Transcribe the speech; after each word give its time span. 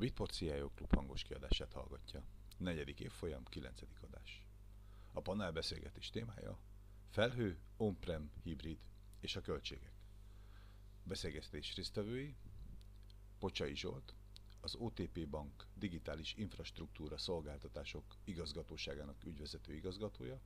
Bitport 0.00 0.32
CIO 0.32 0.70
Klub 0.70 0.94
hangos 0.94 1.22
kiadását 1.22 1.72
hallgatja. 1.72 2.22
Negyedik 2.56 3.00
évfolyam, 3.00 3.44
kilencedik 3.44 4.02
adás. 4.02 4.46
A 5.12 5.20
panel 5.20 5.52
beszélgetés 5.52 6.10
témája 6.10 6.58
felhő, 7.10 7.58
on-prem, 7.76 8.30
hibrid 8.42 8.78
és 9.20 9.36
a 9.36 9.40
költségek. 9.40 9.92
Beszélgetés 11.02 11.74
résztvevői 11.74 12.36
Pocsai 13.38 13.76
Zsolt, 13.76 14.14
az 14.60 14.74
OTP 14.74 15.28
Bank 15.28 15.66
digitális 15.74 16.34
infrastruktúra 16.34 17.18
szolgáltatások 17.18 18.16
igazgatóságának 18.24 19.24
ügyvezető 19.24 19.74
igazgatója, 19.74 20.40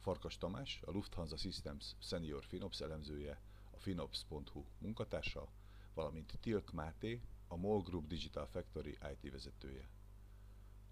Farkas 0.00 0.38
Tamás, 0.38 0.80
a 0.84 0.90
Lufthansa 0.90 1.36
Systems 1.36 1.96
Senior 1.98 2.44
Finops 2.44 2.80
elemzője, 2.80 3.40
a 3.70 3.78
finops.hu 3.78 4.64
munkatársa, 4.78 5.48
valamint 5.94 6.38
Tilk 6.40 6.72
Máté, 6.72 7.20
a 7.48 7.56
MOL 7.56 7.82
Group 7.82 8.06
Digital 8.06 8.46
Factory 8.46 8.98
IT 9.12 9.32
vezetője. 9.32 9.88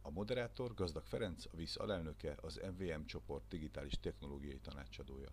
A 0.03 0.11
moderátor 0.11 0.75
Gazdag 0.75 1.05
Ferenc, 1.07 1.45
a 1.45 1.57
VISZ 1.57 1.77
alelnöke, 1.77 2.35
az 2.41 2.61
MVM 2.77 3.05
csoport 3.05 3.49
digitális 3.49 4.01
technológiai 4.01 4.59
tanácsadója. 4.61 5.31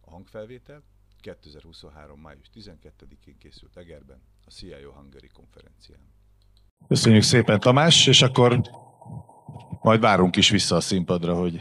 A 0.00 0.10
hangfelvétel 0.10 0.82
2023. 1.20 2.20
május 2.20 2.50
12-én 2.54 3.38
készült 3.38 3.76
Egerben, 3.76 4.22
a 4.44 4.50
CIO 4.50 4.92
Hungary 4.92 5.28
konferencián. 5.28 6.13
Köszönjük 6.88 7.22
szépen 7.22 7.60
Tamás, 7.60 8.06
és 8.06 8.22
akkor 8.22 8.60
majd 9.80 10.00
várunk 10.00 10.36
is 10.36 10.50
vissza 10.50 10.76
a 10.76 10.80
színpadra, 10.80 11.34
hogy, 11.34 11.58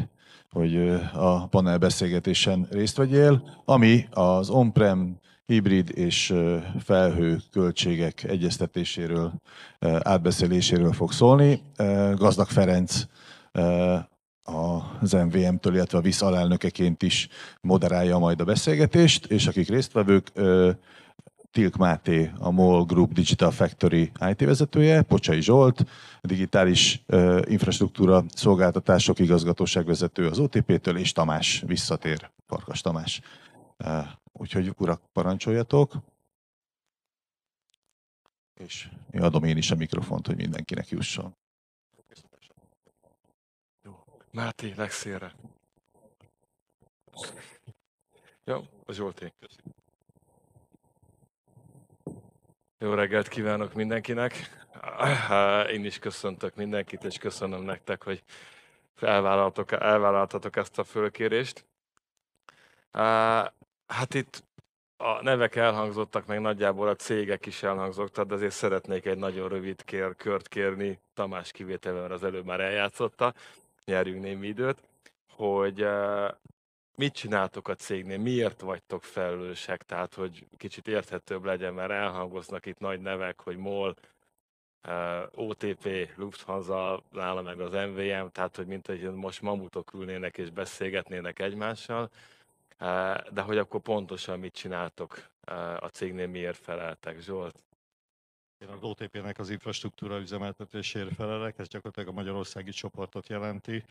hogy 0.50 0.76
a 1.14 1.48
panel 1.48 1.78
beszélgetésen 1.78 2.68
részt 2.72 2.98
vegyél, 2.98 3.62
ami 3.66 4.08
az 4.12 4.50
on-prem 4.50 5.20
hibrid 5.46 5.92
és 5.96 6.34
felhő 6.84 7.42
költségek 7.52 8.24
egyeztetéséről, 8.24 9.34
átbeszéléséről 10.00 10.94
fog 10.94 11.12
szólni. 11.12 11.62
Gazdag 12.16 12.48
Ferenc 12.48 13.04
az 15.00 15.12
MVM-től, 15.12 15.76
illetve 15.76 15.98
a 15.98 16.02
VISZ 16.02 16.22
alelnökeként 16.22 17.04
is 17.04 17.28
moderálja 17.62 18.18
majd 18.18 18.42
a 18.42 18.46
beszélgetést, 18.46 19.26
és 19.26 19.48
akik 19.48 19.70
résztvevők, 19.70 20.32
Tilk 21.54 21.76
Máté, 21.76 22.32
a 22.40 22.52
MOL 22.52 22.86
Group 22.86 23.12
Digital 23.12 23.52
Factory 23.52 24.12
IT 24.20 24.40
vezetője, 24.40 25.02
Pocsai 25.02 25.42
Zsolt, 25.42 25.86
digitális 26.22 27.04
infrastruktúra 27.44 28.24
szolgáltatások 28.30 29.20
igazgatóság 29.20 29.86
vezető 29.86 30.28
az 30.28 30.40
OTP-től, 30.40 30.98
és 30.98 31.12
Tamás 31.12 31.64
visszatér, 31.66 32.32
Farkas 32.48 32.82
Tamás. 32.82 33.22
Úgyhogy 34.32 34.74
urak, 34.78 35.02
parancsoljatok. 35.12 35.94
És 38.54 38.90
én 39.12 39.22
adom 39.22 39.44
én 39.44 39.58
is 39.58 39.72
a 39.72 39.76
mikrofont, 39.76 40.28
hogy 40.28 40.36
mindenkinek 40.36 40.90
jusson. 40.90 41.36
Máté, 44.32 44.74
legszélre. 44.76 45.36
Jó, 48.44 48.68
a 48.86 48.92
Zsolté. 48.92 49.34
Jó 52.84 52.94
reggelt 52.94 53.28
kívánok 53.28 53.74
mindenkinek. 53.74 54.34
Én 55.72 55.86
is 55.86 56.00
köszöntök 56.00 56.56
mindenkit, 56.56 57.04
és 57.04 57.18
köszönöm 57.18 57.62
nektek, 57.62 58.04
hogy 58.04 58.24
elvállaltatok 59.00 60.56
ezt 60.56 60.80
a 60.80 60.84
fölkérést. 60.84 61.66
Hát 63.88 64.14
itt 64.14 64.44
a 64.98 65.22
nevek 65.22 65.56
elhangzottak, 65.56 66.26
meg 66.26 66.42
nagyjából 66.42 66.88
a 66.88 66.96
cégek 66.96 67.46
is 67.46 67.64
elhangzottak, 67.64 68.28
de 68.28 68.34
azért 68.34 68.54
szeretnék 68.54 69.06
egy 69.06 69.18
nagyon 69.18 69.50
rövid 69.50 69.84
kér, 69.84 70.16
kört 70.16 70.48
kérni, 70.48 71.00
Tamás 71.14 71.52
kivételével 71.52 72.12
az 72.12 72.24
előbb 72.24 72.46
már 72.46 72.60
eljátszotta, 72.60 73.34
nyerjünk 73.86 74.22
némi 74.22 74.48
időt, 74.48 74.82
hogy 75.30 75.88
mit 76.96 77.14
csináltok 77.14 77.68
a 77.68 77.76
cégnél, 77.76 78.18
miért 78.18 78.62
vagytok 78.62 79.04
felelősek, 79.04 79.84
tehát 79.84 80.14
hogy 80.14 80.46
kicsit 80.58 80.88
érthetőbb 80.88 81.44
legyen, 81.44 81.74
mert 81.74 81.92
elhangoznak 81.92 82.66
itt 82.66 82.80
nagy 82.80 83.02
nevek, 83.02 83.40
hogy 83.40 83.58
MOL, 83.58 83.96
OTP, 85.32 86.10
Lufthansa, 86.16 87.04
nála 87.12 87.42
meg 87.42 87.60
az 87.60 87.72
MVM, 87.72 88.26
tehát 88.32 88.56
hogy 88.56 88.68
mint 88.68 88.88
hogy 88.88 89.12
most 89.14 89.42
mamutok 89.42 89.94
ülnének 89.94 90.38
és 90.38 90.50
beszélgetnének 90.50 91.40
egymással, 91.40 92.10
de 93.32 93.42
hogy 93.42 93.58
akkor 93.58 93.82
pontosan 93.82 94.40
mit 94.40 94.54
csináltok 94.54 95.30
a 95.80 95.88
cégnél, 95.88 96.28
miért 96.28 96.58
feleltek, 96.58 97.20
Zsolt? 97.20 97.64
Én 98.58 98.70
az 98.70 98.84
OTP-nek 98.84 99.40
az 99.40 99.50
infrastruktúra 99.50 100.20
üzemeltetésért 100.20 101.16
felelek, 101.16 101.60
ez 101.60 101.68
gyakorlatilag 101.68 102.10
a 102.10 102.12
magyarországi 102.12 102.72
csoportot 102.72 103.28
jelenti. 103.28 103.84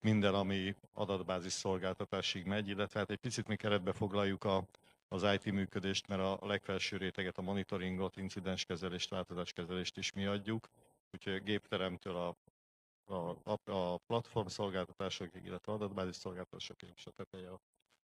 Minden, 0.00 0.34
ami 0.34 0.74
adatbázis 0.92 1.52
szolgáltatásig 1.52 2.44
megy, 2.44 2.68
illetve 2.68 2.98
hát 2.98 3.10
egy 3.10 3.18
picit 3.18 3.46
mi 3.46 3.56
keretbe 3.56 3.92
foglaljuk 3.92 4.44
a, 4.44 4.68
az 5.08 5.22
IT 5.22 5.52
működést, 5.52 6.06
mert 6.06 6.20
a 6.20 6.46
legfelső 6.46 6.96
réteget, 6.96 7.38
a 7.38 7.42
monitoringot, 7.42 8.16
incidenskezelést, 8.16 9.10
változáskezelést 9.10 9.96
is 9.96 10.12
mi 10.12 10.24
adjuk. 10.24 10.68
Úgyhogy 11.12 11.34
a 11.34 11.40
gépteremtől 11.40 12.16
a, 12.16 12.36
a, 13.44 13.72
a 13.72 13.96
platform 13.96 14.46
szolgáltatásokig, 14.46 15.44
illetve 15.44 15.72
adatbázis 15.72 16.16
szolgáltatásokig 16.16 16.88
és 16.96 17.06
a 17.06 17.10
teteje 17.10 17.50
a 17.50 17.60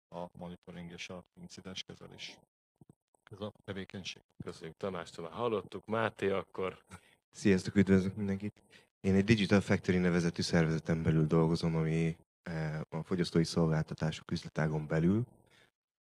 a 0.10 0.30
monitoring 0.38 0.92
és 0.92 1.10
a 1.10 1.24
incidens 1.34 1.84
kezelés. 1.84 2.38
Ez 3.32 3.42
a 3.42 3.52
tevékenység. 3.64 4.22
Köszönjük 4.44 4.78
Tamástól, 4.78 5.28
hallottuk. 5.28 5.86
Máté, 5.86 6.30
akkor... 6.30 6.84
Sziasztok, 7.32 7.76
üdvözlök 7.76 8.16
mindenkit! 8.16 8.62
Én 9.06 9.16
egy 9.16 9.24
Digital 9.24 9.62
Factory 9.62 9.98
nevezetű 9.98 10.42
szervezeten 10.42 11.04
belül 11.04 11.28
dolgozom, 11.28 11.76
ami 11.76 12.18
eh, 12.44 12.80
a 12.90 13.04
fogyasztói 13.04 13.44
szolgáltatások 13.44 14.32
üzletágon 14.32 14.88
belül 14.88 15.24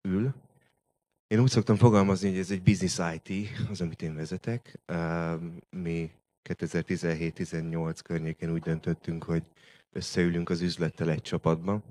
ül. 0.01 0.33
Én 1.27 1.39
úgy 1.39 1.49
szoktam 1.49 1.75
fogalmazni, 1.75 2.29
hogy 2.29 2.37
ez 2.37 2.51
egy 2.51 2.61
business 2.61 2.99
IT, 3.15 3.49
az, 3.69 3.81
amit 3.81 4.01
én 4.01 4.15
vezetek. 4.15 4.79
Eh, 4.85 5.39
mi 5.69 6.11
2017-18 6.49 7.99
környékén 8.03 8.51
úgy 8.51 8.61
döntöttünk, 8.61 9.23
hogy 9.23 9.43
összeülünk 9.91 10.49
az 10.49 10.61
üzlettel 10.61 11.09
egy 11.09 11.21
csapatban, 11.21 11.83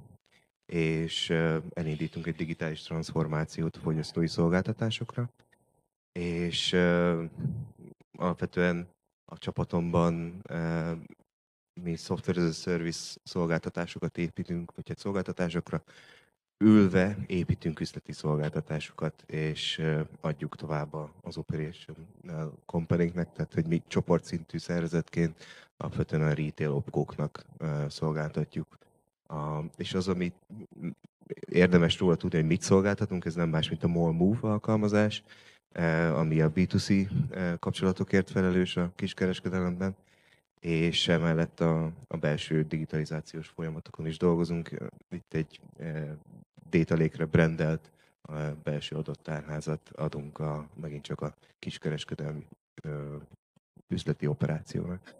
és 0.67 1.31
elindítunk 1.75 2.27
egy 2.27 2.37
digitális 2.37 2.83
transformációt 2.83 3.77
fogyasztói 3.77 4.29
szolgáltatásokra, 4.29 5.31
és 6.13 6.73
alapvetően 8.13 8.94
a 9.25 9.39
csapatomban 9.39 10.43
mi 11.83 11.97
software 11.97 12.41
as 12.41 12.49
a 12.49 12.53
service 12.53 13.17
szolgáltatásokat 13.23 14.19
építünk, 14.19 14.71
vagy 14.75 14.85
egy 14.85 14.89
hát 14.89 14.99
szolgáltatásokra 14.99 15.83
ülve 16.59 17.17
építünk 17.27 17.81
üzleti 17.81 18.13
szolgáltatásokat, 18.13 19.23
és 19.27 19.83
adjuk 20.21 20.57
tovább 20.57 20.95
az 21.21 21.37
operation 21.37 21.97
company 22.67 23.13
tehát 23.13 23.55
hogy 23.55 23.67
mi 23.67 23.83
csoportszintű 23.87 24.59
szervezetként 24.59 25.45
alapvetően 25.77 26.23
a 26.23 26.33
retail 26.33 26.73
opkóknak 26.73 27.47
szolgáltatjuk. 27.89 28.79
És 29.77 29.95
az, 29.95 30.09
amit 30.09 30.35
érdemes 31.49 31.99
róla 31.99 32.17
tudni, 32.17 32.39
hogy 32.39 32.47
mit 32.47 32.63
szolgáltatunk, 32.63 33.25
ez 33.25 33.35
nem 33.35 33.49
más, 33.49 33.69
mint 33.69 33.85
a 33.85 33.89
MOL 33.89 34.13
Move 34.13 34.39
alkalmazás, 34.41 35.23
ami 36.15 36.41
a 36.41 36.53
B2C 36.53 37.09
eh, 37.31 37.55
kapcsolatokért 37.59 38.31
felelős 38.31 38.77
a 38.77 38.93
kiskereskedelemben, 38.95 39.97
és 40.61 41.09
emellett 41.09 41.61
a, 41.61 41.93
a 42.09 42.17
belső 42.17 42.63
digitalizációs 42.63 43.49
folyamatokon 43.49 44.07
is 44.07 44.17
dolgozunk. 44.17 44.71
Itt 45.11 45.35
egy 45.35 45.61
eh, 45.79 46.09
data 46.71 46.97
lake 46.97 47.25
brandelt 47.25 47.91
belső 48.63 48.97
adattárházat 48.97 49.91
adunk 49.95 50.39
a, 50.39 50.69
megint 50.81 51.03
csak 51.03 51.21
a 51.21 51.35
kiskereskedelmi 51.59 52.47
üzleti 53.89 54.27
operációnak. 54.27 55.15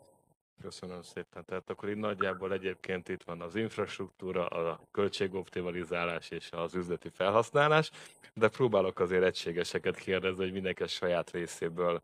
Köszönöm 0.63 1.03
szépen. 1.03 1.45
Tehát 1.45 1.71
akkor 1.71 1.89
itt 1.89 1.97
nagyjából 1.97 2.53
egyébként 2.53 3.09
itt 3.09 3.23
van 3.23 3.41
az 3.41 3.57
infrastruktúra, 3.57 4.47
a 4.47 4.81
költségoptimalizálás 4.91 6.31
és 6.31 6.49
az 6.51 6.75
üzleti 6.75 7.09
felhasználás, 7.09 7.91
de 8.35 8.49
próbálok 8.49 8.99
azért 9.01 9.25
egységeseket 9.25 9.97
kérdezni, 9.97 10.43
hogy 10.43 10.53
mindenki 10.53 10.83
a 10.83 10.87
saját 10.87 11.31
részéből 11.31 12.03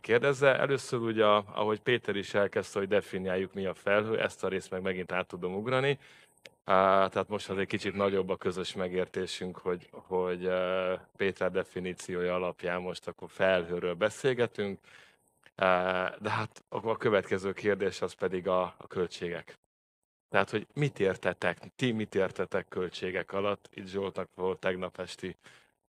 kérdezze. 0.00 0.58
Először 0.58 1.00
ugye, 1.00 1.24
ahogy 1.24 1.80
Péter 1.80 2.16
is 2.16 2.34
elkezdte, 2.34 2.78
hogy 2.78 2.88
definiáljuk 2.88 3.54
mi 3.54 3.66
a 3.66 3.74
felhő, 3.74 4.20
ezt 4.20 4.44
a 4.44 4.48
részt 4.48 4.70
meg 4.70 4.82
megint 4.82 5.12
át 5.12 5.26
tudom 5.26 5.54
ugrani. 5.54 5.98
Tehát 6.64 7.28
most 7.28 7.50
az 7.50 7.58
egy 7.58 7.66
kicsit 7.66 7.94
nagyobb 7.94 8.28
a 8.28 8.36
közös 8.36 8.74
megértésünk, 8.74 9.58
hogy, 9.58 9.88
hogy 9.90 10.50
Péter 11.16 11.50
definíciója 11.50 12.34
alapján 12.34 12.80
most 12.80 13.08
akkor 13.08 13.30
felhőről 13.30 13.94
beszélgetünk 13.94 14.78
de 16.18 16.30
hát 16.30 16.64
a 16.68 16.96
következő 16.96 17.52
kérdés 17.52 18.02
az 18.02 18.12
pedig 18.12 18.48
a, 18.48 18.62
a 18.62 18.86
költségek. 18.88 19.58
Tehát, 20.28 20.50
hogy 20.50 20.66
mit 20.74 21.00
értetek, 21.00 21.58
ti 21.76 21.92
mit 21.92 22.14
értetek 22.14 22.68
költségek 22.68 23.32
alatt? 23.32 23.68
Itt 23.70 23.86
Zsoltnak 23.86 24.28
volt 24.34 24.58
tegnap 24.58 24.98
esti 24.98 25.36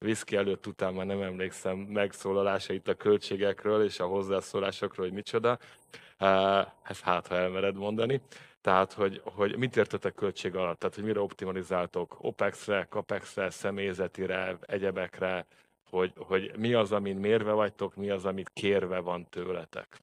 Whisky 0.02 0.36
előtt 0.36 0.66
után 0.66 0.94
már 0.94 1.06
nem 1.06 1.22
emlékszem 1.22 1.76
megszólalásait 1.78 2.88
a 2.88 2.94
költségekről 2.94 3.84
és 3.84 4.00
a 4.00 4.06
hozzászólásokról, 4.06 5.06
hogy 5.06 5.14
micsoda. 5.14 5.58
Ez 6.82 7.00
hát, 7.00 7.26
ha 7.26 7.34
elmered 7.34 7.74
mondani. 7.74 8.20
Tehát, 8.60 8.92
hogy, 8.92 9.20
hogy 9.24 9.56
mit 9.56 9.76
értetek 9.76 10.14
költség 10.14 10.54
alatt? 10.54 10.78
Tehát, 10.78 10.94
hogy 10.94 11.04
mire 11.04 11.20
optimalizáltok? 11.20 12.16
OPEX-re, 12.18 12.86
CAPEX-re, 12.90 13.50
személyzetire, 13.50 14.58
egyebekre, 14.60 15.46
hogy, 15.96 16.12
hogy 16.16 16.56
mi 16.56 16.72
az, 16.72 16.92
amin 16.92 17.16
mérve 17.16 17.52
vagytok, 17.52 17.94
mi 17.94 18.10
az, 18.10 18.24
amit 18.24 18.50
kérve 18.52 18.98
van 18.98 19.24
tőletek? 19.24 20.02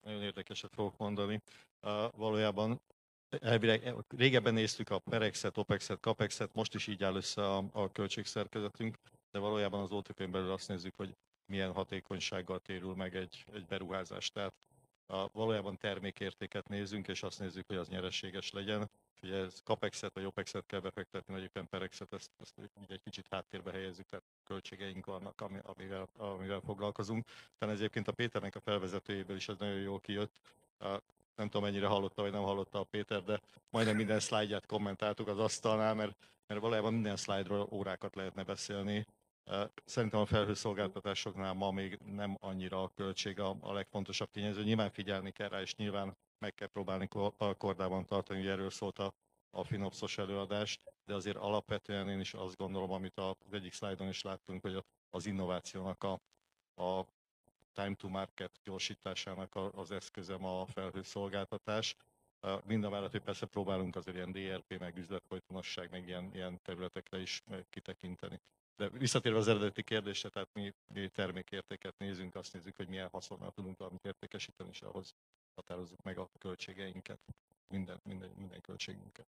Nagyon 0.00 0.22
érdekeset 0.22 0.74
fogok 0.74 0.96
mondani. 0.96 1.42
Uh, 1.82 2.12
valójában 2.16 2.80
elvileg, 3.28 3.94
régebben 4.08 4.54
néztük 4.54 4.90
a 4.90 4.98
Perexet, 4.98 5.56
Opexet, 5.56 6.00
Capexet, 6.00 6.54
most 6.54 6.74
is 6.74 6.86
így 6.86 7.04
áll 7.04 7.14
össze 7.14 7.50
a, 7.50 7.64
a 7.72 7.92
költségszerkezetünk, 7.92 8.98
de 9.30 9.38
valójában 9.38 9.80
az 9.80 9.92
OTP-n 9.92 10.30
belül 10.30 10.50
azt 10.50 10.68
nézzük, 10.68 10.94
hogy 10.96 11.16
milyen 11.46 11.72
hatékonysággal 11.72 12.58
térül 12.58 12.94
meg 12.94 13.16
egy, 13.16 13.44
egy 13.52 13.66
beruházás. 13.66 14.30
Tehát 14.30 14.54
a, 15.06 15.28
valójában 15.32 15.76
termékértéket 15.76 16.68
nézünk, 16.68 17.08
és 17.08 17.22
azt 17.22 17.38
nézzük, 17.38 17.66
hogy 17.66 17.76
az 17.76 17.88
nyereséges 17.88 18.50
legyen. 18.50 18.90
Ugye 19.22 19.36
ez 19.36 19.60
Capexet 19.64 20.14
vagy 20.14 20.24
Opexet 20.24 20.66
kell 20.66 20.80
befektetni, 20.80 21.34
vagy 21.34 21.42
éppen 21.42 21.68
Perexet, 21.68 22.12
ezt, 22.12 22.30
ezt 22.40 22.54
egy 22.88 23.00
kicsit 23.04 23.26
háttérbe 23.30 23.70
helyezzük, 23.70 24.06
tehát 24.06 24.24
költségeink 24.44 25.06
vannak, 25.06 25.44
amivel, 25.62 26.08
amivel 26.16 26.60
foglalkozunk. 26.60 27.26
Tehát 27.58 27.74
egyébként 27.74 28.08
a 28.08 28.12
Péternek 28.12 28.54
a 28.54 28.60
felvezetőjéből 28.60 29.36
is 29.36 29.48
ez 29.48 29.58
nagyon 29.58 29.80
jól 29.80 30.00
kijött. 30.00 30.40
Nem 31.36 31.48
tudom, 31.48 31.62
mennyire 31.62 31.86
hallotta, 31.86 32.22
vagy 32.22 32.32
nem 32.32 32.42
hallotta 32.42 32.78
a 32.78 32.84
Péter, 32.84 33.22
de 33.22 33.40
majdnem 33.70 33.96
minden 33.96 34.20
szlájdját 34.20 34.66
kommentáltuk 34.66 35.28
az 35.28 35.38
asztalnál, 35.38 35.94
mert, 35.94 36.16
mert 36.46 36.60
valójában 36.60 36.92
minden 36.92 37.16
szlájdról 37.16 37.68
órákat 37.70 38.14
lehetne 38.14 38.42
beszélni. 38.42 39.06
Szerintem 39.84 40.20
a 40.20 40.26
felhőszolgáltatásoknál 40.26 41.52
ma 41.52 41.70
még 41.70 41.98
nem 42.04 42.36
annyira 42.40 42.82
a 42.82 42.92
költség 42.94 43.40
a, 43.40 43.56
a 43.60 43.72
legfontosabb 43.72 44.30
tényező. 44.30 44.62
Nyilván 44.62 44.90
figyelni 44.90 45.30
kell 45.30 45.48
rá, 45.48 45.60
és 45.60 45.74
nyilván 45.76 46.16
meg 46.38 46.54
kell 46.54 46.68
próbálni 46.68 47.08
a 47.36 47.54
kordában 47.56 48.06
tartani, 48.06 48.38
hogy 48.38 48.48
erről 48.48 48.70
szólt 48.70 48.98
a, 48.98 49.14
a 49.50 49.64
Finopsos 49.64 50.18
előadás, 50.18 50.78
de 51.04 51.14
azért 51.14 51.36
alapvetően 51.36 52.08
én 52.08 52.20
is 52.20 52.34
azt 52.34 52.56
gondolom, 52.56 52.90
amit 52.90 53.18
az 53.18 53.52
egyik 53.52 53.72
szlájdon 53.72 54.08
is 54.08 54.22
láttunk, 54.22 54.62
hogy 54.62 54.84
az 55.10 55.26
innovációnak 55.26 56.04
a, 56.04 56.12
a 56.82 57.06
time 57.72 57.94
to 57.94 58.08
market 58.08 58.60
gyorsításának 58.62 59.54
az 59.72 59.90
eszközem 59.90 60.44
a 60.44 60.66
felhőszolgáltatás. 60.66 61.96
Mind 62.64 62.84
a 62.84 62.90
mellett, 62.90 63.10
hogy 63.10 63.20
persze 63.20 63.46
próbálunk 63.46 63.96
azért 63.96 64.16
ilyen 64.16 64.32
DRP, 64.32 64.78
meg 64.78 64.96
üzletfolytonosság, 64.98 65.90
meg 65.90 66.06
ilyen, 66.08 66.30
ilyen 66.34 66.60
területekre 66.62 67.20
is 67.20 67.42
kitekinteni. 67.70 68.40
De 68.76 68.88
visszatérve 68.88 69.38
az 69.38 69.48
eredeti 69.48 69.82
kérdésre, 69.82 70.28
tehát 70.28 70.48
mi, 70.52 70.74
mi 70.94 71.08
termékértéket 71.08 71.94
nézünk, 71.98 72.34
azt 72.34 72.52
nézzük, 72.52 72.76
hogy 72.76 72.88
milyen 72.88 73.08
haszonnal 73.12 73.52
tudunk 73.52 73.78
valamit 73.78 74.04
értékesíteni, 74.04 74.68
és 74.72 74.82
ahhoz 74.82 75.14
határozzuk 75.54 76.02
meg 76.02 76.18
a 76.18 76.28
költségeinket, 76.38 77.18
minden, 77.68 78.00
minden, 78.04 78.30
minden 78.36 78.60
költségünket. 78.60 79.26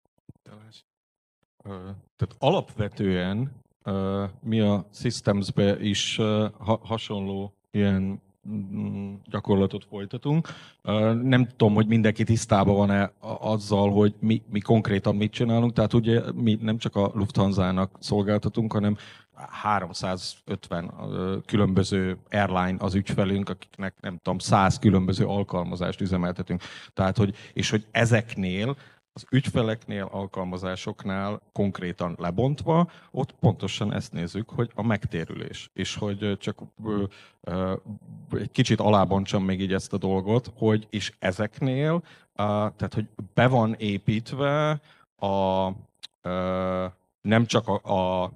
Tehát 2.15 2.35
alapvetően 2.37 3.63
mi 4.39 4.59
a 4.59 4.87
Systems-be 4.93 5.79
is 5.79 6.15
hasonló 6.81 7.53
ilyen 7.71 8.21
gyakorlatot 9.29 9.85
folytatunk. 9.89 10.47
Nem 11.23 11.47
tudom, 11.55 11.73
hogy 11.73 11.87
mindenki 11.87 12.23
tisztában 12.23 12.75
van-e 12.75 13.11
azzal, 13.39 13.91
hogy 13.91 14.13
mi, 14.19 14.41
mi 14.51 14.59
konkrétan 14.59 15.15
mit 15.15 15.31
csinálunk. 15.31 15.73
Tehát 15.73 15.93
ugye 15.93 16.21
mi 16.33 16.57
nem 16.61 16.77
csak 16.77 16.95
a 16.95 17.11
Lufthansa-nak 17.13 17.97
szolgáltatunk, 17.99 18.73
hanem 18.73 18.97
350 19.35 20.91
különböző 21.45 22.17
airline 22.29 22.75
az 22.77 22.95
ügyfelünk, 22.95 23.49
akiknek 23.49 23.93
nem 24.01 24.17
tudom, 24.17 24.39
100 24.39 24.79
különböző 24.79 25.25
alkalmazást 25.25 26.01
üzemeltetünk. 26.01 26.61
Tehát, 26.93 27.17
hogy, 27.17 27.35
és 27.53 27.69
hogy 27.69 27.85
ezeknél 27.91 28.75
az 29.17 29.25
ügyfeleknél, 29.31 30.09
alkalmazásoknál 30.11 31.41
konkrétan 31.51 32.15
lebontva, 32.19 32.89
ott 33.11 33.31
pontosan 33.31 33.93
ezt 33.93 34.11
nézzük, 34.11 34.49
hogy 34.49 34.71
a 34.75 34.83
megtérülés. 34.83 35.69
És 35.73 35.95
hogy 35.95 36.37
csak 36.37 36.61
egy 38.31 38.51
kicsit 38.51 38.79
alábontsam 38.79 39.43
még 39.43 39.61
így 39.61 39.73
ezt 39.73 39.93
a 39.93 39.97
dolgot, 39.97 40.51
hogy 40.55 40.87
és 40.89 41.13
ezeknél, 41.19 42.03
tehát 42.35 42.93
hogy 42.93 43.07
be 43.33 43.47
van 43.47 43.73
építve 43.73 44.81
a, 45.15 45.69
nem 47.21 47.45
csak 47.45 47.67
a, 47.67 48.23
a 48.23 48.31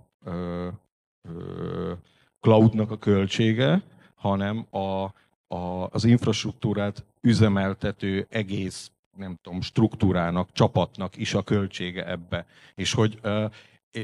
cloudnak 2.39 2.91
a 2.91 2.97
költsége, 2.97 3.81
hanem 4.15 4.65
a, 4.69 5.03
a, 5.47 5.89
az 5.91 6.03
infrastruktúrát 6.03 7.05
üzemeltető 7.21 8.27
egész 8.29 8.91
nem 9.17 9.39
tudom, 9.41 9.61
struktúrának, 9.61 10.49
csapatnak 10.51 11.17
is 11.17 11.33
a 11.33 11.41
költsége 11.41 12.07
ebbe. 12.07 12.45
És 12.75 12.93
hogy 12.93 13.19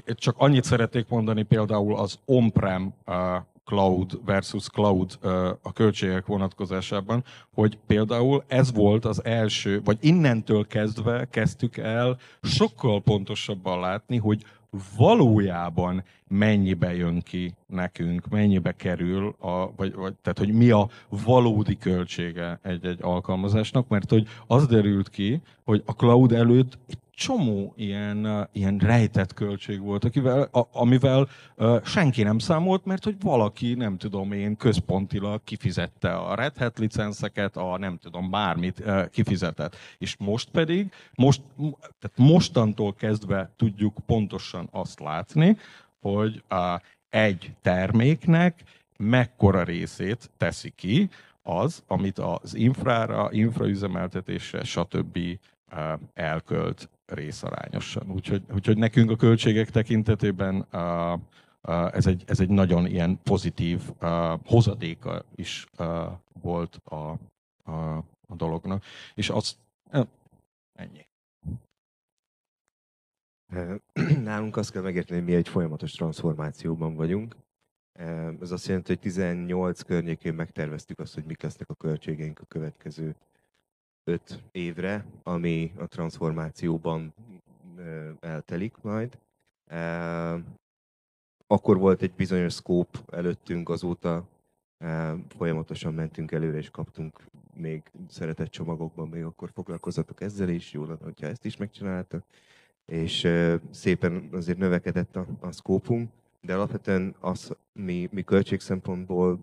csak 0.07 0.36
annyit 0.38 0.63
szeretnék 0.63 1.07
mondani 1.07 1.44
például 1.44 1.96
az 1.96 2.19
on-prem 2.25 2.94
cloud 3.66 4.25
versus 4.25 4.68
cloud 4.68 5.18
a 5.62 5.74
költségek 5.74 6.25
vonatkozásában, 6.25 7.24
hogy 7.54 7.78
például 7.88 8.44
ez 8.48 8.74
volt 8.74 9.06
az 9.06 9.24
első, 9.24 9.81
vagy 9.84 9.98
innentől 10.02 10.68
kezdve 10.68 11.28
kezdtük 11.30 11.78
el 11.78 12.18
sokkal 12.42 13.02
pontosabban 13.02 13.80
látni, 13.80 14.18
hogy 14.18 14.46
valójában 14.98 16.04
mennyibe 16.27 16.95
jön 16.95 17.22
ki 17.22 17.54
nekünk, 17.68 18.27
mennyibe 18.30 18.72
kerül, 18.72 19.36
a, 19.39 19.72
vagy, 19.75 19.94
vagy, 19.94 20.13
tehát 20.13 20.38
hogy 20.38 20.54
mi 20.54 20.69
a 20.69 20.89
valódi 21.25 21.77
költsége 21.77 22.60
egy-egy 22.62 23.00
alkalmazásnak, 23.01 23.88
mert 23.88 24.10
hogy 24.10 24.27
az 24.48 24.68
derült 24.68 25.10
ki, 25.10 25.42
hogy 25.63 25.83
a 25.86 25.92
cloud 25.92 26.31
előtt 26.31 26.77
egy 26.88 26.98
csomó 27.15 27.73
ilyen, 27.77 28.47
ilyen 28.51 28.77
rejtett 28.77 29.33
költség 29.33 29.81
volt, 29.81 30.03
akivel, 30.03 30.41
a, 30.51 30.67
amivel 30.71 31.27
uh, 31.57 31.83
senki 31.83 32.23
nem 32.23 32.39
számolt, 32.39 32.85
mert 32.85 33.03
hogy 33.03 33.15
valaki, 33.21 33.73
nem 33.73 33.97
tudom 33.97 34.31
én, 34.31 34.57
központilag 34.57 35.44
kifizette 35.44 36.15
a 36.15 36.35
Red 36.35 36.57
Hat 36.57 36.79
licenszeket, 36.79 37.57
a 37.57 37.77
nem 37.77 37.97
tudom, 37.97 38.29
bármit 38.29 38.83
kifizetett. 39.12 39.75
És 39.97 40.15
most 40.17 40.50
pedig, 40.50 40.91
most, 41.15 41.41
tehát 41.77 42.17
mostantól 42.17 42.94
kezdve 42.94 43.51
tudjuk 43.56 43.97
pontosan 44.06 44.68
azt 44.71 45.00
látni, 45.00 45.57
hogy 46.00 46.44
uh, 46.50 46.79
egy 47.09 47.53
terméknek 47.61 48.63
mekkora 48.97 49.63
részét 49.63 50.31
teszi 50.38 50.69
ki 50.69 51.09
az, 51.44 51.83
amit 51.88 52.19
az 52.19 52.56
infrára, 52.56 53.28
infraüzemeltetésre, 53.31 54.63
stb. 54.63 55.19
elkölt 56.13 56.90
részarányosan. 57.06 58.12
Úgyhogy, 58.12 58.44
úgyhogy 58.54 58.78
nekünk 58.78 59.09
a 59.12 59.16
költségek 59.16 59.69
tekintetében 59.69 60.68
ez, 61.92 62.07
egy, 62.07 62.24
ez 62.28 62.40
egy 62.40 62.50
nagyon 62.50 62.85
ilyen 62.85 63.19
pozitív 63.24 63.81
hozadéka 64.45 65.26
is 65.35 65.68
volt 66.42 66.81
a, 66.83 67.18
a, 67.64 67.97
a 68.28 68.35
dolognak. 68.35 68.83
És 69.14 69.30
az 69.30 69.57
uh, 69.92 70.07
ennyi. 70.74 71.07
Nálunk 74.24 74.57
azt 74.57 74.71
kell 74.71 74.81
megérteni, 74.81 75.19
hogy 75.19 75.30
mi 75.30 75.35
egy 75.35 75.47
folyamatos 75.47 75.92
transformációban 75.92 76.95
vagyunk. 76.95 77.35
Ez 78.42 78.52
azt 78.52 78.68
jelenti, 78.68 78.92
hogy 78.92 79.00
18 79.00 79.81
környékén 79.81 80.33
megterveztük 80.33 81.00
azt, 81.00 81.14
hogy 81.14 81.24
mik 81.24 81.42
lesznek 81.42 81.69
a 81.69 81.76
költségeink 81.76 82.40
a 82.40 82.45
következő 82.45 83.16
5 84.07 84.44
évre, 84.52 85.06
ami 85.24 85.71
a 85.78 85.88
transformációban 85.88 87.14
eltelik 88.19 88.78
majd. 88.81 89.18
Akkor 91.47 91.78
volt 91.78 92.02
egy 92.02 92.14
bizonyos 92.14 92.54
scope 92.54 93.00
előttünk, 93.12 93.69
azóta 93.69 94.28
folyamatosan 95.38 95.94
mentünk 95.94 96.31
előre, 96.31 96.57
és 96.57 96.69
kaptunk 96.69 97.24
még 97.54 97.92
szeretett 98.09 98.50
csomagokban, 98.50 99.07
még 99.07 99.24
akkor 99.24 99.50
foglalkozatok 99.54 100.21
ezzel 100.21 100.50
is, 100.50 100.71
jó 100.71 100.85
lenne, 100.85 101.04
hogyha 101.04 101.28
ezt 101.28 101.45
is 101.45 101.57
megcsináltak. 101.57 102.24
És 102.85 103.28
szépen 103.69 104.30
azért 104.31 104.57
növekedett 104.57 105.16
a, 105.16 105.26
a 105.40 105.52
szkópunk, 105.52 106.09
de 106.42 106.54
alapvetően 106.54 107.16
az, 107.19 107.56
mi, 107.74 108.09
mi 108.12 108.24
költség 108.24 108.59
szempontból 108.59 109.40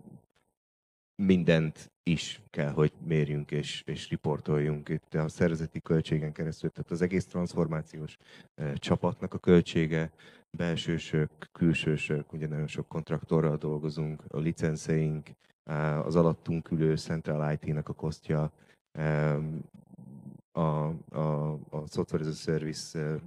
mindent 1.15 1.91
is 2.03 2.41
kell, 2.49 2.71
hogy 2.71 2.91
mérjünk 3.05 3.51
és, 3.51 3.83
és 3.85 4.09
riportoljunk 4.09 4.89
itt 4.89 5.13
a 5.13 5.27
szervezeti 5.27 5.81
költségen 5.81 6.31
keresztül. 6.31 6.69
Tehát 6.69 6.91
az 6.91 7.01
egész 7.01 7.25
transformációs 7.25 8.17
e, 8.55 8.73
csapatnak 8.73 9.33
a 9.33 9.37
költsége, 9.37 10.11
belsősök, 10.51 11.29
külsősök, 11.51 12.33
ugye 12.33 12.47
nagyon 12.47 12.67
sok 12.67 12.87
kontraktorral 12.87 13.57
dolgozunk, 13.57 14.23
a 14.27 14.37
licenszeink, 14.37 15.29
az 16.03 16.15
alattunk 16.15 16.71
ülő 16.71 16.97
Central 16.97 17.51
IT-nak 17.53 17.89
a 17.89 17.93
kosztja, 17.93 18.51
a, 20.51 20.59
a, 21.09 21.51
a 21.69 21.87
Software 21.87 22.23
as 22.23 22.29
a 22.29 22.33
Service, 22.33 22.99
e, 22.99 23.19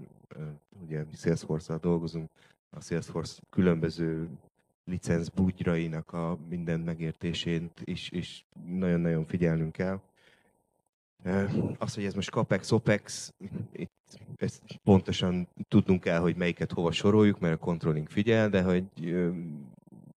ugye 0.82 1.04
Salesforce-al 1.12 1.78
dolgozunk, 1.78 2.30
a 2.70 2.80
Salesforce 2.80 3.42
különböző 3.50 4.28
licenc 4.86 5.28
bugyrainak 5.28 6.12
a 6.12 6.38
minden 6.48 6.80
megértésén 6.80 7.70
is, 7.84 8.10
is 8.10 8.46
nagyon-nagyon 8.66 9.24
figyelnünk 9.24 9.72
kell. 9.72 10.00
Az, 11.78 11.94
hogy 11.94 12.04
ez 12.04 12.14
most 12.14 12.30
CAPEX, 12.30 12.70
OPEX, 12.70 13.34
itt 13.72 13.90
ezt 14.36 14.62
pontosan 14.84 15.48
tudnunk 15.68 16.00
kell, 16.00 16.18
hogy 16.18 16.36
melyiket 16.36 16.72
hova 16.72 16.92
soroljuk, 16.92 17.38
mert 17.38 17.54
a 17.54 17.64
controlling 17.64 18.08
figyel, 18.08 18.48
de 18.48 18.62
hogy 18.62 19.14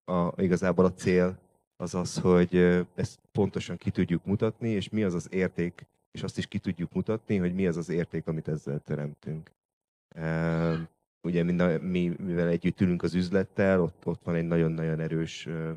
a, 0.06 0.42
igazából 0.42 0.86
a 0.86 0.94
cél 0.94 1.40
az 1.76 1.96
az, 1.96 2.18
hogy 2.18 2.56
ezt 2.96 3.20
pontosan 3.32 3.78
ki 3.78 3.92
tudjuk 3.92 4.26
mutatni, 4.26 4.70
és 4.70 4.90
mi 4.90 5.04
az 5.04 5.14
az 5.14 5.28
érték, 5.32 5.86
és 6.12 6.24
azt 6.24 6.38
is 6.38 6.48
ki 6.48 6.60
tudjuk 6.60 6.94
mutatni, 6.94 7.38
hogy 7.38 7.54
mi 7.54 7.68
az 7.68 7.78
az 7.78 7.90
érték, 7.90 8.28
amit 8.28 8.48
ezzel 8.48 8.80
teremtünk. 8.80 9.52
Ugye 11.22 11.44
mind 11.44 11.82
mi, 11.82 12.16
mivel 12.18 12.48
együtt 12.48 12.82
ülünk 12.82 13.04
az 13.04 13.14
üzlettel, 13.14 13.82
ott, 13.82 14.06
ott 14.06 14.24
van 14.24 14.36
egy 14.36 14.48
nagyon-nagyon 14.48 15.00
erős 15.00 15.46
ö, 15.46 15.72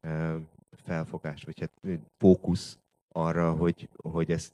ö, 0.00 0.36
felfogás, 0.70 1.44
vagy 1.44 1.60
hát 1.60 2.00
fókusz 2.18 2.78
arra, 3.08 3.52
hogy, 3.52 3.88
hogy 3.96 4.30
ezt 4.30 4.52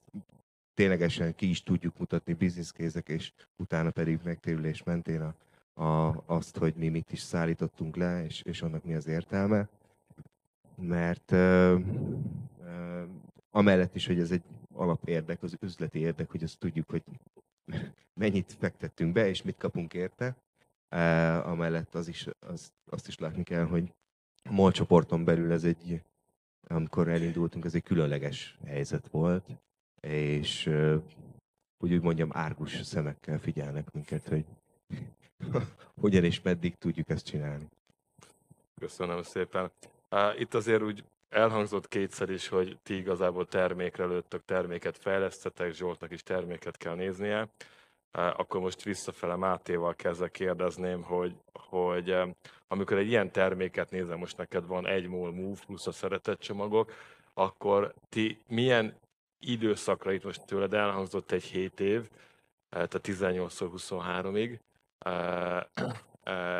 ténylegesen 0.74 1.34
ki 1.34 1.48
is 1.48 1.62
tudjuk 1.62 1.98
mutatni 1.98 2.32
bizniszkézek, 2.32 3.08
és 3.08 3.32
utána 3.56 3.90
pedig 3.90 4.20
megtérülés 4.22 4.82
mentén 4.82 5.20
a, 5.20 5.34
a, 5.84 6.22
azt, 6.26 6.56
hogy 6.56 6.74
mi 6.74 6.88
mit 6.88 7.12
is 7.12 7.20
szállítottunk 7.20 7.96
le, 7.96 8.24
és, 8.24 8.42
és 8.42 8.62
annak 8.62 8.84
mi 8.84 8.94
az 8.94 9.06
értelme. 9.06 9.68
Mert 10.74 11.32
ö, 11.32 11.78
ö, 12.64 13.02
amellett 13.50 13.94
is, 13.94 14.06
hogy 14.06 14.18
ez 14.18 14.30
egy 14.30 14.42
alapérdek, 14.74 15.42
az 15.42 15.56
üzleti 15.60 15.98
érdek, 15.98 16.30
hogy 16.30 16.42
azt 16.42 16.58
tudjuk, 16.58 16.90
hogy 16.90 17.02
mennyit 18.14 18.56
fektettünk 18.58 19.12
be, 19.12 19.28
és 19.28 19.42
mit 19.42 19.56
kapunk 19.56 19.94
érte. 19.94 20.36
Amellett 21.44 21.94
az 21.94 22.08
is, 22.08 22.26
az, 22.40 22.72
azt 22.90 23.08
is 23.08 23.18
látni 23.18 23.42
kell, 23.42 23.64
hogy 23.64 23.92
a 24.42 24.52
MOL 24.52 24.72
csoporton 24.72 25.24
belül 25.24 25.52
ez 25.52 25.64
egy, 25.64 26.02
amikor 26.66 27.08
elindultunk, 27.08 27.64
ez 27.64 27.74
egy 27.74 27.82
különleges 27.82 28.58
helyzet 28.66 29.08
volt, 29.08 29.46
és 30.00 30.66
uh, 30.66 31.02
úgy, 31.78 32.00
mondjam, 32.02 32.28
árgus 32.32 32.82
szemekkel 32.82 33.38
figyelnek 33.38 33.92
minket, 33.92 34.28
hogy 34.28 34.44
hogyan 36.00 36.24
és 36.24 36.42
meddig 36.42 36.74
tudjuk 36.74 37.08
ezt 37.08 37.24
csinálni. 37.24 37.68
Köszönöm 38.80 39.22
szépen. 39.22 39.70
Itt 40.38 40.54
azért 40.54 40.82
úgy 40.82 41.04
elhangzott 41.28 41.88
kétszer 41.88 42.30
is, 42.30 42.48
hogy 42.48 42.78
ti 42.82 42.96
igazából 42.96 43.46
termékre 43.46 44.04
lőttök, 44.04 44.44
terméket 44.44 44.98
fejlesztetek, 44.98 45.72
Zsoltnak 45.72 46.10
is 46.10 46.22
terméket 46.22 46.76
kell 46.76 46.94
néznie. 46.94 47.48
Akkor 48.10 48.60
most 48.60 48.82
visszafele 48.82 49.36
Mátéval 49.36 49.94
kezdve 49.94 50.28
kérdezném, 50.28 51.02
hogy, 51.02 51.34
hogy 51.52 52.16
amikor 52.68 52.96
egy 52.96 53.08
ilyen 53.08 53.32
terméket 53.32 53.90
nézem, 53.90 54.18
most 54.18 54.36
neked 54.36 54.66
van 54.66 54.86
egy 54.86 55.06
mol 55.06 55.32
move 55.32 55.60
plusz 55.66 55.86
a 55.86 55.92
szeretett 55.92 56.40
csomagok, 56.40 56.92
akkor 57.34 57.94
ti 58.08 58.40
milyen 58.46 58.98
időszakra 59.38 60.12
itt 60.12 60.24
most 60.24 60.46
tőled 60.46 60.74
elhangzott 60.74 61.30
egy 61.30 61.44
7 61.44 61.80
év, 61.80 62.00
eh, 62.00 62.86
tehát 62.86 63.00
18-23-ig, 63.02 64.58
eh, 64.98 65.56
eh, 65.56 65.64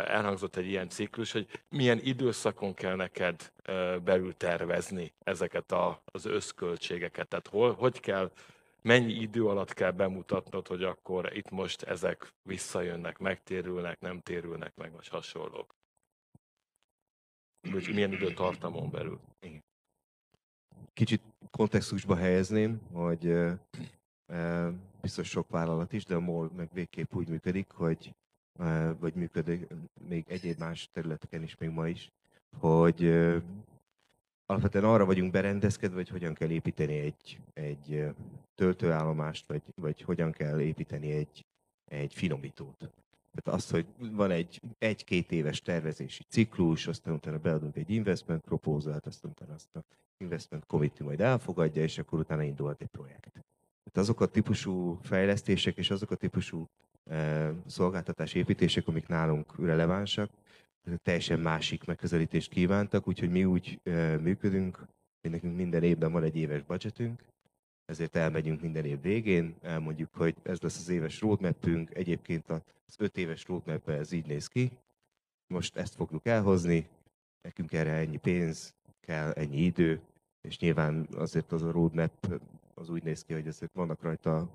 elhangzott 0.07 0.57
egy 0.57 0.67
ilyen 0.67 0.89
ciklus, 0.89 1.33
hogy 1.33 1.63
milyen 1.69 1.99
időszakon 2.03 2.75
kell 2.75 2.95
neked 2.95 3.53
belül 4.05 4.37
tervezni 4.37 5.13
ezeket 5.19 5.73
a, 5.73 6.03
az 6.05 6.25
összköltségeket. 6.25 7.29
Tehát 7.29 7.47
hol, 7.49 7.73
hogy 7.73 8.01
kell, 8.01 8.33
mennyi 8.83 9.13
idő 9.13 9.47
alatt 9.47 9.75
kell 9.75 9.91
bemutatnod, 9.91 10.67
hogy 10.67 10.83
akkor 10.83 11.37
itt 11.37 11.51
most 11.51 11.83
ezek 11.83 12.35
visszajönnek, 12.43 13.19
megtérülnek, 13.19 14.01
nem 14.01 14.21
térülnek 14.21 14.77
meg, 14.77 14.93
vagy 14.93 15.09
hasonlók. 15.09 15.75
Hogy 17.71 17.95
milyen 17.95 18.13
időtartamon 18.13 18.91
belül. 18.91 19.21
Kicsit 20.93 21.23
kontextusba 21.51 22.17
helyezném, 22.17 22.81
hogy 22.93 23.35
biztos 25.01 25.29
sok 25.29 25.49
vállalat 25.49 25.93
is, 25.93 26.05
de 26.05 26.15
a 26.15 26.21
MOL 26.21 26.51
meg 26.57 26.69
végképp 26.73 27.15
úgy 27.15 27.29
működik, 27.29 27.71
hogy 27.71 28.15
vagy 28.99 29.15
működik 29.15 29.67
még 30.09 30.25
egyéb 30.29 30.59
más 30.59 30.88
területeken 30.93 31.43
is 31.43 31.57
még 31.57 31.71
ma 31.71 31.88
is, 31.88 32.11
hogy 32.59 33.05
alapvetően 34.47 34.85
arra 34.85 35.05
vagyunk 35.05 35.33
berendezkedve, 35.33 35.97
hogy 35.97 36.09
hogyan 36.09 36.35
kell 36.35 36.50
építeni 36.50 36.99
egy, 36.99 37.41
egy 37.55 38.05
töltőállomást, 38.55 39.47
vagy, 39.47 39.62
vagy 39.75 40.03
hogyan 40.03 40.33
kell 40.33 40.61
építeni 40.61 41.11
egy, 41.11 41.45
egy 41.85 42.15
finomítót. 42.15 42.91
Tehát 43.35 43.61
az, 43.61 43.71
hogy 43.71 43.87
van 43.99 44.31
egy 44.31 44.61
egy-két 44.79 45.33
éves 45.33 45.62
tervezési 45.62 46.25
ciklus, 46.29 46.87
aztán 46.87 47.15
utána 47.15 47.38
beadunk 47.38 47.77
egy 47.77 47.91
investment 47.91 48.43
proposal 48.43 49.00
aztán 49.05 49.31
utána 49.31 49.55
azt 49.55 49.77
a 49.77 49.85
investment 50.17 50.67
committee 50.67 51.07
majd 51.07 51.21
elfogadja, 51.21 51.83
és 51.83 51.99
akkor 51.99 52.19
utána 52.19 52.43
indulhat 52.43 52.81
egy 52.81 52.88
projekt. 52.88 53.45
Tehát 53.92 54.09
azok 54.09 54.21
a 54.21 54.26
típusú 54.26 54.99
fejlesztések 55.02 55.76
és 55.76 55.90
azok 55.90 56.11
a 56.11 56.16
típusú 56.16 56.68
eh, 57.11 57.50
szolgáltatás 57.66 58.35
építések, 58.35 58.88
amik 58.88 59.07
nálunk 59.07 59.59
relevánsak, 59.59 60.30
teljesen 61.02 61.40
másik 61.40 61.85
megközelítést 61.85 62.50
kívántak, 62.50 63.09
úgyhogy 63.09 63.30
mi 63.30 63.45
úgy 63.45 63.80
eh, 63.83 64.18
működünk, 64.18 64.76
hogy 65.21 65.30
nekünk 65.30 65.57
minden 65.57 65.83
évben 65.83 66.12
van 66.12 66.23
egy 66.23 66.37
éves 66.37 66.62
budgetünk, 66.62 67.23
ezért 67.85 68.16
elmegyünk 68.16 68.61
minden 68.61 68.85
év 68.85 69.00
végén, 69.00 69.54
elmondjuk, 69.61 70.14
hogy 70.14 70.37
ez 70.42 70.61
lesz 70.61 70.78
az 70.78 70.88
éves 70.88 71.21
roadmapünk, 71.21 71.95
egyébként 71.95 72.49
az 72.49 72.97
öt 72.99 73.16
éves 73.16 73.47
roadmap 73.47 73.88
ez 73.88 74.12
így 74.12 74.26
néz 74.26 74.47
ki, 74.47 74.71
most 75.47 75.76
ezt 75.76 75.95
fogjuk 75.95 76.26
elhozni, 76.26 76.88
nekünk 77.42 77.73
erre 77.73 77.92
ennyi 77.92 78.16
pénz, 78.16 78.75
kell 79.00 79.30
ennyi 79.30 79.64
idő, 79.64 80.00
és 80.40 80.59
nyilván 80.59 81.09
azért 81.16 81.52
az 81.52 81.62
a 81.62 81.71
roadmap 81.71 82.40
az 82.78 82.88
úgy 82.88 83.02
néz 83.02 83.23
ki, 83.23 83.32
hogy 83.32 83.49
azért 83.49 83.75
vannak 83.75 84.02
rajta 84.02 84.50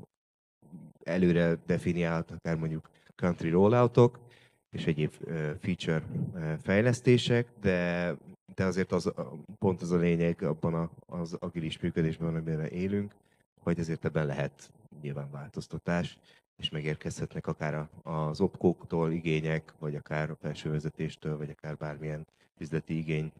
előre 1.03 1.57
definiált, 1.65 2.31
akár 2.31 2.55
mondjuk 2.55 2.89
country 3.15 3.49
rolloutok, 3.49 4.19
és 4.69 4.85
egyéb 4.85 5.13
feature 5.59 6.03
fejlesztések, 6.61 7.47
de, 7.61 8.15
de 8.55 8.63
azért 8.65 8.91
az, 8.91 9.13
pont 9.59 9.81
az 9.81 9.91
a 9.91 9.97
lényeg 9.97 10.41
abban 10.41 10.91
az 11.05 11.33
agilis 11.33 11.79
működésben, 11.79 12.27
amiben 12.27 12.65
élünk, 12.65 13.15
hogy 13.59 13.79
azért 13.79 14.05
ebben 14.05 14.25
lehet 14.25 14.71
nyilván 15.01 15.31
változtatás, 15.31 16.17
és 16.55 16.69
megérkezhetnek 16.69 17.47
akár 17.47 17.87
az 18.03 18.41
opkóktól 18.41 19.11
igények, 19.11 19.73
vagy 19.79 19.95
akár 19.95 20.29
a 20.29 20.35
felső 20.35 20.69
vezetéstől, 20.69 21.37
vagy 21.37 21.49
akár 21.49 21.77
bármilyen 21.77 22.27
üzleti 22.57 22.97
igény 22.97 23.31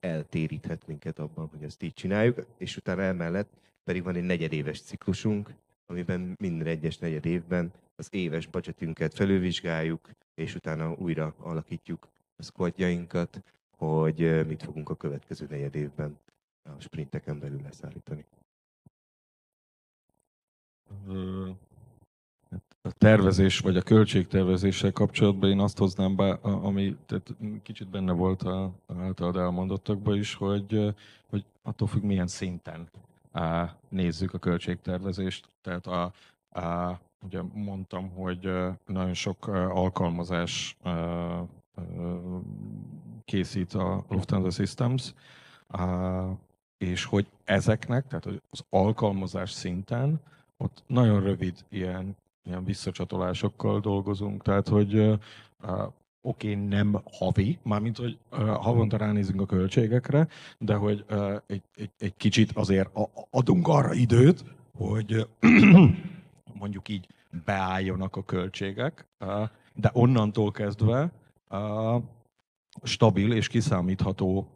eltéríthet 0.00 0.86
minket 0.86 1.18
abban, 1.18 1.46
hogy 1.46 1.62
ezt 1.62 1.82
így 1.82 1.94
csináljuk, 1.94 2.46
és 2.58 2.76
utána 2.76 3.02
emellett 3.02 3.52
pedig 3.84 4.02
van 4.02 4.14
egy 4.14 4.22
negyedéves 4.22 4.80
ciklusunk, 4.80 5.54
amiben 5.86 6.36
minden 6.38 6.66
egyes 6.66 6.98
negyed 6.98 7.26
évben 7.26 7.72
az 7.96 8.08
éves 8.10 8.46
budgetünket 8.46 9.14
felülvizsgáljuk, 9.14 10.10
és 10.34 10.54
utána 10.54 10.92
újra 10.92 11.34
alakítjuk 11.38 12.08
a 12.36 12.42
squadjainkat, 12.42 13.42
hogy 13.76 14.46
mit 14.46 14.62
fogunk 14.62 14.88
a 14.88 14.96
következő 14.96 15.46
negyed 15.50 15.74
évben 15.74 16.18
a 16.62 16.80
sprinteken 16.80 17.38
belül 17.38 17.60
leszállítani. 17.62 18.24
A 22.86 22.92
tervezés 22.92 23.58
vagy 23.58 23.76
a 23.76 23.82
költségtervezéssel 23.82 24.92
kapcsolatban 24.92 25.50
én 25.50 25.60
azt 25.60 25.78
hoznám 25.78 26.16
be, 26.16 26.30
ami 26.42 26.96
tehát 27.06 27.34
kicsit 27.62 27.88
benne 27.88 28.12
volt 28.12 28.42
a 28.42 28.72
a 28.86 29.00
általad 29.00 29.36
elmondottakban 29.36 30.16
is, 30.16 30.34
hogy, 30.34 30.94
hogy 31.30 31.44
attól 31.62 31.88
függ 31.88 32.02
milyen 32.02 32.26
szinten 32.26 32.88
á, 33.32 33.76
nézzük 33.88 34.34
a 34.34 34.38
költségtervezést. 34.38 35.48
Tehát 35.62 35.86
a, 35.86 36.12
a, 36.60 37.00
ugye 37.22 37.42
mondtam, 37.52 38.10
hogy 38.10 38.50
nagyon 38.86 39.14
sok 39.14 39.46
alkalmazás 39.46 40.76
ö, 40.82 41.40
készít 43.24 43.74
a 43.74 44.04
Lufthansa 44.08 44.50
Systems, 44.50 45.14
á, 45.68 46.24
és 46.78 47.04
hogy 47.04 47.26
ezeknek, 47.44 48.06
tehát 48.06 48.42
az 48.50 48.64
alkalmazás 48.70 49.50
szinten 49.50 50.20
ott 50.56 50.82
nagyon 50.86 51.22
rövid 51.22 51.64
ilyen, 51.68 52.16
ilyen 52.44 52.64
visszacsatolásokkal 52.64 53.80
dolgozunk, 53.80 54.42
tehát 54.42 54.68
hogy 54.68 54.94
uh, 54.98 55.18
oké, 56.20 56.50
okay, 56.50 56.54
nem 56.54 57.00
havi, 57.12 57.58
mármint, 57.62 57.96
hogy 57.96 58.18
uh, 58.32 58.38
havonta 58.38 58.96
ránézünk 58.96 59.40
a 59.40 59.46
költségekre, 59.46 60.28
de 60.58 60.74
hogy 60.74 61.04
uh, 61.10 61.36
egy, 61.46 61.62
egy, 61.74 61.90
egy 61.98 62.16
kicsit 62.16 62.52
azért 62.52 62.90
adunk 63.30 63.68
arra 63.68 63.92
időt, 63.92 64.44
hogy 64.76 65.28
mondjuk 66.60 66.88
így 66.88 67.06
beálljanak 67.44 68.16
a 68.16 68.24
költségek, 68.24 69.06
de 69.74 69.90
onnantól 69.92 70.50
kezdve 70.50 71.12
stabil 72.82 73.32
és 73.32 73.48
kiszámítható 73.48 74.48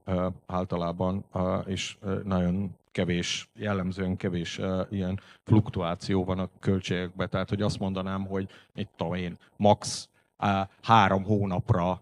általában, 0.47 1.25
és 1.67 1.99
nagyon 2.25 2.77
kevés, 2.93 3.49
jellemzően 3.55 4.17
kevés 4.17 4.59
uh, 4.59 4.87
ilyen 4.91 5.21
fluktuáció 5.43 6.25
van 6.25 6.39
a 6.39 6.49
költségekben. 6.61 7.29
Tehát, 7.29 7.49
hogy 7.49 7.63
azt 7.63 7.79
mondanám, 7.79 8.27
hogy 8.27 8.49
mit 8.75 8.89
tudom 8.97 9.15
én, 9.15 9.37
max 9.57 10.09
uh, 10.39 10.61
három 10.83 11.25
hónapra 11.25 12.01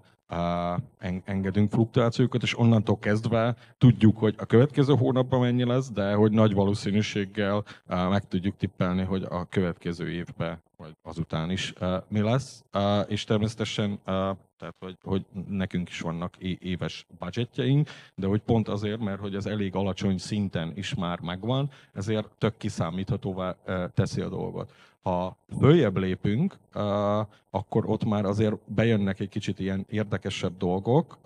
engedünk 1.25 1.71
fluktuációkat, 1.71 2.43
és 2.43 2.59
onnantól 2.59 2.99
kezdve 2.99 3.57
tudjuk, 3.79 4.19
hogy 4.19 4.35
a 4.39 4.45
következő 4.45 4.95
hónapban 4.95 5.41
mennyi 5.41 5.65
lesz, 5.65 5.91
de 5.91 6.15
hogy 6.15 6.33
nagy 6.33 6.55
valószínűséggel 6.55 7.65
meg 7.87 8.29
tudjuk 8.29 8.57
tippelni, 8.57 9.03
hogy 9.03 9.27
a 9.29 9.45
következő 9.45 10.11
évben, 10.11 10.63
vagy 10.77 10.97
azután 11.03 11.51
is 11.51 11.73
mi 12.09 12.21
lesz. 12.21 12.65
És 13.07 13.25
természetesen, 13.25 14.01
tehát 14.59 14.75
hogy, 14.79 14.97
hogy 15.03 15.27
nekünk 15.49 15.89
is 15.89 16.01
vannak 16.01 16.37
éves 16.59 17.07
budgetjeink, 17.19 17.89
de 18.15 18.27
hogy 18.27 18.41
pont 18.41 18.69
azért, 18.69 19.01
mert 19.01 19.21
hogy 19.21 19.35
ez 19.35 19.47
elég 19.47 19.75
alacsony 19.75 20.19
szinten 20.19 20.73
is 20.75 20.95
már 20.95 21.21
megvan, 21.21 21.71
ezért 21.93 22.29
tök 22.39 22.57
kiszámíthatóvá 22.57 23.57
teszi 23.95 24.21
a 24.21 24.29
dolgot. 24.29 24.73
Ha 25.07 25.37
följebb 25.59 25.97
lépünk, 25.97 26.59
akkor 27.51 27.87
ott 27.87 28.05
már 28.05 28.25
azért 28.25 28.55
bejönnek 28.65 29.21
egy 29.21 29.29
kicsit 29.29 29.59
ilyen 29.59 29.87
érdekesebb 29.89 30.57
dolgok, 30.57 31.19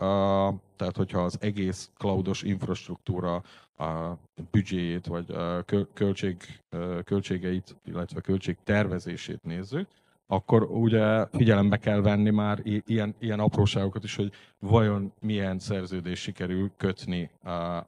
tehát 0.77 0.97
hogyha 0.97 1.21
az 1.21 1.39
egész 1.41 1.91
cloudos 1.97 2.43
infrastruktúra 2.43 3.43
a 3.79 4.19
büdzséjét, 4.51 5.07
vagy 5.07 5.31
a 5.31 5.65
költség, 5.95 6.37
költségeit, 7.05 7.77
illetve 7.85 8.21
költség 8.21 8.57
tervezését 8.65 9.43
nézzük, 9.43 9.89
akkor 10.27 10.63
ugye 10.63 11.27
figyelembe 11.27 11.77
kell 11.77 12.01
venni 12.01 12.31
már 12.31 12.61
ilyen, 12.65 13.15
ilyen 13.19 13.41
apróságokat 13.41 14.05
is, 14.05 14.17
hogy 14.17 14.33
vajon 14.59 15.13
milyen 15.21 15.59
szerződés 15.59 16.21
sikerül 16.21 16.71
kötni 16.77 17.31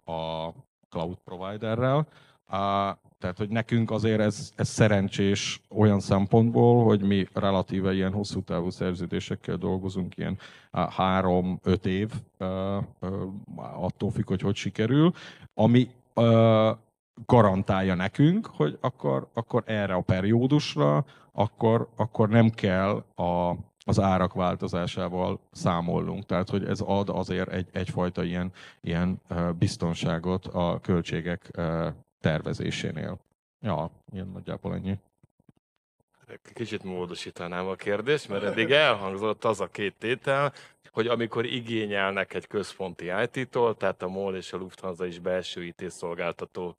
a 0.04 0.48
cloud 0.88 1.18
providerrel, 1.24 2.06
tehát, 3.22 3.38
hogy 3.38 3.48
nekünk 3.48 3.90
azért 3.90 4.20
ez, 4.20 4.52
ez 4.56 4.68
szerencsés 4.68 5.60
olyan 5.68 6.00
szempontból, 6.00 6.84
hogy 6.84 7.02
mi 7.02 7.26
relatíve 7.32 7.92
ilyen 7.94 8.12
hosszú 8.12 8.42
távú 8.42 8.70
szerződésekkel 8.70 9.56
dolgozunk, 9.56 10.16
ilyen 10.16 10.38
három-öt 10.70 11.86
év, 11.86 12.10
attól 13.56 14.10
függ, 14.10 14.28
hogy 14.28 14.40
hogy 14.40 14.54
sikerül, 14.54 15.12
ami 15.54 15.88
garantálja 17.26 17.94
nekünk, 17.94 18.46
hogy 18.46 18.78
akkor, 18.80 19.28
akkor 19.32 19.62
erre 19.66 19.94
a 19.94 20.00
periódusra, 20.00 21.04
akkor, 21.32 21.88
akkor 21.96 22.28
nem 22.28 22.50
kell 22.50 23.04
a, 23.14 23.56
az 23.84 24.00
árak 24.00 24.32
változásával 24.32 25.40
számolnunk. 25.52 26.26
Tehát, 26.26 26.50
hogy 26.50 26.64
ez 26.64 26.80
ad 26.80 27.08
azért 27.08 27.48
egy, 27.48 27.66
egyfajta 27.72 28.24
ilyen, 28.24 28.52
ilyen 28.80 29.20
biztonságot 29.58 30.46
a 30.46 30.78
költségek 30.82 31.50
tervezésénél. 32.22 33.18
Ja, 33.60 33.90
ilyen 34.12 34.28
nagyjából 34.28 34.74
ennyi. 34.74 34.98
Kicsit 36.54 36.84
módosítanám 36.84 37.66
a 37.66 37.74
kérdést, 37.74 38.28
mert 38.28 38.42
eddig 38.42 38.70
elhangzott 38.70 39.44
az 39.44 39.60
a 39.60 39.66
két 39.66 39.94
tétel, 39.98 40.52
hogy 40.90 41.06
amikor 41.06 41.44
igényelnek 41.44 42.34
egy 42.34 42.46
központi 42.46 43.10
IT-tól, 43.22 43.76
tehát 43.76 44.02
a 44.02 44.08
MOL 44.08 44.36
és 44.36 44.52
a 44.52 44.56
Lufthansa 44.56 45.06
is 45.06 45.18
belső 45.18 45.64
IT 45.64 45.90
szolgáltató 45.90 46.76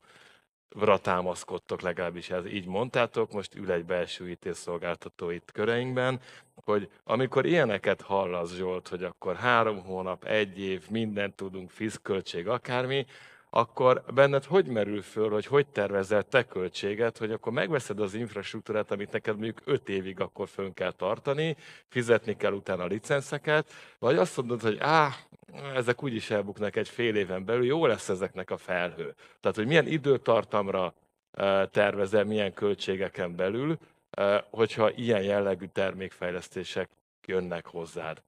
támaszkodtok, 1.02 1.82
legalábbis 1.82 2.30
ez 2.30 2.46
így 2.46 2.66
mondtátok, 2.66 3.32
most 3.32 3.56
ül 3.56 3.72
egy 3.72 3.86
belső 3.86 4.30
IT 4.30 4.54
szolgáltató 4.54 5.30
itt 5.30 5.52
köreinkben, 5.52 6.20
hogy 6.56 6.90
amikor 7.04 7.46
ilyeneket 7.46 8.02
hallasz 8.02 8.54
Zsolt, 8.54 8.88
hogy 8.88 9.04
akkor 9.04 9.36
három 9.36 9.84
hónap, 9.84 10.24
egy 10.24 10.60
év, 10.60 10.90
mindent 10.90 11.36
tudunk, 11.36 11.70
fiszköltség, 11.70 12.48
akármi, 12.48 13.06
akkor 13.56 14.04
benned 14.14 14.44
hogy 14.44 14.66
merül 14.66 15.02
föl, 15.02 15.30
hogy 15.30 15.46
hogy 15.46 15.68
tervezel 15.68 16.24
te 16.24 16.46
költséget, 16.46 17.18
hogy 17.18 17.32
akkor 17.32 17.52
megveszed 17.52 18.00
az 18.00 18.14
infrastruktúrát, 18.14 18.92
amit 18.92 19.12
neked 19.12 19.34
mondjuk 19.34 19.62
5 19.66 19.90
évig 19.90 20.20
akkor 20.20 20.48
fönn 20.48 20.74
kell 20.74 20.92
tartani, 20.92 21.56
fizetni 21.88 22.38
kell 22.38 22.52
utána 22.52 22.84
a 22.84 22.88
licenszeket, 22.88 23.72
vagy 24.00 24.18
azt 24.18 24.38
mondod, 24.38 24.62
hogy 24.62 24.78
á, 24.80 25.10
ezek 25.76 26.04
úgyis 26.04 26.30
elbuknak 26.30 26.76
egy 26.76 26.90
fél 26.90 27.16
éven 27.16 27.46
belül, 27.46 27.66
jó 27.66 27.86
lesz 27.86 28.10
ezeknek 28.10 28.50
a 28.52 28.58
felhő. 28.58 29.16
Tehát, 29.40 29.58
hogy 29.58 29.68
milyen 29.68 29.88
időtartamra 29.88 30.94
eh, 31.32 31.66
tervezel, 31.72 32.24
milyen 32.24 32.54
költségeken 32.54 33.36
belül, 33.36 33.78
eh, 34.10 34.42
hogyha 34.50 34.92
ilyen 34.92 35.24
jellegű 35.24 35.66
termékfejlesztések 35.66 36.90
jönnek 37.26 37.66
hozzád 37.66 38.22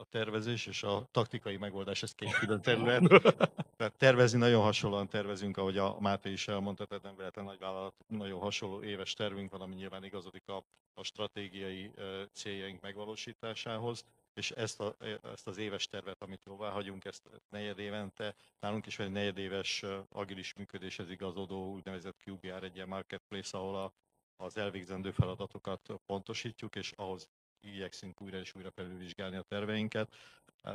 a 0.00 0.04
tervezés 0.04 0.66
és 0.66 0.82
a 0.82 1.08
taktikai 1.10 1.56
megoldás, 1.56 2.02
ez 2.02 2.12
két 2.12 2.32
külön 2.32 2.62
terület. 2.62 3.02
Tehát 3.76 3.94
tervezni 3.96 4.38
nagyon 4.38 4.62
hasonlóan 4.62 5.08
tervezünk, 5.08 5.56
ahogy 5.56 5.78
a 5.78 6.00
Máté 6.00 6.32
is 6.32 6.48
elmondta, 6.48 6.84
tehát 6.84 7.02
nem 7.02 7.16
véletlen 7.16 7.44
nagyvállalat, 7.44 7.94
nagyon 8.06 8.40
hasonló 8.40 8.82
éves 8.82 9.12
tervünk 9.12 9.50
van, 9.50 9.60
ami 9.60 9.74
nyilván 9.74 10.04
igazodik 10.04 10.48
a, 10.48 10.64
a 10.94 11.02
stratégiai 11.02 11.90
céljaink 12.32 12.80
megvalósításához, 12.80 14.04
és 14.34 14.50
ezt, 14.50 14.80
a, 14.80 14.96
ezt 15.22 15.46
az 15.46 15.58
éves 15.58 15.86
tervet, 15.86 16.22
amit 16.22 16.44
jóvá 16.44 16.70
hagyunk, 16.70 17.04
ezt 17.04 17.28
negyed 17.48 17.78
évente, 17.78 18.34
nálunk 18.60 18.86
is 18.86 18.96
van 18.96 19.06
egy 19.06 19.12
negyedéves 19.12 19.84
agilis 20.08 20.54
működéshez 20.54 21.10
igazodó 21.10 21.72
úgynevezett 21.72 22.22
QBR, 22.24 22.64
egy 22.64 22.74
ilyen 22.74 22.88
marketplace, 22.88 23.58
ahol 23.58 23.76
a, 23.76 23.92
az 24.36 24.56
elvégzendő 24.56 25.10
feladatokat 25.10 25.92
pontosítjuk, 26.06 26.76
és 26.76 26.92
ahhoz 26.96 27.28
igyekszünk 27.60 28.20
újra 28.20 28.38
és 28.38 28.54
újra 28.54 28.70
felülvizsgálni 28.70 29.36
a 29.36 29.42
terveinket. 29.42 30.14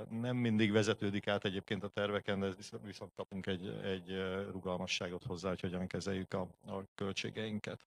Nem 0.10 0.36
mindig 0.36 0.72
vezetődik 0.72 1.28
át 1.28 1.46
egyébként 1.46 1.84
a 1.84 1.88
terveken, 1.88 2.40
de 2.40 2.54
viszont 2.84 3.12
kapunk 3.16 3.48
egy, 3.48 3.68
egy 3.68 4.10
rugalmasságot 4.52 5.24
hozzá, 5.24 5.50
hogy 5.50 5.60
hogyan 5.60 5.88
kezeljük 5.88 6.34
a, 6.34 6.48
a 6.68 6.84
költségeinket. 6.96 7.86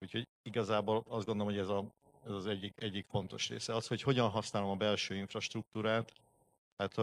Úgyhogy 0.00 0.28
igazából 0.42 1.04
azt 1.08 1.26
gondolom, 1.26 1.52
hogy 1.52 1.62
ez, 1.62 1.68
a, 1.68 1.84
ez 2.26 2.30
az 2.30 2.46
egyik, 2.46 2.72
egyik 2.76 3.06
fontos 3.06 3.48
része. 3.48 3.74
Az, 3.74 3.86
hogy 3.86 4.02
hogyan 4.02 4.28
használom 4.28 4.70
a 4.70 4.76
belső 4.76 5.14
infrastruktúrát, 5.14 6.12
hát 6.76 6.98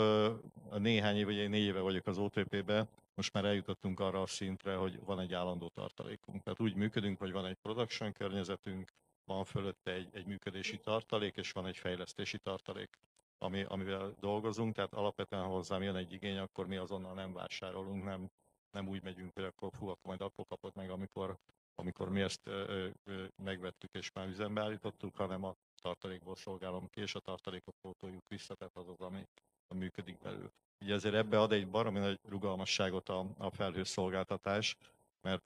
a 0.69 0.77
néhány 0.77 1.17
év, 1.17 1.27
ugye 1.27 1.47
négy 1.47 1.63
éve 1.63 1.79
vagyok 1.79 2.07
az 2.07 2.17
OTP-be, 2.17 2.87
most 3.15 3.33
már 3.33 3.45
eljutottunk 3.45 3.99
arra 3.99 4.21
a 4.21 4.27
szintre, 4.27 4.75
hogy 4.75 4.99
van 5.05 5.19
egy 5.19 5.33
állandó 5.33 5.67
tartalékunk. 5.67 6.43
Tehát 6.43 6.59
úgy 6.59 6.75
működünk, 6.75 7.19
hogy 7.19 7.31
van 7.31 7.45
egy 7.45 7.57
production 7.61 8.11
környezetünk, 8.11 8.91
van 9.33 9.43
fölötte 9.43 9.91
egy, 9.91 10.09
egy 10.13 10.25
működési 10.25 10.79
tartalék, 10.79 11.35
és 11.35 11.51
van 11.51 11.65
egy 11.65 11.77
fejlesztési 11.77 12.37
tartalék, 12.37 12.97
ami, 13.37 13.63
amivel 13.67 14.15
dolgozunk, 14.19 14.75
tehát 14.75 14.93
alapvetően 14.93 15.43
hozzám 15.43 15.81
jön 15.81 15.95
egy 15.95 16.13
igény, 16.13 16.37
akkor 16.37 16.67
mi 16.67 16.75
azonnal 16.75 17.13
nem 17.13 17.33
vásárolunk, 17.33 18.03
nem, 18.03 18.29
nem 18.71 18.87
úgy 18.87 19.03
megyünk, 19.03 19.33
hogy 19.33 19.43
akkor 19.43 19.71
fú, 19.73 19.87
akkor 19.87 20.05
majd 20.05 20.21
akkor 20.21 20.45
kapott 20.47 20.75
meg, 20.75 20.89
amikor, 20.89 21.37
amikor 21.75 22.09
mi 22.09 22.21
ezt 22.21 22.47
ö, 22.47 22.87
ö, 23.03 23.23
megvettük 23.43 23.93
és 23.93 24.11
már 24.11 24.27
üzembe 24.27 24.61
állítottuk, 24.61 25.15
hanem 25.15 25.43
a 25.43 25.55
tartalékból 25.81 26.35
szolgálom 26.35 26.87
ki, 26.89 27.01
és 27.01 27.15
a 27.15 27.19
tartalékot 27.19 27.75
pótoljuk 27.81 28.23
vissza, 28.27 28.55
tehát 28.55 28.75
az 28.75 28.87
az, 28.87 28.99
ami 28.99 29.27
működik 29.75 30.17
belül. 30.17 30.51
Ugye 30.81 30.93
ezért 30.93 31.15
ebbe 31.15 31.39
ad 31.39 31.51
egy 31.51 31.67
baromi 31.67 31.99
nagy 31.99 32.19
rugalmasságot 32.29 33.09
a, 33.09 33.25
a 33.37 33.49
felhőszolgáltatás, 33.49 34.77
mert 35.21 35.43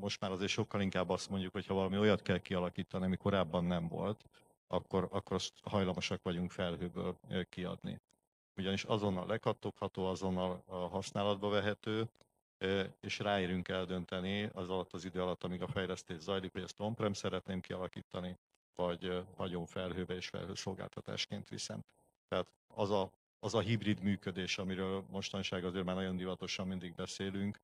most 0.00 0.20
már 0.20 0.30
azért 0.30 0.50
sokkal 0.50 0.80
inkább 0.80 1.08
azt 1.08 1.30
mondjuk, 1.30 1.52
hogy 1.52 1.66
ha 1.66 1.74
valami 1.74 1.98
olyat 1.98 2.22
kell 2.22 2.38
kialakítani, 2.38 3.04
ami 3.04 3.16
korábban 3.16 3.64
nem 3.64 3.88
volt, 3.88 4.24
akkor, 4.66 5.08
akkor 5.10 5.36
azt 5.36 5.52
hajlamosak 5.62 6.22
vagyunk 6.22 6.50
felhőből 6.50 7.18
kiadni. 7.48 8.00
Ugyanis 8.56 8.84
azonnal 8.84 9.26
lekattogható, 9.26 10.06
azonnal 10.06 10.62
használatba 10.66 11.48
vehető, 11.48 12.08
és 13.00 13.18
ráérünk 13.18 13.68
eldönteni 13.68 14.50
az 14.52 14.68
alatt 14.68 14.92
az 14.92 15.04
idő 15.04 15.22
alatt, 15.22 15.44
amíg 15.44 15.62
a 15.62 15.68
fejlesztés 15.68 16.18
zajlik, 16.18 16.52
hogy 16.52 16.62
ezt 16.62 16.80
on-prem 16.80 17.12
szeretném 17.12 17.60
kialakítani, 17.60 18.38
vagy 18.74 19.24
hagyom 19.36 19.66
felhőbe 19.66 20.14
és 20.14 20.28
felhőszolgáltatásként 20.28 21.48
viszem. 21.48 21.84
Tehát 22.28 22.52
az 22.74 22.90
a, 22.90 23.10
az 23.38 23.54
a 23.54 23.60
hibrid 23.60 24.00
működés, 24.00 24.58
amiről 24.58 25.04
mostanság 25.10 25.64
azért 25.64 25.84
már 25.84 25.94
nagyon 25.94 26.16
divatosan 26.16 26.66
mindig 26.66 26.94
beszélünk, 26.94 27.60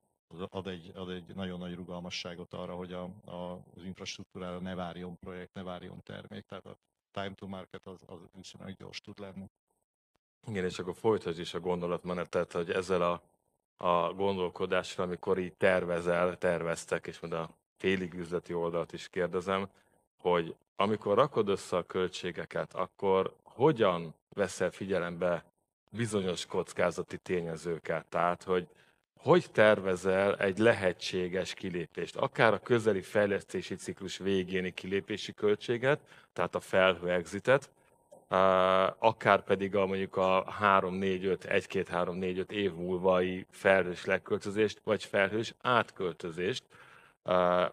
ad 0.49 0.67
egy, 0.67 0.91
ad 0.95 1.09
egy 1.09 1.35
nagyon 1.35 1.59
nagy 1.59 1.75
rugalmasságot 1.75 2.53
arra, 2.53 2.75
hogy 2.75 2.93
a, 2.93 3.03
a, 3.25 3.53
az 3.75 3.83
infrastruktúrára 3.83 4.59
ne 4.59 4.75
várjon 4.75 5.19
projekt, 5.19 5.53
ne 5.53 5.63
várjon 5.63 6.03
termék, 6.03 6.45
tehát 6.45 6.65
a 6.65 6.77
time 7.11 7.33
to 7.33 7.47
market 7.47 7.85
az, 7.85 8.01
az 8.05 8.19
viszonylag 8.35 8.75
gyors 8.75 9.01
tud 9.01 9.19
lenni. 9.19 9.49
Igen, 10.47 10.65
és 10.65 10.79
akkor 10.79 10.95
folytasd 10.95 11.39
is 11.39 11.53
a 11.53 11.59
gondolatmenetet, 11.59 12.51
hogy 12.51 12.71
ezzel 12.71 13.01
a, 13.01 13.21
a 13.87 14.13
gondolkodással, 14.13 15.05
amikor 15.05 15.37
így 15.37 15.53
tervezel, 15.53 16.37
terveztek, 16.37 17.07
és 17.07 17.19
majd 17.19 17.33
a 17.33 17.49
félig 17.77 18.13
üzleti 18.13 18.53
oldalt 18.53 18.93
is 18.93 19.09
kérdezem, 19.09 19.69
hogy 20.17 20.55
amikor 20.75 21.15
rakod 21.15 21.47
össze 21.47 21.77
a 21.77 21.85
költségeket, 21.85 22.73
akkor 22.73 23.35
hogyan 23.43 24.13
veszel 24.29 24.71
figyelembe 24.71 25.45
bizonyos 25.89 26.45
kockázati 26.45 27.17
tényezőket? 27.17 28.05
Tehát, 28.05 28.43
hogy 28.43 28.67
hogy 29.23 29.51
tervezel 29.51 30.35
egy 30.35 30.57
lehetséges 30.57 31.53
kilépést, 31.53 32.15
akár 32.15 32.53
a 32.53 32.59
közeli 32.59 33.01
fejlesztési 33.01 33.75
ciklus 33.75 34.17
végéni 34.17 34.71
kilépési 34.73 35.33
költséget, 35.33 35.99
tehát 36.33 36.55
a 36.55 36.59
felhő 36.59 37.09
exitet, 37.11 37.69
akár 38.99 39.43
pedig 39.43 39.75
a 39.75 39.85
mondjuk 39.85 40.15
a 40.15 40.55
3-4-5, 40.61 41.37
1-2-3-4-5 41.43 42.51
év 42.51 42.73
múlvai 42.73 43.45
felhős 43.49 44.05
leköltözést, 44.05 44.81
vagy 44.83 45.03
felhős 45.03 45.53
átköltözést, 45.61 46.63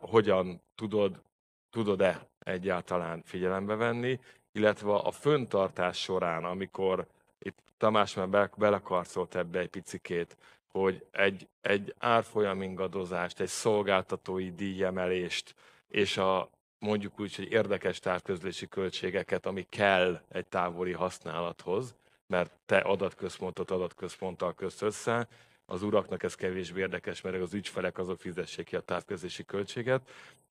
hogyan 0.00 0.62
tudod, 0.74 1.22
tudod-e 1.70 2.28
egyáltalán 2.38 3.22
figyelembe 3.24 3.74
venni, 3.74 4.20
illetve 4.52 4.94
a 4.94 5.10
föntartás 5.10 5.98
során, 5.98 6.44
amikor 6.44 7.06
itt 7.38 7.58
Tamás 7.78 8.14
már 8.14 8.28
be, 8.28 8.50
belekarcolt 8.56 9.34
ebbe 9.34 9.58
egy 9.58 9.68
picikét, 9.68 10.36
hogy 10.72 11.06
egy, 11.10 11.48
egy 11.60 11.94
árfolyam 11.98 12.62
ingadozást, 12.62 13.40
egy 13.40 13.48
szolgáltatói 13.48 14.50
díjemelést, 14.50 15.54
és 15.88 16.16
a 16.16 16.50
mondjuk 16.78 17.20
úgy, 17.20 17.36
hogy 17.36 17.50
érdekes 17.50 17.98
távközlési 17.98 18.68
költségeket, 18.68 19.46
ami 19.46 19.66
kell 19.68 20.20
egy 20.28 20.46
távoli 20.46 20.92
használathoz, 20.92 21.94
mert 22.26 22.52
te 22.66 22.78
adatközpontot 22.78 23.70
adatközponttal 23.70 24.54
közt 24.54 24.82
össze, 24.82 25.28
az 25.70 25.82
uraknak 25.82 26.22
ez 26.22 26.34
kevésbé 26.34 26.80
érdekes, 26.80 27.20
mert 27.20 27.42
az 27.42 27.54
ügyfelek 27.54 27.98
azok 27.98 28.20
fizessék 28.20 28.64
ki 28.64 28.76
a 28.76 28.80
távközlési 28.80 29.44
költséget. 29.44 30.00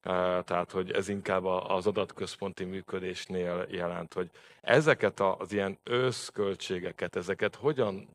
Tehát, 0.02 0.72
hogy 0.72 0.92
ez 0.92 1.08
inkább 1.08 1.46
az 1.46 1.88
adatközponti 1.88 2.64
működésnél 2.64 3.68
jelent, 3.70 4.14
hogy 4.14 4.30
ezeket 4.62 5.20
az 5.20 5.52
ilyen 5.52 5.78
összköltségeket, 5.84 7.16
ezeket 7.16 7.56
hogyan, 7.56 8.08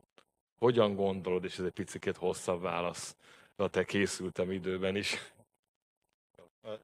hogyan 0.59 0.95
gondolod, 0.95 1.45
és 1.45 1.59
ez 1.59 1.65
egy 1.65 1.73
picit 1.73 2.17
hosszabb 2.17 2.61
válasz, 2.61 3.17
de 3.57 3.69
te 3.69 3.85
készültem 3.85 4.51
időben 4.51 4.97
is. 4.97 5.33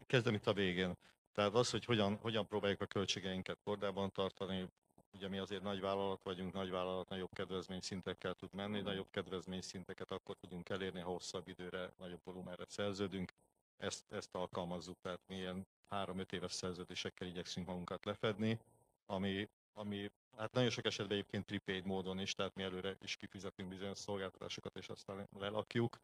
Kezdem 0.07 0.35
itt 0.35 0.47
a 0.47 0.53
végén. 0.53 0.97
Tehát 1.33 1.55
az, 1.55 1.71
hogy 1.71 1.85
hogyan, 1.85 2.17
hogyan 2.17 2.47
próbáljuk 2.47 2.81
a 2.81 2.87
költségeinket 2.87 3.59
kordában 3.65 4.13
tartani, 4.13 4.69
Ugye 5.13 5.29
mi 5.29 5.39
azért 5.39 5.63
nagy 5.63 5.81
vállalat 5.81 6.23
vagyunk, 6.23 6.53
nagy 6.53 6.71
vállalat 6.71 7.09
nagyobb 7.09 7.33
kedvezményszintekkel 7.33 8.35
tud 8.35 8.55
menni, 8.55 8.81
nagyobb 8.81 9.11
kedvezményszinteket 9.11 10.11
akkor 10.11 10.37
tudunk 10.37 10.69
elérni, 10.69 11.01
ha 11.01 11.11
hosszabb 11.11 11.49
időre, 11.49 11.93
nagyobb 11.99 12.21
volumenre 12.25 12.65
szerződünk. 12.69 13.33
Ezt, 13.77 14.13
ezt 14.13 14.35
alkalmazzuk, 14.35 15.01
tehát 15.01 15.21
mi 15.27 15.37
ilyen 15.37 15.67
3-5 15.91 16.33
éves 16.33 16.53
szerződésekkel 16.53 17.29
igyekszünk 17.29 17.67
magunkat 17.67 18.05
lefedni, 18.05 18.59
ami, 19.07 19.49
ami 19.81 20.11
hát 20.37 20.53
nagyon 20.53 20.71
sok 20.71 20.85
esetben 20.85 21.16
egyébként 21.16 21.45
prepaid 21.45 21.85
módon 21.85 22.19
is, 22.19 22.35
tehát 22.35 22.55
mi 22.55 22.62
előre 22.62 22.97
is 23.03 23.16
kifizetünk 23.16 23.69
bizonyos 23.69 23.99
szolgáltatásokat, 23.99 24.77
és 24.77 24.88
aztán 24.88 25.29
lelakjuk. 25.38 25.99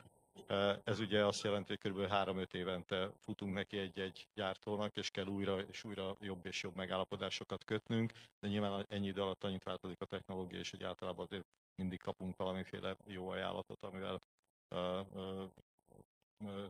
Ez 0.85 1.01
ugye 1.01 1.25
azt 1.25 1.43
jelenti, 1.43 1.79
hogy 1.81 1.93
kb. 1.93 1.99
3-5 1.99 2.55
évente 2.55 3.11
futunk 3.21 3.55
neki 3.55 3.79
egy-egy 3.79 4.29
gyártónak, 4.35 4.97
és 4.97 5.11
kell 5.11 5.27
újra 5.27 5.61
és 5.61 5.85
újra 5.85 6.17
jobb 6.21 6.47
és 6.47 6.63
jobb 6.63 6.75
megállapodásokat 6.75 7.65
kötnünk, 7.65 8.13
de 8.41 8.49
nyilván 8.49 8.87
ennyi 8.89 9.07
idő 9.07 9.23
alatt 9.23 9.45
annyit 9.45 9.63
változik 9.63 10.01
a 10.01 10.05
technológia, 10.05 10.59
és 10.59 10.71
hogy 10.71 10.83
általában 10.83 11.29
mindig 11.75 12.03
kapunk 12.03 12.37
valamiféle 12.37 12.97
jó 13.07 13.29
ajánlatot, 13.29 13.85
amivel 13.85 14.23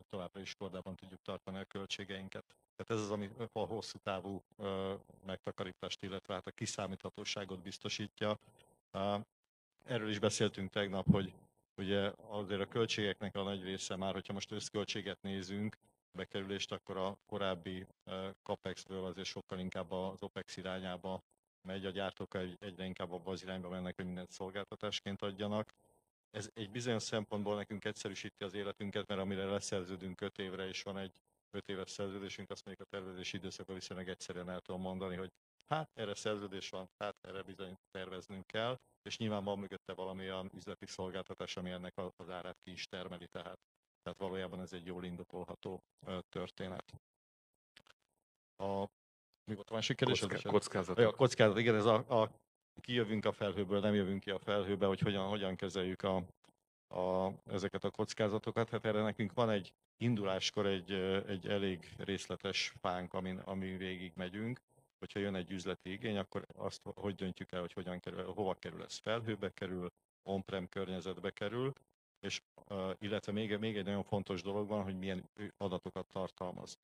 továbbra 0.09 0.41
is 0.41 0.55
kordában 0.55 0.97
tudjuk 0.97 1.23
tartani 1.23 1.59
a 1.59 1.65
költségeinket. 1.65 2.57
Tehát 2.77 2.91
ez 2.91 3.01
az, 3.01 3.11
ami 3.11 3.31
a 3.53 3.59
hosszú 3.59 3.99
távú 3.99 4.43
megtakarítást, 5.27 6.03
illetve 6.03 6.35
hát 6.35 6.47
a 6.47 6.51
kiszámíthatóságot 6.51 7.63
biztosítja. 7.63 8.39
Erről 9.85 10.11
is 10.11 10.19
beszéltünk 10.19 10.71
tegnap, 10.71 11.07
hogy 11.11 11.33
Ugye 11.79 12.13
azért 12.29 12.61
a 12.61 12.67
költségeknek 12.67 13.37
a 13.37 13.43
nagy 13.43 13.63
része 13.63 13.97
már, 13.97 14.13
hogyha 14.13 14.33
most 14.33 14.51
összköltséget 14.51 15.23
nézünk, 15.23 15.77
bekerülést, 16.13 16.73
akkor 16.73 16.97
a 16.97 17.19
korábbi 17.27 17.87
CAPEX-ből 18.43 19.05
azért 19.05 19.27
sokkal 19.27 19.59
inkább 19.59 19.91
az 19.91 20.23
OPEX 20.23 20.57
irányába 20.57 21.23
megy, 21.63 21.87
a 21.87 21.91
gyártók 21.91 22.35
egyre 22.59 22.85
inkább 22.85 23.13
abba 23.13 23.31
az 23.31 23.43
irányba 23.43 23.69
mennek, 23.69 23.97
hogy 23.97 24.05
mindent 24.05 24.31
szolgáltatásként 24.31 25.23
adjanak. 25.23 25.73
Ez 26.31 26.51
egy 26.55 26.71
bizonyos 26.71 27.03
szempontból 27.03 27.55
nekünk 27.55 27.85
egyszerűsíti 27.85 28.45
az 28.45 28.55
életünket, 28.55 29.07
mert 29.07 29.21
amire 29.21 29.45
leszerződünk 29.45 30.21
5 30.21 30.39
évre, 30.39 30.69
és 30.69 30.83
van 30.83 30.99
egy 30.99 31.13
5 31.57 31.69
éves 31.69 31.91
szerződésünk, 31.91 32.51
azt 32.51 32.65
mondjuk 32.65 32.89
a 32.89 32.97
tervezési 32.97 33.37
időszakban 33.37 33.75
viszonylag 33.75 34.09
egyszerűen 34.09 34.51
el 34.51 34.61
tudom 34.61 34.81
mondani, 34.81 35.17
hogy 35.17 35.33
hát 35.69 35.91
erre 35.95 36.15
szerződés 36.15 36.71
van, 36.71 36.89
hát 36.99 37.17
erre 37.21 37.43
bizony 37.43 37.79
terveznünk 37.91 38.47
kell, 38.47 38.79
és 39.03 39.19
nyilván 39.19 39.45
van 39.45 39.59
mögötte 39.59 39.93
valamilyen 39.93 40.51
üzleti 40.55 40.87
szolgáltatás, 40.87 41.57
ami 41.57 41.71
ennek 41.71 41.95
az 41.97 42.31
árát 42.31 42.59
ki 42.63 42.71
is 42.71 42.87
termeli, 42.87 43.27
tehát, 43.27 43.59
tehát 44.03 44.19
valójában 44.19 44.61
ez 44.61 44.73
egy 44.73 44.87
jól 44.87 45.05
indokolható 45.05 45.83
történet. 46.29 46.93
A, 48.57 48.87
mi 49.45 49.55
volt 49.55 49.71
a 49.71 49.75
másik 49.75 49.97
kérdés? 49.97 50.21
Kocká, 50.21 50.51
kockázat. 50.51 50.99
A 50.99 51.13
kockázat, 51.13 51.59
igen, 51.59 51.75
ez 51.75 51.85
a, 51.85 52.23
a 52.23 52.31
kijövünk 52.81 53.25
a 53.25 53.33
felhőből, 53.33 53.81
nem 53.81 53.95
jövünk 53.95 54.21
ki 54.21 54.31
a 54.31 54.39
felhőbe, 54.39 54.87
hogy 54.87 55.01
hogyan, 55.01 55.29
hogyan 55.29 55.57
kezeljük 55.57 56.03
a, 56.03 56.25
a, 56.89 57.29
ezeket 57.47 57.85
a 57.85 57.91
kockázatokat. 57.91 58.71
Hát 58.71 58.85
erre 58.85 59.03
nekünk 59.03 59.33
van 59.33 59.51
egy 59.51 59.73
induláskor 59.97 60.67
egy, 60.67 60.93
egy 61.27 61.47
elég 61.49 61.95
részletes 61.99 62.73
fánk, 62.81 63.15
amin, 63.15 63.39
amin 63.39 63.77
végig 63.79 64.13
megyünk 64.15 64.61
hogyha 64.99 65.21
jön 65.21 65.35
egy 65.35 65.51
üzleti 65.51 65.93
igény, 65.93 66.17
akkor 66.17 66.47
azt 66.57 66.83
hogy 66.95 67.15
döntjük 67.15 67.53
el, 67.53 67.61
hogy 67.61 67.73
hogyan 67.73 68.01
kerül, 68.01 68.25
hova 68.25 68.55
kerül 68.55 68.83
ez, 68.83 68.97
felhőbe 68.97 69.53
kerül, 69.53 69.93
on-prem 70.23 70.69
környezetbe 70.69 71.31
kerül, 71.31 71.73
és 72.21 72.43
illetve 72.99 73.33
még, 73.33 73.57
még 73.57 73.77
egy 73.77 73.85
nagyon 73.85 74.03
fontos 74.03 74.43
dolog 74.43 74.69
van, 74.69 74.83
hogy 74.83 74.99
milyen 74.99 75.31
adatokat 75.57 76.07
tartalmaz. 76.07 76.79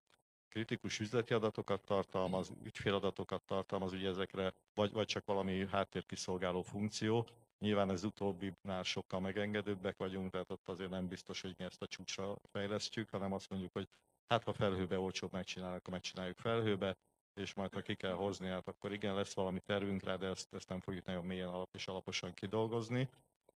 Kritikus 0.49 1.01
üzleti 1.01 1.35
adatokat 1.35 1.85
tartalmaz, 1.85 2.53
ügyféladatokat 2.63 3.43
tartalmaz, 3.43 3.93
ugye 3.93 4.09
ezekre, 4.09 4.55
vagy, 4.75 4.93
vagy 4.93 5.07
csak 5.07 5.25
valami 5.25 5.67
háttérkiszolgáló 5.67 6.63
funkció. 6.63 7.27
Nyilván 7.63 7.91
ez 7.91 8.05
utóbbinál 8.05 8.83
sokkal 8.83 9.21
megengedőbbek 9.21 9.97
vagyunk, 9.97 10.31
tehát 10.31 10.51
ott 10.51 10.69
azért 10.69 10.91
nem 10.91 11.09
biztos, 11.09 11.41
hogy 11.41 11.55
mi 11.59 11.65
ezt 11.65 11.83
a 11.83 11.87
csúcsra 11.87 12.37
fejlesztjük, 12.51 13.11
hanem 13.11 13.33
azt 13.33 13.51
mondjuk, 13.51 13.73
hogy 13.73 13.89
hát 14.27 14.45
ha 14.45 14.53
felhőbe 14.53 14.99
olcsóbb 14.99 15.33
megcsinálnak, 15.33 15.79
akkor 15.79 15.93
megcsináljuk 15.93 16.39
felhőbe, 16.39 16.97
és 17.35 17.55
majd 17.55 17.75
ha 17.75 17.81
ki 17.81 17.95
kell 17.95 18.13
hozni, 18.13 18.49
hát 18.49 18.69
akkor 18.69 18.93
igen, 18.93 19.15
lesz 19.15 19.35
valami 19.35 19.61
tervünk 19.61 20.03
rá, 20.03 20.17
de 20.17 20.27
ezt, 20.27 20.55
ezt 20.55 20.69
nem 20.69 20.81
fogjuk 20.81 21.05
nagyon 21.05 21.25
mélyen 21.25 21.49
alap 21.49 21.75
és 21.75 21.89
alaposan 21.89 22.35
kidolgozni. 22.35 23.09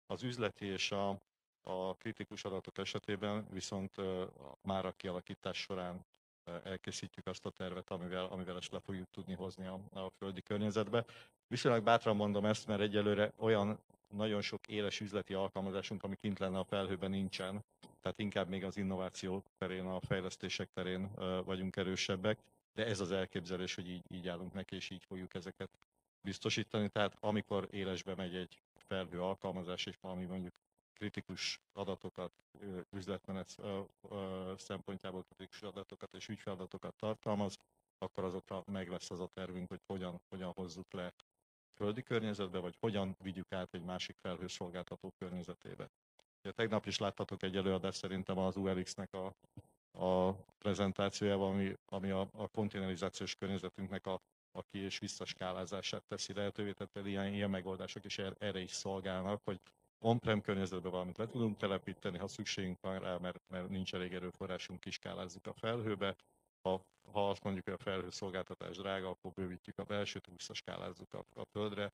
Az 0.05 0.23
üzleti 0.23 0.65
és 0.65 0.91
a, 0.91 1.09
a 1.61 1.95
kritikus 1.95 2.43
adatok 2.43 2.77
esetében 2.77 3.47
viszont 3.49 3.95
már 4.61 4.85
a 4.85 4.95
kialakítás 4.95 5.57
során 5.57 6.05
elkészítjük 6.63 7.27
azt 7.27 7.45
a 7.45 7.49
tervet, 7.49 7.89
amivel, 7.89 8.25
amivel 8.25 8.57
ezt 8.57 8.71
le 8.71 8.79
fogjuk 8.79 9.09
tudni 9.11 9.33
hozni 9.33 9.65
a, 9.65 9.79
a 9.93 10.09
földi 10.09 10.41
környezetbe. 10.41 11.05
Viszonylag 11.47 11.83
bátran 11.83 12.15
mondom 12.15 12.45
ezt, 12.45 12.67
mert 12.67 12.81
egyelőre 12.81 13.33
olyan 13.37 13.79
nagyon 14.07 14.41
sok 14.41 14.67
éles 14.67 14.99
üzleti 14.99 15.33
alkalmazásunk, 15.33 16.03
ami 16.03 16.15
kint 16.15 16.39
lenne 16.39 16.59
a 16.59 16.63
felhőben 16.63 17.09
nincsen, 17.09 17.63
tehát 18.01 18.19
inkább 18.19 18.49
még 18.49 18.63
az 18.63 18.77
innováció 18.77 19.43
terén, 19.57 19.85
a 19.85 19.99
fejlesztések 19.99 20.69
terén 20.73 21.11
vagyunk 21.45 21.75
erősebbek 21.75 22.39
de 22.73 22.85
ez 22.85 22.99
az 22.99 23.11
elképzelés, 23.11 23.75
hogy 23.75 23.89
így, 23.89 24.03
így 24.07 24.27
állunk 24.27 24.53
neki, 24.53 24.75
és 24.75 24.89
így 24.89 25.03
fogjuk 25.03 25.33
ezeket 25.33 25.69
biztosítani. 26.21 26.89
Tehát 26.89 27.17
amikor 27.19 27.67
élesbe 27.71 28.15
megy 28.15 28.35
egy 28.35 28.61
felhő 28.75 29.21
alkalmazás, 29.21 29.85
és 29.85 29.97
valami 30.01 30.25
mondjuk 30.25 30.53
kritikus 31.03 31.59
adatokat, 31.73 32.31
üzletmenet 32.89 33.55
szempontjából 34.57 35.23
kritikus 35.23 35.61
adatokat 35.61 36.13
és 36.13 36.27
ügyfeladatokat 36.27 36.95
tartalmaz, 36.95 37.57
akkor 37.97 38.23
azokra 38.23 38.63
meg 38.71 38.89
lesz 38.89 39.11
az 39.11 39.19
a 39.19 39.29
tervünk, 39.33 39.67
hogy 39.67 39.81
hogyan, 39.85 40.21
hogyan 40.29 40.51
hozzuk 40.51 40.93
le 40.93 41.13
földi 41.75 42.03
környezetbe, 42.03 42.59
vagy 42.59 42.75
hogyan 42.79 43.15
vigyük 43.19 43.51
át 43.51 43.73
egy 43.73 43.83
másik 43.83 44.15
felhőszolgáltató 44.21 45.13
környezetébe. 45.17 45.89
Ugye, 46.43 46.51
tegnap 46.51 46.85
is 46.85 46.97
láttatok 46.97 47.43
egy 47.43 47.55
előadást 47.57 47.97
szerintem 47.97 48.37
az 48.37 48.55
ULX-nek 48.55 49.13
a 49.13 49.33
a 49.95 50.31
prezentációjában, 50.57 51.51
ami, 51.53 51.73
ami 51.85 52.09
a, 52.09 52.27
a 52.31 52.47
kontinerizációs 52.47 53.35
környezetünknek 53.35 54.05
a, 54.05 54.21
a 54.51 54.63
ki- 54.63 54.79
és 54.79 54.99
visszaskálázását 54.99 56.03
teszi 56.07 56.33
lehetővé, 56.33 56.71
tehát 56.71 57.07
ilyen, 57.07 57.33
ilyen 57.33 57.49
megoldások 57.49 58.05
is 58.05 58.17
er, 58.17 58.35
erre 58.39 58.59
is 58.59 58.71
szolgálnak, 58.71 59.41
hogy 59.43 59.59
on-prem 60.03 60.41
környezetben 60.41 60.91
valamit 60.91 61.17
le 61.17 61.27
tudunk 61.27 61.57
telepíteni, 61.57 62.17
ha 62.17 62.27
szükségünk 62.27 62.77
van 62.81 62.99
rá, 62.99 63.17
mert, 63.17 63.41
mert 63.47 63.69
nincs 63.69 63.93
elég 63.93 64.13
erőforrásunk, 64.13 64.79
kiskálázzuk 64.79 65.47
a 65.47 65.53
felhőbe. 65.53 66.15
Ha, 66.61 66.81
ha 67.11 67.29
azt 67.29 67.43
mondjuk, 67.43 67.65
hogy 67.65 67.73
a 67.73 67.83
felhő 67.83 68.09
szolgáltatás 68.09 68.77
drága, 68.77 69.09
akkor 69.09 69.31
bővítjük 69.31 69.79
a 69.79 69.83
belsőt, 69.83 70.27
visszaskálázzuk 70.27 71.13
a, 71.13 71.25
a 71.35 71.45
földre. 71.45 71.91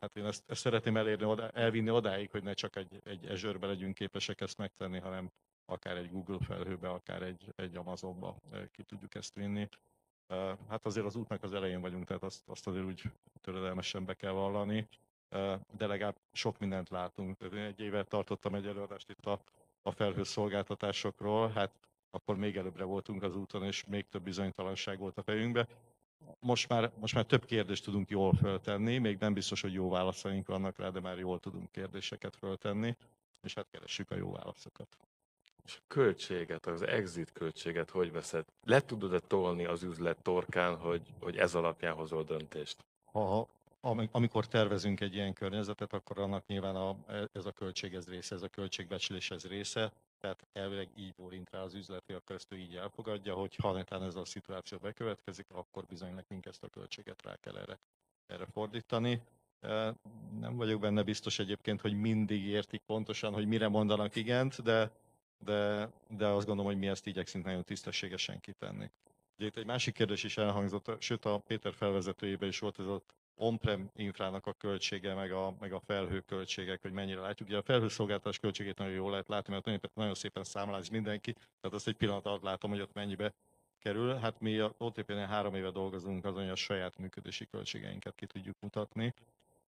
Hát 0.00 0.16
én 0.16 0.24
ezt, 0.24 0.42
ezt 0.46 0.60
szeretném 0.60 0.96
elérni, 0.96 1.24
oda, 1.24 1.50
elvinni 1.50 1.90
odáig, 1.90 2.30
hogy 2.30 2.42
ne 2.42 2.54
csak 2.54 2.76
egy, 2.76 3.00
egy 3.04 3.26
Azure-be 3.26 3.66
legyünk 3.66 3.94
képesek 3.94 4.40
ezt 4.40 4.58
megtenni, 4.58 4.98
hanem 4.98 5.30
akár 5.64 5.96
egy 5.96 6.10
Google 6.10 6.38
felhőbe, 6.40 6.88
akár 6.88 7.22
egy, 7.22 7.52
egy 7.56 7.76
Amazonba 7.76 8.36
ki 8.70 8.82
tudjuk 8.82 9.14
ezt 9.14 9.34
vinni. 9.34 9.68
Hát 10.68 10.86
azért 10.86 11.06
az 11.06 11.16
útnak 11.16 11.42
az 11.42 11.54
elején 11.54 11.80
vagyunk, 11.80 12.04
tehát 12.04 12.22
azt, 12.22 12.48
azt 12.48 12.66
azért 12.66 12.84
úgy 12.84 13.02
töredelmesen 13.40 14.04
be 14.04 14.14
kell 14.14 14.32
vallani, 14.32 14.88
de 15.76 15.86
legalább 15.86 16.16
sok 16.32 16.58
mindent 16.58 16.88
látunk. 16.88 17.36
Egy 17.52 17.80
évet 17.80 18.08
tartottam 18.08 18.54
egy 18.54 18.66
előadást 18.66 19.10
itt 19.10 19.26
a, 19.26 19.40
a 19.82 19.90
felhő 19.90 20.22
szolgáltatásokról, 20.22 21.48
hát 21.48 21.70
akkor 22.10 22.36
még 22.36 22.56
előbbre 22.56 22.84
voltunk 22.84 23.22
az 23.22 23.36
úton, 23.36 23.64
és 23.64 23.84
még 23.84 24.08
több 24.08 24.22
bizonytalanság 24.22 24.98
volt 24.98 25.18
a 25.18 25.22
fejünkbe. 25.22 25.66
Most 26.40 26.68
már, 26.68 26.92
most 27.00 27.14
már 27.14 27.24
több 27.24 27.44
kérdést 27.44 27.84
tudunk 27.84 28.10
jól 28.10 28.34
föltenni, 28.34 28.98
még 28.98 29.18
nem 29.18 29.32
biztos, 29.32 29.60
hogy 29.60 29.72
jó 29.72 29.88
válaszaink 29.88 30.46
vannak 30.46 30.78
rá, 30.78 30.88
de 30.88 31.00
már 31.00 31.18
jól 31.18 31.40
tudunk 31.40 31.70
kérdéseket 31.70 32.36
föltenni, 32.36 32.96
és 33.42 33.54
hát 33.54 33.66
keressük 33.70 34.10
a 34.10 34.16
jó 34.16 34.32
válaszokat. 34.32 34.96
És 35.64 35.76
a 35.76 35.82
költséget, 35.86 36.66
az 36.66 36.82
exit 36.82 37.32
költséget 37.32 37.90
hogy 37.90 38.12
veszed? 38.12 38.44
Le 38.64 38.80
tudod-e 38.80 39.18
tolni 39.18 39.64
az 39.64 39.82
üzlet 39.82 40.22
torkán, 40.22 40.76
hogy, 40.76 41.02
hogy 41.20 41.36
ez 41.36 41.54
alapján 41.54 41.94
hozol 41.94 42.22
döntést? 42.22 42.84
Ha, 43.04 43.46
amikor 44.10 44.46
tervezünk 44.46 45.00
egy 45.00 45.14
ilyen 45.14 45.32
környezetet, 45.32 45.92
akkor 45.92 46.18
annak 46.18 46.46
nyilván 46.46 46.76
a, 46.76 46.96
ez 47.32 47.46
a 47.46 47.52
költség 47.52 47.94
ez 47.94 48.08
része, 48.08 48.34
ez 48.34 48.42
a 48.42 48.48
költségbecslés 48.48 49.30
ez 49.30 49.46
része, 49.46 49.92
tehát 50.18 50.46
elvileg 50.52 50.88
így 50.96 51.14
bólint 51.14 51.50
rá 51.50 51.60
az 51.60 51.74
üzleti, 51.74 52.12
akkor 52.12 52.36
ezt 52.36 52.52
ő 52.52 52.56
így 52.56 52.76
elfogadja, 52.76 53.34
hogy 53.34 53.56
ha 53.56 53.72
netán 53.72 54.02
ez 54.02 54.14
a 54.14 54.24
szituáció 54.24 54.78
bekövetkezik, 54.78 55.46
akkor 55.50 55.84
bizony 55.84 56.14
nekünk 56.14 56.46
ezt 56.46 56.62
a 56.62 56.68
költséget 56.68 57.22
rá 57.22 57.36
kell 57.36 57.56
erre, 57.56 57.78
erre 58.26 58.46
fordítani. 58.46 59.22
Nem 60.38 60.56
vagyok 60.56 60.80
benne 60.80 61.02
biztos 61.02 61.38
egyébként, 61.38 61.80
hogy 61.80 61.94
mindig 61.94 62.44
értik 62.44 62.82
pontosan, 62.86 63.32
hogy 63.32 63.46
mire 63.46 63.68
mondanak 63.68 64.16
igent, 64.16 64.62
de, 64.62 64.90
de, 65.38 65.90
de 66.08 66.26
azt 66.26 66.46
gondolom, 66.46 66.70
hogy 66.72 66.80
mi 66.80 66.88
ezt 66.88 67.06
igyekszünk 67.06 67.44
nagyon 67.44 67.64
tisztességesen 67.64 68.40
kitenni. 68.40 68.90
Ugye 69.38 69.46
itt 69.46 69.56
egy 69.56 69.66
másik 69.66 69.94
kérdés 69.94 70.24
is 70.24 70.36
elhangzott, 70.36 70.90
sőt 70.98 71.24
a 71.24 71.38
Péter 71.38 71.74
felvezetőjében 71.74 72.48
is 72.48 72.58
volt 72.58 72.78
ez 72.78 72.86
az 72.86 73.02
on-prem 73.42 73.90
infrának 73.96 74.46
a 74.46 74.52
költsége, 74.52 75.14
meg 75.14 75.32
a, 75.32 75.54
meg 75.60 75.72
a 75.72 75.80
felhő 75.80 76.20
költségek, 76.20 76.82
hogy 76.82 76.92
mennyire 76.92 77.20
látjuk. 77.20 77.48
Ugye 77.48 77.58
a 77.58 77.62
felhőszolgáltatás 77.62 78.38
költségét 78.38 78.78
nagyon 78.78 78.94
jól 78.94 79.10
lehet 79.10 79.28
látni, 79.28 79.52
mert 79.52 79.64
nagyon, 79.64 79.80
nagyon 79.94 80.14
szépen 80.14 80.44
számláz 80.44 80.88
mindenki, 80.88 81.32
tehát 81.32 81.76
azt 81.76 81.88
egy 81.88 81.96
pillanat 81.96 82.26
alatt 82.26 82.42
látom, 82.42 82.70
hogy 82.70 82.80
ott 82.80 82.92
mennyibe 82.92 83.32
kerül. 83.78 84.14
Hát 84.14 84.40
mi 84.40 84.58
a 84.58 84.74
OTP-nél 84.78 85.26
három 85.26 85.54
éve 85.54 85.70
dolgozunk 85.70 86.24
azon, 86.24 86.42
hogy 86.42 86.50
a 86.50 86.54
saját 86.54 86.98
működési 86.98 87.46
költségeinket 87.46 88.14
ki 88.14 88.26
tudjuk 88.26 88.56
mutatni. 88.60 89.14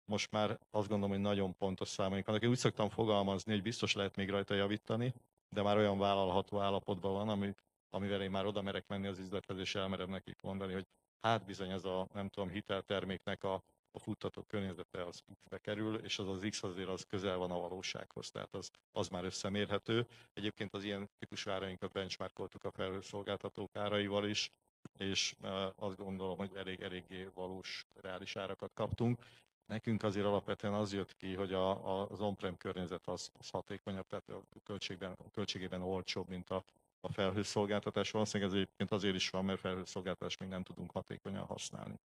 Most 0.05 0.31
már 0.31 0.59
azt 0.71 0.89
gondolom, 0.89 1.11
hogy 1.11 1.25
nagyon 1.25 1.57
pontos 1.57 1.89
számaink 1.89 2.27
vannak. 2.27 2.43
Én 2.43 2.49
úgy 2.49 2.57
szoktam 2.57 2.89
fogalmazni, 2.89 3.53
hogy 3.53 3.63
biztos 3.63 3.95
lehet 3.95 4.17
még 4.17 4.31
rajta 4.31 4.55
javítani, 4.55 5.15
de 5.49 5.63
már 5.63 5.77
olyan 5.77 5.99
vállalható 5.99 6.59
állapotban 6.59 7.13
van, 7.13 7.29
ami, 7.29 7.55
amivel 7.91 8.23
én 8.23 8.31
már 8.31 8.47
oda 8.47 8.63
merek 8.63 8.87
menni 8.89 9.07
az 9.07 9.19
üzlethez, 9.19 9.59
és 9.59 9.75
elmerem 9.75 10.11
nekik 10.11 10.41
mondani, 10.43 10.73
hogy 10.73 10.87
hát 11.21 11.45
bizony 11.45 11.71
ez 11.71 11.85
a, 11.85 12.09
nem 12.13 12.29
tudom, 12.29 12.49
hitelterméknek 12.49 13.45
a, 13.45 13.63
a 13.91 13.99
futtató 13.99 14.43
környezete 14.43 15.05
az 15.05 15.23
X-be 15.35 15.59
kerül, 15.59 15.95
és 15.97 16.19
az 16.19 16.29
az 16.29 16.47
X 16.51 16.63
azért 16.63 16.89
az 16.89 17.05
közel 17.09 17.37
van 17.37 17.51
a 17.51 17.59
valósághoz, 17.59 18.31
tehát 18.31 18.55
az, 18.55 18.71
az 18.93 19.09
már 19.09 19.25
összemérhető. 19.25 20.07
Egyébként 20.33 20.75
az 20.75 20.85
ilyen 20.85 21.11
típusú 21.19 21.51
árainkat 21.51 21.93
benchmarkoltuk 21.93 22.65
a 22.65 22.71
felhőszolgáltatók 22.71 23.77
áraival 23.77 24.29
is, 24.29 24.51
és 24.99 25.35
uh, 25.43 25.67
azt 25.77 25.97
gondolom, 25.97 26.37
hogy 26.37 26.51
elég, 26.55 26.81
eléggé 26.81 27.29
valós, 27.35 27.87
reális 27.95 28.37
árakat 28.37 28.73
kaptunk. 28.75 29.25
Nekünk 29.67 30.03
azért 30.03 30.27
alapvetően 30.27 30.75
az 30.75 30.93
jött 30.93 31.17
ki, 31.17 31.35
hogy 31.35 31.53
a, 31.53 31.71
a, 31.71 32.09
az 32.11 32.21
on-prem 32.21 32.57
környezet 32.57 33.07
az, 33.07 33.31
az 33.39 33.51
hatékonyabb, 33.51 34.07
tehát 34.07 34.29
a, 34.29 34.43
költségben, 34.65 35.13
a 35.13 35.31
költségében 35.31 35.83
olcsóbb, 35.83 36.29
mint 36.29 36.51
a, 36.51 36.65
a 37.01 37.13
felhőszolgáltatás. 37.13 38.11
Valószínűleg 38.11 38.53
ez 38.53 38.57
egyébként 38.57 38.91
azért 38.91 39.15
is 39.15 39.31
van, 39.31 39.45
mert 39.45 39.61
felhőszolgáltatást 39.61 40.41
még 40.41 40.49
nem 40.49 40.63
tudunk 40.63 40.91
hatékonyan 40.91 41.47
használni. 41.47 42.01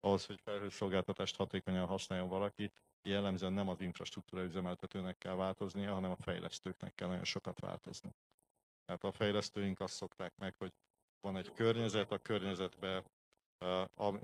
Ahhoz, 0.00 0.26
hogy 0.26 0.40
felhőszolgáltatást 0.40 1.36
hatékonyan 1.36 1.86
használjon 1.86 2.28
valaki, 2.28 2.72
jellemzően 3.02 3.52
nem 3.52 3.68
az 3.68 3.80
infrastruktúra 3.80 4.42
üzemeltetőnek 4.42 5.18
kell 5.18 5.34
változnia, 5.34 5.92
hanem 5.92 6.10
a 6.10 6.22
fejlesztőknek 6.22 6.94
kell 6.94 7.08
nagyon 7.08 7.24
sokat 7.24 7.60
változni. 7.60 8.10
Tehát 8.84 9.04
a 9.04 9.12
fejlesztőink 9.12 9.80
azt 9.80 9.94
szokták 9.94 10.36
meg, 10.36 10.54
hogy 10.58 10.72
van 11.20 11.36
egy 11.36 11.52
környezet, 11.52 12.12
a 12.12 12.18
környezetbe, 12.18 13.04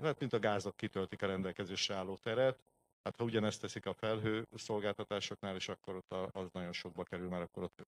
hát 0.01 0.19
mint 0.19 0.33
a 0.33 0.39
gázok 0.39 0.75
kitöltik 0.75 1.21
a 1.21 1.27
rendelkezésre 1.27 1.95
álló 1.95 2.17
teret, 2.17 2.63
Hát 3.03 3.15
ha 3.15 3.23
ugyanezt 3.23 3.61
teszik 3.61 3.85
a 3.85 3.93
felhő 3.93 4.47
szolgáltatásoknál, 4.51 5.55
és 5.55 5.69
akkor 5.69 5.95
ott 5.95 6.35
az 6.35 6.49
nagyon 6.51 6.73
sokba 6.73 7.03
kerül, 7.03 7.29
mert 7.29 7.43
akkor 7.43 7.63
ott 7.63 7.87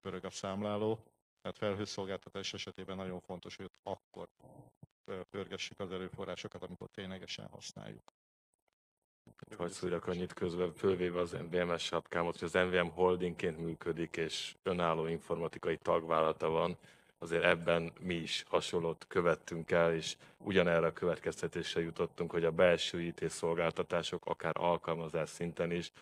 pörög 0.00 0.24
a 0.24 0.30
számláló. 0.30 1.04
Tehát 1.42 1.58
felhőszolgáltatás 1.58 2.54
esetében 2.54 2.96
nagyon 2.96 3.20
fontos, 3.20 3.56
hogy 3.56 3.70
akkor 3.82 4.28
pörgessük 5.30 5.80
az 5.80 5.92
erőforrásokat, 5.92 6.62
amikor 6.62 6.88
ténylegesen 6.88 7.46
használjuk. 7.46 8.12
Hogy 9.56 9.70
szúrjak 9.70 10.06
annyit 10.06 10.32
közben, 10.32 10.72
fölvéve 10.72 11.20
az 11.20 11.30
NVMS 11.30 11.82
sapkámot, 11.82 12.38
hogy 12.38 12.48
az 12.54 12.68
NVM 12.70 12.86
holdingként 12.86 13.58
működik, 13.58 14.16
és 14.16 14.54
önálló 14.62 15.06
informatikai 15.06 15.76
tagvállalata 15.76 16.48
van, 16.48 16.76
azért 17.18 17.44
ebben 17.44 17.92
mi 18.00 18.14
is 18.14 18.44
hasonlót 18.48 19.04
követtünk 19.08 19.70
el, 19.70 19.94
és 19.94 20.16
ugyanerre 20.38 20.86
a 20.86 20.92
következtetésre 20.92 21.80
jutottunk, 21.80 22.30
hogy 22.30 22.44
a 22.44 22.50
belső 22.50 23.00
IT 23.00 23.30
szolgáltatások 23.30 24.26
akár 24.26 24.56
alkalmazás 24.56 25.28
szinten 25.28 25.70
is 25.70 25.92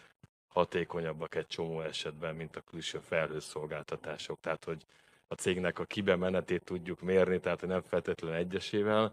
hatékonyabbak 0.49 1.35
egy 1.35 1.46
csomó 1.46 1.81
esetben, 1.81 2.35
mint 2.35 2.57
a 2.57 2.61
külső 2.61 2.99
felhőszolgáltatások. 2.99 4.40
Tehát, 4.40 4.64
hogy 4.64 4.87
a 5.29 5.35
cégnek 5.35 5.79
a 5.79 5.85
kibemenetét 5.85 6.65
tudjuk 6.65 7.01
mérni, 7.01 7.41
tehát 7.41 7.67
nem 7.67 7.83
feltétlenül 7.83 8.37
egyesével, 8.37 9.12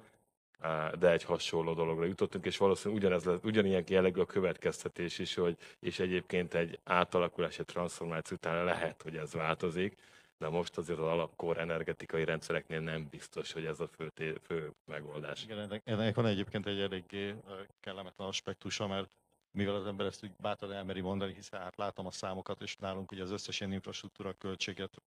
de 1.00 1.12
egy 1.12 1.24
hasonló 1.24 1.74
dologra 1.74 2.06
jutottunk, 2.06 2.46
és 2.46 2.58
valószínűleg 2.58 3.04
ugyanez, 3.04 3.24
lesz- 3.24 3.44
ugyanilyen 3.44 3.84
jellegű 3.88 4.20
a 4.20 4.26
következtetés 4.26 5.20
is, 5.20 5.36
hogy 5.36 5.58
és 5.80 6.00
egyébként 6.00 6.54
egy 6.54 6.80
átalakulás, 6.84 7.60
egy 7.60 7.66
transformáció 7.66 8.36
után 8.38 8.64
lehet, 8.64 9.02
hogy 9.02 9.16
ez 9.16 9.34
változik, 9.34 9.98
de 10.38 10.50
most 10.50 10.78
azért 10.78 11.00
az 11.00 11.06
alapkor 11.06 11.58
energetikai 11.58 12.26
rendszereknél 12.26 12.80
nem 12.80 13.08
biztos, 13.10 13.52
hogy 13.52 13.66
ez 13.66 13.80
a 13.80 13.88
fő, 13.88 14.10
té- 14.14 14.40
fő 14.46 14.72
megoldás. 14.86 15.44
Igen, 15.44 15.60
ennek, 15.60 15.82
ennek 15.86 16.16
van 16.16 16.26
egyébként 16.26 16.66
egy 16.66 16.80
eléggé 16.80 17.36
kellemetlen 17.80 18.28
aspektusa, 18.28 18.88
mert 18.88 19.10
mivel 19.52 19.76
az 19.76 19.86
ember 19.86 20.06
ezt 20.06 20.24
úgy 20.24 20.32
bátran 20.42 20.72
elmeri 20.74 21.02
mondani, 21.02 21.34
hiszen 21.34 21.60
hát 21.60 21.78
látom 21.78 22.06
a 22.06 22.12
számokat, 22.12 22.62
és 22.62 22.76
nálunk 22.76 23.12
ugye 23.12 23.24
az 23.24 23.32
összes 23.32 23.60
ilyen 23.60 23.74
infrastruktúra 23.74 24.34
költséget 24.34 25.02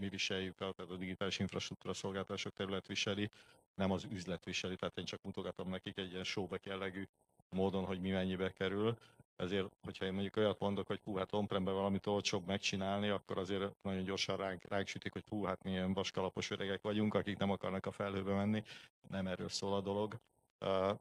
mi 0.00 0.08
viseljük, 0.08 0.60
el, 0.60 0.72
tehát 0.72 0.90
a 0.90 0.96
digitális 0.96 1.38
infrastruktúra 1.38 1.94
szolgáltatások 1.94 2.52
terület 2.52 2.86
viseli, 2.86 3.30
nem 3.74 3.90
az 3.90 4.06
üzlet 4.10 4.44
viseli, 4.44 4.76
tehát 4.76 4.98
én 4.98 5.04
csak 5.04 5.22
mutogatom 5.22 5.68
nekik 5.68 5.98
egy 5.98 6.10
ilyen 6.10 6.24
showback 6.24 6.66
jellegű 6.66 7.04
módon, 7.50 7.84
hogy 7.84 8.00
mi 8.00 8.10
mennyibe 8.10 8.50
kerül. 8.50 8.98
Ezért, 9.36 9.68
hogyha 9.80 10.04
én 10.04 10.12
mondjuk 10.12 10.36
olyat 10.36 10.58
mondok, 10.58 10.86
hogy 10.86 11.00
hú, 11.04 11.16
hát 11.16 11.32
on 11.32 11.46
valamit 11.64 12.06
olcsóbb 12.06 12.46
megcsinálni, 12.46 13.08
akkor 13.08 13.38
azért 13.38 13.72
nagyon 13.82 14.04
gyorsan 14.04 14.36
ránk, 14.36 14.62
ránk 14.68 14.86
sütik, 14.86 15.12
hogy 15.12 15.24
hú, 15.28 15.44
hát 15.44 15.62
milyen 15.62 15.92
vaskalapos 15.92 16.50
öregek 16.50 16.82
vagyunk, 16.82 17.14
akik 17.14 17.38
nem 17.38 17.50
akarnak 17.50 17.86
a 17.86 17.92
felhőbe 17.92 18.34
menni. 18.34 18.62
Nem 19.08 19.26
erről 19.26 19.48
szól 19.48 19.74
a 19.74 19.80
dolog. 19.80 20.18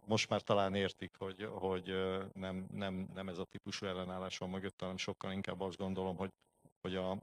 Most 0.05 0.29
már 0.29 0.41
talán 0.41 0.75
értik, 0.75 1.15
hogy, 1.17 1.47
hogy 1.51 1.95
nem, 2.33 2.67
nem, 2.71 3.09
nem 3.13 3.29
ez 3.29 3.38
a 3.38 3.43
típusú 3.43 3.85
ellenállás 3.85 4.38
van 4.38 4.49
mögött, 4.49 4.79
hanem 4.79 4.97
sokkal 4.97 5.31
inkább 5.31 5.62
azt 5.62 5.77
gondolom, 5.77 6.15
hogy, 6.15 6.31
hogy 6.81 6.95
a, 6.95 7.17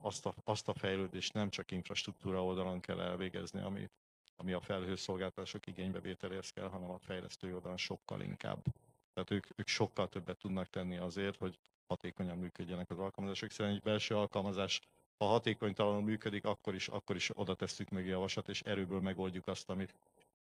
azt, 0.00 0.26
a, 0.26 0.34
azt 0.44 0.68
a 0.68 0.74
fejlődést 0.74 1.32
nem 1.32 1.50
csak 1.50 1.70
infrastruktúra 1.70 2.44
oldalon 2.44 2.80
kell 2.80 3.00
elvégezni, 3.00 3.60
ami, 3.60 3.88
ami 4.36 4.52
a 4.52 4.60
felhőszolgáltatások 4.60 5.66
igénybevételéhez 5.66 6.50
kell, 6.50 6.68
hanem 6.68 6.90
a 6.90 6.98
fejlesztő 6.98 7.54
oldalon 7.54 7.76
sokkal 7.76 8.20
inkább. 8.20 8.64
Tehát 9.12 9.30
ők, 9.30 9.46
ők 9.58 9.68
sokkal 9.68 10.08
többet 10.08 10.38
tudnak 10.38 10.70
tenni 10.70 10.96
azért, 10.96 11.36
hogy 11.36 11.58
hatékonyan 11.86 12.38
működjenek 12.38 12.90
az 12.90 12.98
alkalmazások, 12.98 13.48
hiszen 13.48 13.68
egy 13.68 13.82
belső 13.82 14.16
alkalmazás, 14.16 14.80
ha 15.18 15.26
hatékonytalanul 15.26 16.02
működik, 16.02 16.44
akkor 16.44 16.74
is, 16.74 16.88
akkor 16.88 17.16
is 17.16 17.30
oda 17.38 17.54
tesszük 17.54 17.88
meg 17.88 18.06
javaslat, 18.06 18.48
és 18.48 18.62
erőből 18.62 19.00
megoldjuk 19.00 19.46
azt, 19.46 19.70
amit 19.70 19.94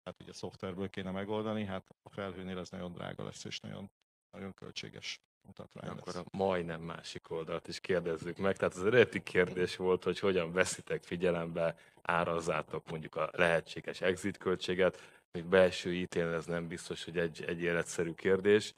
hát 0.05 0.21
ugye 0.21 0.33
szoftverből 0.33 0.91
kéne 0.91 1.11
megoldani, 1.11 1.65
hát 1.65 1.95
a 2.03 2.09
felhőnél 2.09 2.59
ez 2.59 2.71
nagyon 2.71 2.93
drága 2.93 3.25
lesz, 3.25 3.45
és 3.45 3.61
nagyon, 3.61 3.91
nagyon 4.31 4.55
költséges 4.55 5.21
mutatvány 5.47 5.91
Akkor 5.91 6.15
lesz. 6.15 6.17
a 6.17 6.37
majdnem 6.37 6.81
másik 6.81 7.31
oldalt 7.31 7.69
is 7.69 7.81
kérdezzük 7.81 8.37
meg. 8.37 8.57
Tehát 8.57 8.75
az 8.75 8.87
eredeti 8.87 9.23
kérdés 9.23 9.77
volt, 9.77 10.05
hogy 10.05 10.19
hogyan 10.19 10.53
veszitek 10.53 11.03
figyelembe, 11.03 11.77
árazzátok 12.03 12.91
mondjuk 12.91 13.17
a 13.17 13.31
lehetséges 13.33 14.01
exit 14.01 14.37
költséget. 14.37 15.01
Még 15.33 15.45
belső 15.45 15.93
it 15.93 16.17
ez 16.17 16.47
nem 16.47 16.69
biztos, 16.69 17.05
hogy 17.05 17.19
egy, 17.19 17.45
egy 17.47 17.63
életszerű 17.63 18.13
kérdés. 18.13 18.75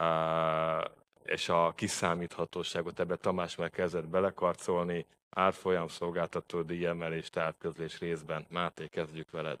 Uh, 0.00 0.84
és 1.24 1.48
a 1.48 1.72
kiszámíthatóságot 1.74 3.00
ebbe 3.00 3.16
Tamás 3.16 3.56
már 3.56 3.70
kezdett 3.70 4.08
belekarcolni, 4.08 5.06
árfolyam 5.30 5.88
szolgáltató 5.88 6.62
díjemelés, 6.62 7.30
távközlés 7.30 7.98
részben. 7.98 8.46
Máté, 8.50 8.86
kezdjük 8.86 9.30
veled. 9.30 9.58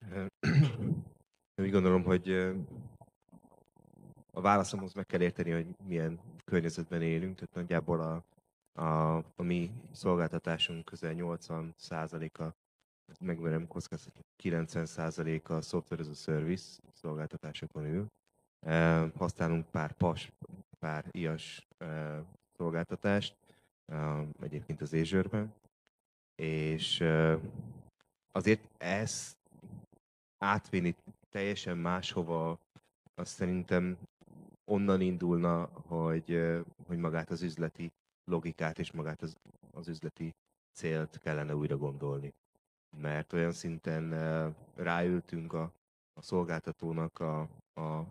Úgy 1.62 1.70
gondolom, 1.70 2.02
hogy 2.02 2.52
a 4.32 4.40
válaszomhoz 4.40 4.94
meg 4.94 5.06
kell 5.06 5.20
érteni, 5.20 5.50
hogy 5.50 5.66
milyen 5.86 6.20
környezetben 6.44 7.02
élünk, 7.02 7.34
tehát 7.34 7.54
nagyjából 7.54 8.00
a, 8.00 8.24
a, 8.82 9.16
a 9.16 9.42
mi 9.42 9.70
szolgáltatásunk 9.92 10.84
közel 10.84 11.14
80%-a, 11.16 12.54
megmerem 13.20 13.66
kockáztatni, 13.66 14.20
90%-a 14.42 15.52
a 15.52 15.60
software 15.60 16.02
as 16.02 16.08
a 16.08 16.14
service 16.14 16.80
szolgáltatásokon 16.92 17.84
ül. 17.84 18.06
E, 18.66 19.00
Használunk 19.16 19.70
pár 19.70 19.92
PAS, 19.92 20.32
pár 20.78 21.04
IAS 21.10 21.66
e, 21.78 22.22
szolgáltatást, 22.56 23.36
e, 23.92 24.26
egyébként 24.40 24.80
az 24.80 24.92
Azure-ben, 24.94 25.54
és 26.34 27.00
e, 27.00 27.38
azért 28.32 28.68
ezt 28.78 29.36
átvinni 30.38 30.94
teljesen 31.30 31.78
máshova, 31.78 32.58
azt 33.14 33.34
szerintem 33.34 33.98
onnan 34.68 35.00
indulna, 35.00 35.64
hogy, 35.64 36.40
hogy 36.86 36.98
magát 36.98 37.30
az 37.30 37.42
üzleti 37.42 37.92
logikát 38.24 38.78
és 38.78 38.92
magát 38.92 39.22
az, 39.22 39.36
az 39.70 39.88
üzleti 39.88 40.34
célt 40.72 41.18
kellene 41.18 41.54
újra 41.54 41.76
gondolni. 41.76 42.34
Mert 42.96 43.32
olyan 43.32 43.52
szinten 43.52 44.10
ráültünk 44.74 45.52
a, 45.52 45.72
a 46.12 46.22
szolgáltatónak 46.22 47.18
a, 47.18 47.40
a 47.74 48.06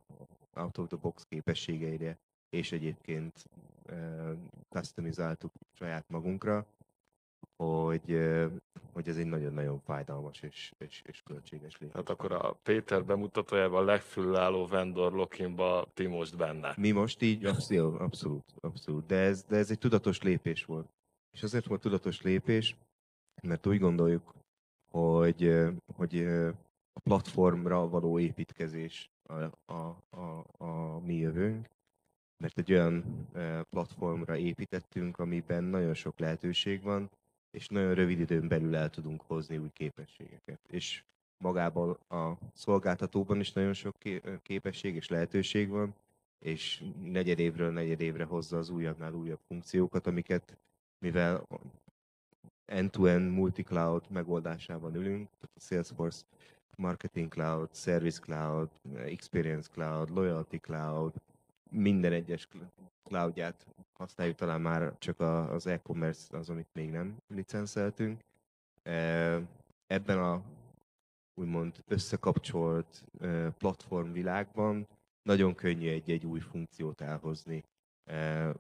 out 0.54 0.78
of 0.78 0.88
the 0.88 0.98
box 0.98 1.26
képességeire, 1.30 2.18
és 2.50 2.72
egyébként 2.72 3.50
customizáltuk 4.70 5.52
saját 5.74 6.10
magunkra, 6.10 6.66
hogy, 7.58 8.20
hogy 8.94 9.08
ez 9.08 9.18
egy 9.18 9.26
nagyon-nagyon 9.26 9.80
fájdalmas 9.80 10.42
és, 10.42 10.74
és, 10.78 11.02
és 11.06 11.22
költséges 11.22 11.78
lépés. 11.78 11.96
Hát 11.96 12.10
akkor 12.10 12.32
a 12.32 12.60
Péter 12.64 13.06
bemutatójában 13.06 13.82
a 13.82 13.86
legfüllálló 13.86 14.68
vendor 14.68 15.14
lokinba 15.14 15.88
ti 15.94 16.06
most 16.06 16.38
benne. 16.38 16.74
Mi 16.78 16.92
most 16.92 17.22
így, 17.22 17.46
abszolút, 17.46 18.00
abszolút, 18.00 18.54
abszolút. 18.62 19.06
De 19.06 19.16
ez, 19.16 19.44
de 19.44 19.56
ez 19.58 19.72
egy 19.72 19.80
tudatos 19.80 20.22
lépés 20.22 20.66
volt. 20.66 20.88
És 21.32 21.44
azért 21.44 21.66
volt 21.66 21.82
tudatos 21.82 22.22
lépés, 22.22 22.76
mert 23.42 23.66
úgy 23.66 23.80
gondoljuk, 23.80 24.34
hogy, 24.92 25.54
hogy 25.96 26.26
a 26.94 27.00
platformra 27.04 27.90
való 27.90 28.20
építkezés 28.20 29.10
a, 29.24 29.34
a, 29.74 29.98
a, 30.10 30.46
a 30.58 31.00
mi 31.00 31.16
jövőnk, 31.16 31.70
mert 32.38 32.58
egy 32.58 32.72
olyan 32.72 33.28
platformra 33.70 34.38
építettünk, 34.38 35.20
amiben 35.20 35.64
nagyon 35.64 35.94
sok 35.94 36.20
lehetőség 36.20 36.82
van, 36.82 37.10
és 37.58 37.68
nagyon 37.68 37.94
rövid 37.94 38.20
időn 38.20 38.48
belül 38.48 38.76
el 38.76 38.90
tudunk 38.90 39.22
hozni 39.22 39.58
új 39.58 39.70
képességeket. 39.74 40.60
És 40.68 41.04
magában 41.38 41.90
a 42.10 42.38
szolgáltatóban 42.54 43.40
is 43.40 43.54
nagyon 43.54 43.74
sok 43.74 43.96
képesség 44.42 44.96
és 44.96 45.08
lehetőség 45.08 45.70
van, 45.70 45.96
és 46.40 46.84
negyedévről 47.02 47.72
negyedévre 47.72 48.24
hozza 48.24 48.58
az 48.58 48.70
újabbnál 48.70 49.14
újabb 49.14 49.40
funkciókat, 49.48 50.08
amiket 50.08 50.58
mivel 51.00 51.48
end-to-end 52.66 53.32
multi-cloud 53.32 54.10
megoldásában 54.10 54.96
ülünk, 54.96 55.30
tehát 55.30 55.56
a 55.56 55.60
Salesforce 55.60 56.26
Marketing 56.76 57.32
Cloud, 57.32 57.76
Service 57.76 58.20
Cloud, 58.20 58.70
Experience 58.96 59.70
Cloud, 59.74 60.10
Loyalty 60.10 60.58
Cloud, 60.58 61.14
minden 61.70 62.14
egyes 62.14 62.48
cl- 62.48 62.72
cloudját 63.04 63.68
használjuk, 63.94 64.38
talán 64.38 64.62
már 64.62 64.98
csak 64.98 65.20
az 65.20 65.68
e-commerce 65.68 66.38
az, 66.38 66.50
amit 66.50 66.74
még 66.74 66.90
nem 66.90 67.18
licenszeltünk. 67.28 68.22
Ebben 69.88 70.20
a 70.20 70.44
úgymond 71.40 71.84
összekapcsolt 71.88 73.04
e, 73.20 73.50
platform 73.50 74.12
világban 74.12 74.88
nagyon 75.22 75.56
könnyű 75.56 75.90
egy-egy 75.90 76.26
új 76.26 76.40
funkciót 76.40 77.02
elhozni, 77.02 77.64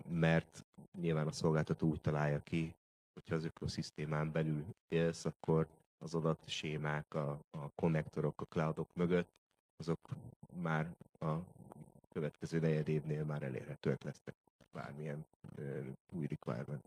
mert 0.09 0.65
nyilván 0.99 1.27
a 1.27 1.31
szolgáltató 1.31 1.87
úgy 1.87 2.01
találja 2.01 2.39
ki, 2.39 2.75
hogyha 3.13 3.35
az 3.35 3.43
ökoszisztémán 3.43 4.31
belül 4.31 4.65
élsz, 4.87 5.25
akkor 5.25 5.67
az 5.97 6.15
adatsémák, 6.15 7.13
a, 7.13 7.39
a 7.49 7.69
konnektorok, 7.75 8.41
a 8.41 8.45
cloudok 8.45 8.89
mögött, 8.93 9.29
azok 9.77 10.09
már 10.61 10.95
a 11.19 11.35
következő 12.17 12.59
negyed 12.59 12.87
évnél 12.87 13.23
már 13.23 13.43
elérhetőek 13.43 14.03
lesznek 14.03 14.35
bármilyen 14.71 15.25
ö, 15.55 15.79
új 16.11 16.27
requirement. 16.27 16.85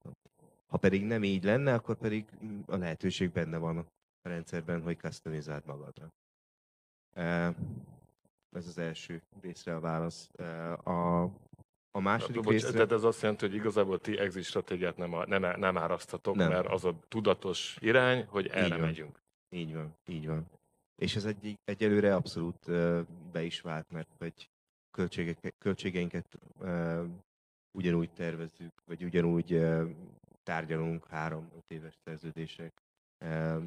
Ha 0.67 0.77
pedig 0.77 1.05
nem 1.05 1.25
így 1.25 1.45
lenne, 1.45 1.75
akkor 1.75 1.97
pedig 1.97 2.25
a 2.67 2.77
lehetőség 2.77 3.31
benne 3.31 3.57
van 3.57 3.79
a 3.79 3.85
rendszerben, 4.23 4.83
hogy 4.83 4.99
customizáld 4.99 5.67
magadra. 5.67 6.13
Ez 8.57 8.67
az 8.67 8.79
első 8.79 9.23
részre 9.41 9.75
a 9.75 9.81
válasz. 9.81 10.31
A, 10.85 11.23
a 11.91 12.01
második 12.01 12.43
Hát, 12.43 12.51
részre... 12.51 12.73
tehát 12.73 12.93
ez 12.93 13.03
azt 13.03 13.21
jelenti, 13.23 13.47
hogy 13.47 13.55
igazából 13.55 14.01
ti 14.01 14.19
exit 14.19 14.45
stratégiát 14.45 14.97
nem, 14.97 15.13
a- 15.15 15.27
nem, 15.27 15.61
nem 15.61 15.79
árasztatok, 15.79 16.35
Nem. 16.35 16.49
mert 16.49 16.67
az 16.67 16.85
a 16.85 16.99
tudatos 17.09 17.77
irány, 17.81 18.25
hogy 18.25 18.47
erre 18.47 18.69
van. 18.69 18.81
megyünk. 18.81 19.21
Így 19.49 19.75
van, 19.75 19.97
így 20.07 20.27
van. 20.27 20.51
És 21.03 21.17
ez 21.17 21.25
egy, 21.25 21.59
egyelőre 21.65 22.15
abszolút 22.15 22.71
be 23.33 23.43
is 23.43 23.61
vált, 23.61 23.91
mert 23.91 24.09
hogy 24.19 24.51
költségek, 24.91 25.55
költségeinket 25.59 26.39
ö, 26.61 27.05
ugyanúgy 27.79 28.11
tervezzük, 28.11 28.83
vagy 28.85 29.05
ugyanúgy 29.05 29.53
ö, 29.53 29.91
tárgyalunk 30.43 31.07
három-öt 31.07 31.65
éves 31.69 31.95
szerződések. 32.05 32.83
Ö, 33.19 33.59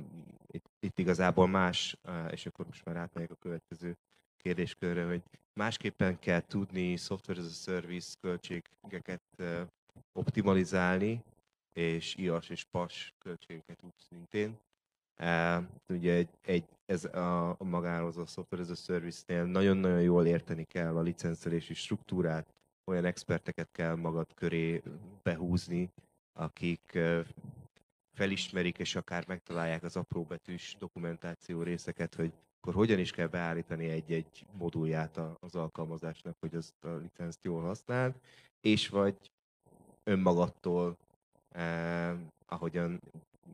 Itt, 0.48 0.66
itt 0.80 1.00
igazából 1.00 1.48
más, 1.48 1.98
és 2.32 2.46
akkor 2.46 2.66
most 2.66 2.86
már 2.86 2.96
átmegyek 2.96 3.32
a 3.32 3.36
következő 3.36 3.98
kérdéskörre, 4.38 5.06
hogy 5.06 5.22
másképpen 5.54 6.20
kell 6.20 6.42
tudni 6.42 6.96
software 6.96 7.40
as 7.40 7.46
a 7.46 7.72
service 7.72 8.16
költségeket 8.22 9.22
optimalizálni, 10.12 11.24
és 11.74 12.16
IAS 12.16 12.50
és 12.50 12.64
PAS 12.64 13.14
költségeket 13.18 13.84
úgy 13.84 13.98
szintén. 13.98 14.58
Ugye 15.88 16.14
egy, 16.14 16.30
egy, 16.42 16.66
ez 16.86 17.06
a, 17.06 17.50
a 17.50 17.64
magához 17.64 18.18
a 18.18 18.26
Software 18.26 18.64
as 18.64 18.70
a 18.70 18.76
Service-nél 18.76 19.44
nagyon-nagyon 19.44 20.02
jól 20.02 20.26
érteni 20.26 20.64
kell 20.64 20.98
a 20.98 21.02
licenszerési 21.02 21.74
struktúrát, 21.74 22.54
olyan 22.86 23.06
experteket 23.06 23.72
kell 23.72 23.96
magad 23.96 24.34
köré 24.34 24.82
behúzni, 25.24 25.90
akik 26.34 27.00
felismerik 28.14 28.78
és 28.78 28.96
akár 28.96 29.28
megtalálják 29.28 29.84
az 29.84 29.96
apróbetűs 29.96 30.76
dokumentáció 30.80 31.62
részeket, 31.62 32.16
hogy 32.16 32.34
akkor 32.60 32.74
hogyan 32.74 33.00
is 33.00 33.12
kell 33.12 33.28
beállítani 33.28 33.90
egy-egy 33.90 34.46
modulját 34.52 35.20
az 35.40 35.56
alkalmazásnak, 35.56 36.36
hogy 36.40 36.56
azt 36.56 36.86
a 36.86 36.96
licenszt 36.96 37.44
jól 37.44 37.62
használd, 37.62 38.16
és 38.62 38.90
vagy 38.90 39.32
önmagadtól, 40.04 40.98
eh, 41.50 42.18
ahogyan 42.46 43.02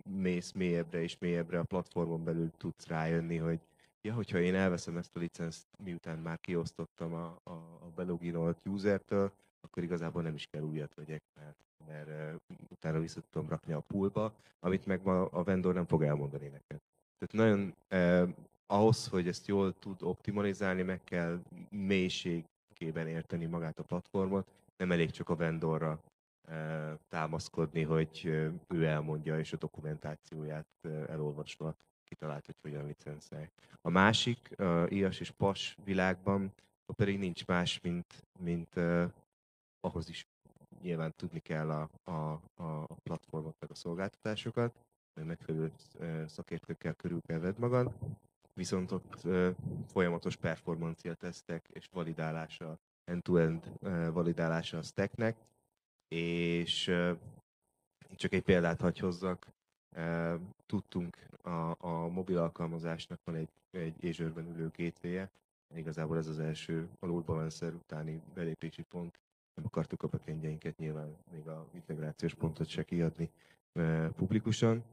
mész 0.09 0.51
mélyebbre 0.51 1.01
és 1.01 1.17
mélyebbre 1.19 1.59
a 1.59 1.63
platformon 1.63 2.23
belül 2.23 2.51
tudsz 2.57 2.87
rájönni, 2.87 3.37
hogy 3.37 3.59
ja, 4.01 4.13
hogyha 4.13 4.39
én 4.39 4.55
elveszem 4.55 4.97
ezt 4.97 5.15
a 5.15 5.19
licenzt, 5.19 5.67
miután 5.83 6.19
már 6.19 6.39
kiosztottam 6.39 7.13
a, 7.13 7.39
a, 7.43 7.51
a 7.51 7.91
beloginolt 7.95 8.67
usertől, 8.67 9.31
akkor 9.61 9.83
igazából 9.83 10.21
nem 10.21 10.33
is 10.33 10.47
kell 10.51 10.61
újat 10.61 10.95
vegyek, 10.95 11.23
mert, 11.35 11.57
mert 11.87 12.07
uh, 12.07 12.41
utána 12.69 12.99
vissza 12.99 13.21
tudom 13.29 13.49
rakni 13.49 13.73
a 13.73 13.79
poolba, 13.79 14.33
amit 14.59 14.85
meg 14.85 15.01
ma 15.03 15.25
a 15.25 15.43
vendor 15.43 15.73
nem 15.73 15.85
fog 15.85 16.03
elmondani 16.03 16.47
neked. 16.47 16.81
Tehát 17.17 17.47
nagyon 17.47 17.75
eh, 17.87 18.29
ahhoz, 18.65 19.07
hogy 19.07 19.27
ezt 19.27 19.47
jól 19.47 19.79
tud 19.79 20.01
optimalizálni, 20.01 20.81
meg 20.81 21.03
kell 21.03 21.41
mélységében 21.69 23.07
érteni 23.07 23.45
magát 23.45 23.79
a 23.79 23.83
platformot, 23.83 24.47
nem 24.77 24.91
elég 24.91 25.11
csak 25.11 25.29
a 25.29 25.35
vendorra 25.35 25.99
támaszkodni, 27.07 27.83
hogy 27.83 28.25
ő 28.67 28.85
elmondja, 28.85 29.39
és 29.39 29.53
a 29.53 29.57
dokumentációját 29.57 30.67
elolvasva 31.07 31.75
kitalált, 32.03 32.45
hogy 32.45 32.55
hogyan 32.61 32.85
licenszálják. 32.85 33.51
A 33.81 33.89
másik, 33.89 34.59
a 34.59 34.85
IAS 34.89 35.19
és 35.19 35.31
PAS 35.31 35.77
világban, 35.83 36.53
ott 36.85 36.95
pedig 36.95 37.17
nincs 37.17 37.45
más, 37.45 37.81
mint, 37.81 38.27
mint 38.39 38.77
eh, 38.77 39.09
ahhoz 39.79 40.09
is 40.09 40.27
nyilván 40.81 41.13
tudni 41.15 41.39
kell 41.39 41.69
a, 41.69 41.89
a, 42.03 42.41
a 42.55 42.85
platformot, 43.03 43.55
meg 43.59 43.71
a 43.71 43.75
szolgáltatásokat, 43.75 44.73
meg 45.13 45.25
megfelelő 45.25 45.71
szakértőkkel 46.27 46.93
körül 46.93 47.21
kell 47.21 47.39
vedd 47.39 47.59
magad, 47.59 47.93
viszont 48.53 48.91
ott 48.91 49.25
eh, 49.25 49.55
folyamatos 49.87 50.35
performancia 50.35 51.13
tesztek 51.13 51.67
és 51.73 51.87
validálása, 51.91 52.79
end-to-end 53.03 53.71
eh, 53.81 54.11
validálása 54.11 54.77
a 54.77 54.81
stacknek, 54.81 55.37
és 56.15 56.91
csak 58.15 58.33
egy 58.33 58.43
példát 58.43 58.81
hagy 58.81 58.99
hozzak, 58.99 59.47
tudtunk 60.65 61.17
a, 61.41 61.75
a 61.77 62.07
mobil 62.07 62.37
alkalmazásnak 62.37 63.19
van 63.23 63.35
egy, 63.35 63.49
egy 63.71 64.05
Azure-ben 64.05 64.47
ülő 64.47 64.71
gateway 64.77 65.27
igazából 65.75 66.17
ez 66.17 66.27
az 66.27 66.39
első 66.39 66.89
a 66.99 67.05
load 67.05 67.53
utáni 67.61 68.21
belépési 68.33 68.81
pont, 68.81 69.19
nem 69.53 69.65
akartuk 69.65 70.03
a 70.03 70.07
backendjeinket 70.07 70.77
nyilván 70.77 71.17
még 71.31 71.47
a 71.47 71.67
integrációs 71.73 72.33
pontot 72.33 72.67
se 72.67 72.83
kiadni 72.83 73.29
publikusan. 74.15 74.83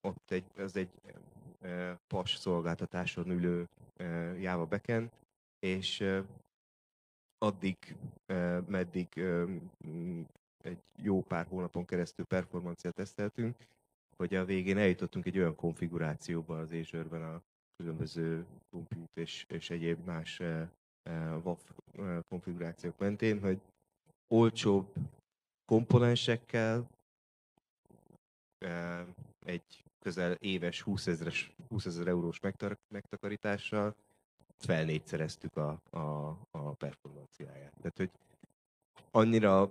Ott 0.00 0.30
egy, 0.30 0.44
ez 0.56 0.76
egy 0.76 0.90
eh, 1.60 1.96
PAS 2.06 2.36
szolgáltatáson 2.36 3.30
ülő 3.30 3.68
eh, 3.96 4.40
Java 4.42 4.66
backend, 4.66 5.10
és 5.58 6.00
addig, 7.42 7.96
meddig 8.66 9.24
egy 10.62 10.82
jó 10.96 11.22
pár 11.22 11.46
hónapon 11.46 11.84
keresztül 11.84 12.24
performanciát 12.24 12.94
teszteltünk, 12.94 13.56
hogy 14.16 14.34
a 14.34 14.44
végén 14.44 14.78
eljutottunk 14.78 15.26
egy 15.26 15.38
olyan 15.38 15.54
konfigurációba 15.54 16.58
az 16.58 16.72
Azure-ben 16.72 17.22
a 17.22 17.42
különböző 17.76 18.46
compute 18.70 19.20
és, 19.20 19.44
és 19.48 19.70
egyéb 19.70 20.04
más 20.04 20.42
WAF 21.42 21.72
konfigurációk 22.28 22.98
mentén, 22.98 23.40
hogy 23.40 23.60
olcsóbb 24.28 24.92
komponensekkel 25.64 26.88
egy 29.44 29.84
közel 29.98 30.32
éves 30.32 30.82
20 30.82 31.06
ezeres, 31.06 31.52
20 31.68 31.86
ezer 31.86 32.06
eurós 32.06 32.40
megtakarítással 32.88 33.94
felnégyszereztük 34.64 35.56
a, 35.56 35.80
a, 35.90 36.36
a 36.50 36.72
performanciáját. 36.72 37.72
Tehát, 37.80 37.96
hogy 37.96 38.10
annyira 39.10 39.70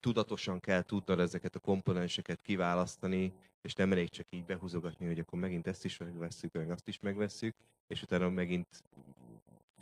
tudatosan 0.00 0.60
kell 0.60 0.82
tudnod 0.82 1.20
ezeket 1.20 1.54
a 1.54 1.60
komponenseket 1.60 2.40
kiválasztani, 2.42 3.32
és 3.62 3.74
nem 3.74 3.92
elég 3.92 4.08
csak 4.08 4.26
így 4.30 4.44
behúzogatni, 4.44 5.06
hogy 5.06 5.18
akkor 5.18 5.38
megint 5.38 5.66
ezt 5.66 5.84
is 5.84 5.98
megvesszük, 5.98 6.52
meg 6.52 6.70
azt 6.70 6.88
is 6.88 7.00
megvesszük, 7.00 7.54
és 7.86 8.02
utána 8.02 8.28
megint 8.28 8.82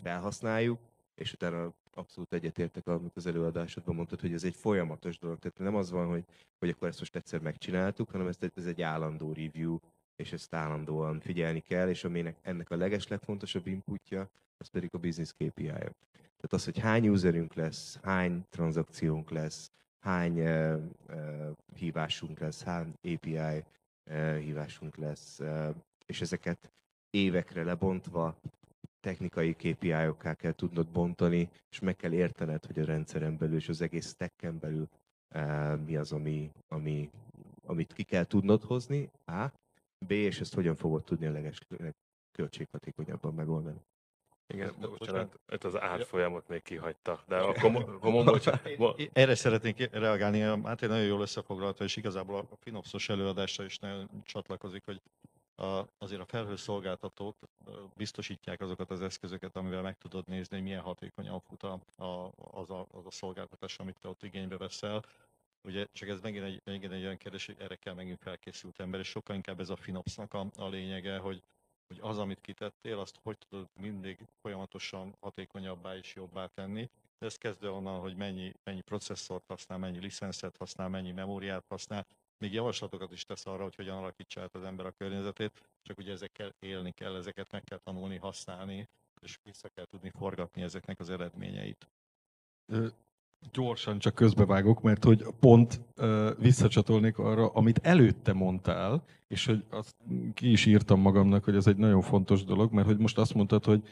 felhasználjuk, 0.02 0.78
és 1.14 1.32
utána 1.32 1.72
abszolút 1.94 2.32
egyetértek, 2.32 2.86
amit 2.86 3.16
az 3.16 3.26
előadásodban 3.26 3.94
mondtad, 3.94 4.20
hogy 4.20 4.32
ez 4.32 4.44
egy 4.44 4.54
folyamatos 4.54 5.18
dolog. 5.18 5.38
Tehát 5.38 5.58
nem 5.58 5.74
az 5.74 5.90
van, 5.90 6.08
hogy, 6.08 6.24
hogy 6.58 6.68
akkor 6.68 6.88
ezt 6.88 6.98
most 6.98 7.16
egyszer 7.16 7.40
megcsináltuk, 7.40 8.10
hanem 8.10 8.26
ez, 8.26 8.36
ez 8.54 8.66
egy 8.66 8.82
állandó 8.82 9.32
review, 9.32 9.78
és 10.20 10.32
ezt 10.32 10.54
állandóan 10.54 11.20
figyelni 11.20 11.60
kell, 11.60 11.88
és 11.88 12.04
aminek 12.04 12.36
ennek 12.42 12.70
a 12.70 12.76
leges 12.76 13.08
legfontosabb 13.08 13.66
inputja, 13.66 14.30
az 14.56 14.68
pedig 14.68 14.88
a 14.92 14.98
business 14.98 15.32
KPI-ok. 15.32 15.96
Tehát 16.40 16.52
az, 16.52 16.64
hogy 16.64 16.78
hány 16.78 17.08
userünk 17.08 17.54
lesz, 17.54 17.98
hány 18.02 18.44
tranzakciónk 18.48 19.30
lesz, 19.30 19.70
hány 19.98 20.40
uh, 20.40 20.82
uh, 21.08 21.50
hívásunk 21.74 22.38
lesz, 22.38 22.62
hány 22.62 22.94
API 23.02 23.64
uh, 24.10 24.36
hívásunk 24.36 24.96
lesz, 24.96 25.38
uh, 25.38 25.74
és 26.06 26.20
ezeket 26.20 26.70
évekre 27.10 27.64
lebontva 27.64 28.40
technikai 29.00 29.54
KPI-okká 29.54 30.34
kell 30.34 30.52
tudnod 30.52 30.88
bontani, 30.88 31.50
és 31.70 31.80
meg 31.80 31.96
kell 31.96 32.12
értened, 32.12 32.64
hogy 32.64 32.78
a 32.78 32.84
rendszeren 32.84 33.36
belül 33.36 33.56
és 33.56 33.68
az 33.68 33.80
egész 33.80 34.08
stacken 34.08 34.58
belül 34.58 34.88
uh, 35.34 35.78
mi 35.84 35.96
az, 35.96 36.12
ami, 36.12 36.50
ami, 36.68 37.10
amit 37.66 37.92
ki 37.92 38.02
kell 38.02 38.24
tudnod 38.24 38.62
hozni, 38.62 39.10
A, 39.26 39.50
B, 40.06 40.10
és 40.10 40.40
ezt 40.40 40.54
hogyan 40.54 40.76
fogod 40.76 41.04
tudni 41.04 41.26
a 41.26 41.30
leges, 41.30 41.58
legköltséghatékonyabban 41.68 43.34
megoldani. 43.34 43.80
Igen, 44.46 44.74
de 44.78 44.86
bocsánat, 44.86 45.40
itt 45.52 45.64
az 45.64 45.80
árfolyamot 45.80 46.48
még 46.48 46.62
kihagyta, 46.62 47.22
de 47.26 47.36
akkor, 47.36 47.76
akkor 47.76 48.10
mondom, 48.10 48.38
hogy... 48.76 49.10
Erre 49.12 49.34
szeretnék 49.34 49.90
reagálni, 49.90 50.40
hát 50.40 50.82
egy 50.82 50.88
nagyon 50.88 51.04
jól 51.04 51.20
összefoglalta, 51.20 51.84
és 51.84 51.96
igazából 51.96 52.48
a 52.50 52.56
Finopsos 52.56 53.08
előadásra 53.08 53.64
is 53.64 53.78
nagyon 53.78 54.10
csatlakozik, 54.24 54.84
hogy 54.84 55.00
a, 55.60 55.86
azért 55.98 56.20
a 56.20 56.24
felhőszolgáltatók 56.24 57.36
biztosítják 57.96 58.60
azokat 58.60 58.90
az 58.90 59.02
eszközöket, 59.02 59.56
amivel 59.56 59.82
meg 59.82 59.98
tudod 59.98 60.26
nézni, 60.26 60.56
hogy 60.56 60.64
milyen 60.64 60.80
hatékonyan 60.80 61.40
fut 61.40 61.62
a, 61.62 61.80
a, 61.96 62.30
az, 62.34 62.70
a, 62.70 62.86
az 62.90 63.06
a 63.06 63.10
szolgáltatás, 63.10 63.78
amit 63.78 63.98
te 64.00 64.08
ott 64.08 64.22
igénybe 64.22 64.56
veszel. 64.56 65.04
Ugye 65.62 65.86
csak 65.92 66.08
ez 66.08 66.20
megint 66.20 66.44
egy, 66.44 66.60
megint 66.64 66.92
egy 66.92 67.02
olyan 67.02 67.16
kérdés, 67.16 67.46
hogy 67.46 67.56
erre 67.58 67.76
kell 67.76 67.94
megint 67.94 68.18
felkészült 68.18 68.80
ember, 68.80 69.00
és 69.00 69.08
sokkal 69.08 69.36
inkább 69.36 69.60
ez 69.60 69.70
a 69.70 69.76
Finopsnak 69.76 70.34
a, 70.34 70.46
a 70.54 70.68
lényege, 70.68 71.18
hogy, 71.18 71.42
hogy 71.86 71.98
az, 72.00 72.18
amit 72.18 72.40
kitettél, 72.40 72.98
azt 72.98 73.18
hogy 73.22 73.38
tudod 73.38 73.68
mindig 73.80 74.26
folyamatosan 74.40 75.16
hatékonyabbá 75.20 75.96
és 75.96 76.14
jobbá 76.14 76.46
tenni. 76.46 76.90
De 77.18 77.26
ez 77.26 77.36
kezdve 77.36 77.70
onnan, 77.70 78.00
hogy 78.00 78.16
mennyi, 78.16 78.52
mennyi 78.64 78.80
processzort 78.80 79.46
használ, 79.46 79.78
mennyi 79.78 79.98
licenszet 79.98 80.56
használ, 80.56 80.88
mennyi 80.88 81.12
memóriát 81.12 81.64
használ, 81.68 82.06
még 82.38 82.52
javaslatokat 82.52 83.12
is 83.12 83.24
tesz 83.24 83.46
arra, 83.46 83.62
hogy 83.62 83.74
hogyan 83.74 83.96
alakítsa 83.96 84.40
át 84.40 84.54
az 84.54 84.62
ember 84.62 84.86
a 84.86 84.90
környezetét, 84.90 85.60
csak 85.82 85.98
ugye 85.98 86.12
ezekkel 86.12 86.54
élni 86.58 86.92
kell, 86.92 87.16
ezeket 87.16 87.50
meg 87.50 87.64
kell 87.64 87.78
tanulni, 87.78 88.16
használni, 88.16 88.88
és 89.20 89.38
vissza 89.42 89.68
kell 89.68 89.84
tudni 89.84 90.10
forgatni 90.10 90.62
ezeknek 90.62 90.98
az 90.98 91.10
eredményeit. 91.10 91.88
Gyorsan 93.52 93.98
csak 93.98 94.14
közbevágok, 94.14 94.82
mert 94.82 95.04
hogy 95.04 95.24
pont 95.40 95.80
uh, 95.96 96.28
visszacsatolnék 96.38 97.18
arra, 97.18 97.48
amit 97.48 97.80
előtte 97.82 98.32
mondtál, 98.32 99.04
és 99.28 99.46
hogy 99.46 99.64
azt 99.70 99.96
ki 100.34 100.50
is 100.50 100.66
írtam 100.66 101.00
magamnak, 101.00 101.44
hogy 101.44 101.56
ez 101.56 101.66
egy 101.66 101.76
nagyon 101.76 102.00
fontos 102.00 102.44
dolog, 102.44 102.72
mert 102.72 102.86
hogy 102.86 102.98
most 102.98 103.18
azt 103.18 103.34
mondtad, 103.34 103.64
hogy 103.64 103.82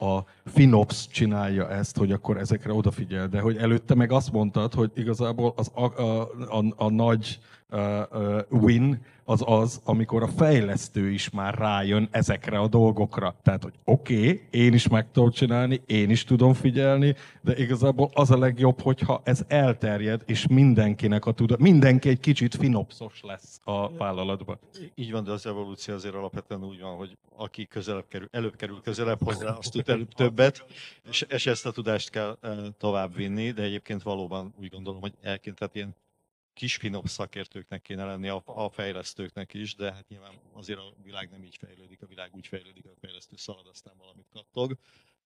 a 0.00 0.24
Finops 0.44 1.08
csinálja 1.08 1.70
ezt, 1.70 1.96
hogy 1.96 2.12
akkor 2.12 2.36
ezekre 2.36 2.72
odafigyel, 2.72 3.28
de 3.28 3.40
hogy 3.40 3.56
előtte 3.56 3.94
meg 3.94 4.12
azt 4.12 4.32
mondtad, 4.32 4.74
hogy 4.74 4.90
igazából 4.94 5.52
az 5.56 5.70
a, 5.74 6.02
a, 6.02 6.30
a, 6.48 6.64
a 6.76 6.90
nagy 6.90 7.38
uh, 7.70 8.40
win 8.48 9.00
az 9.30 9.42
az, 9.46 9.80
amikor 9.84 10.22
a 10.22 10.28
fejlesztő 10.28 11.10
is 11.10 11.30
már 11.30 11.54
rájön 11.54 12.08
ezekre 12.10 12.58
a 12.58 12.68
dolgokra. 12.68 13.36
Tehát, 13.42 13.62
hogy 13.62 13.74
oké, 13.84 14.16
okay, 14.16 14.42
én 14.50 14.72
is 14.72 14.88
meg 14.88 15.10
tudom 15.10 15.30
csinálni, 15.30 15.82
én 15.86 16.10
is 16.10 16.24
tudom 16.24 16.52
figyelni, 16.52 17.14
de 17.40 17.56
igazából 17.56 18.10
az 18.12 18.30
a 18.30 18.38
legjobb, 18.38 18.80
hogyha 18.80 19.20
ez 19.24 19.44
elterjed, 19.48 20.22
és 20.26 20.46
mindenkinek 20.46 21.26
a 21.26 21.32
tudat, 21.32 21.58
mindenki 21.58 22.08
egy 22.08 22.20
kicsit 22.20 22.54
finopszos 22.54 23.20
lesz 23.22 23.60
a 23.64 23.96
vállalatban. 23.96 24.58
Így 24.94 25.12
van, 25.12 25.24
de 25.24 25.32
az 25.32 25.46
evolúció 25.46 25.94
azért 25.94 26.14
alapvetően 26.14 26.64
úgy 26.64 26.80
van, 26.80 26.96
hogy 26.96 27.16
aki 27.36 27.66
közelebb 27.66 28.08
kerül, 28.08 28.28
előbb 28.30 28.56
kerül 28.56 28.80
közelebb 28.82 29.22
hozzá, 29.24 29.50
azt 29.50 29.74
előbb 29.90 30.12
többet, 30.12 30.64
és, 31.08 31.24
és 31.28 31.46
ezt 31.46 31.66
a 31.66 31.70
tudást 31.72 32.10
kell 32.10 32.38
tovább 32.78 33.14
vinni, 33.14 33.50
de 33.50 33.62
egyébként 33.62 34.02
valóban 34.02 34.54
úgy 34.56 34.68
gondolom, 34.68 35.00
hogy 35.00 35.14
elként, 35.20 35.58
tehát 35.58 35.74
ilyen 35.74 35.96
kis 36.52 36.76
finom 36.76 37.04
szakértőknek 37.04 37.82
kéne 37.82 38.04
lenni 38.04 38.28
a, 38.28 38.42
a 38.44 38.70
fejlesztőknek 38.70 39.54
is, 39.54 39.74
de 39.74 39.92
hát 39.92 40.08
nyilván 40.08 40.34
azért 40.52 40.78
a 40.78 40.92
világ 41.02 41.30
nem 41.30 41.44
így 41.44 41.56
fejlődik, 41.56 42.02
a 42.02 42.06
világ 42.06 42.34
úgy 42.34 42.46
fejlődik, 42.46 42.86
a 42.86 42.92
fejlesztő 43.00 43.36
szalad, 43.36 43.66
aztán 43.66 43.94
valamit 43.98 44.28
kattog. 44.32 44.76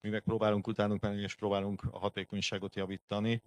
Mi 0.01 0.09
meg 0.09 0.23
próbálunk 0.23 0.67
utánunk 0.67 1.01
menni, 1.01 1.23
és 1.23 1.35
próbálunk 1.35 1.83
a 1.91 1.99
hatékonyságot 1.99 2.75
javítani, 2.75 3.43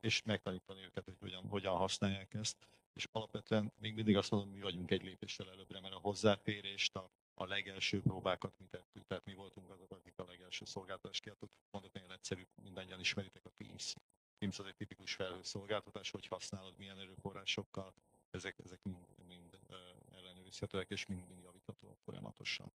és 0.00 0.22
megtanítani 0.24 0.82
őket, 0.84 1.04
hogy 1.04 1.16
hogyan, 1.20 1.44
hogyan 1.48 1.76
használják 1.76 2.34
ezt. 2.34 2.56
És 2.94 3.08
alapvetően 3.12 3.72
még 3.80 3.94
mindig 3.94 4.16
azt 4.16 4.30
mondom, 4.30 4.50
mi 4.50 4.60
vagyunk 4.60 4.90
egy 4.90 5.02
lépéssel 5.02 5.50
előbbre, 5.50 5.80
mert 5.80 5.94
a 5.94 5.98
hozzáférést, 6.02 6.96
a, 6.96 7.10
a 7.38 7.46
legelső 7.46 8.00
próbákat 8.00 8.52
mi 8.58 8.66
tettük, 8.70 9.06
tehát 9.06 9.24
mi 9.24 9.34
voltunk 9.34 9.70
azok, 9.70 9.90
akik 9.90 10.12
a 10.16 10.24
legelső 10.24 10.64
szolgáltatást 10.64 11.22
kiadtuk. 11.22 11.50
Mondok, 11.70 11.92
nagyon 11.92 12.12
egyszerű, 12.12 12.46
mindannyian 12.62 13.00
ismeritek 13.00 13.44
a 13.44 13.50
Teams 13.56 13.94
Teams 14.38 14.58
az 14.58 14.66
egy 14.66 14.76
tipikus 14.76 15.14
felhőszolgáltatás, 15.14 16.10
hogy 16.10 16.26
használod, 16.26 16.74
milyen 16.76 16.98
erőforrásokkal, 16.98 17.92
ezek, 18.30 18.56
ezek 18.64 18.78
mind, 18.82 19.06
mind 19.26 19.58
ellenőrizhetőek 20.14 20.90
és 20.90 21.06
mind, 21.06 21.28
mind 21.28 21.42
javíthatóak 21.42 21.98
folyamatosan. 22.04 22.72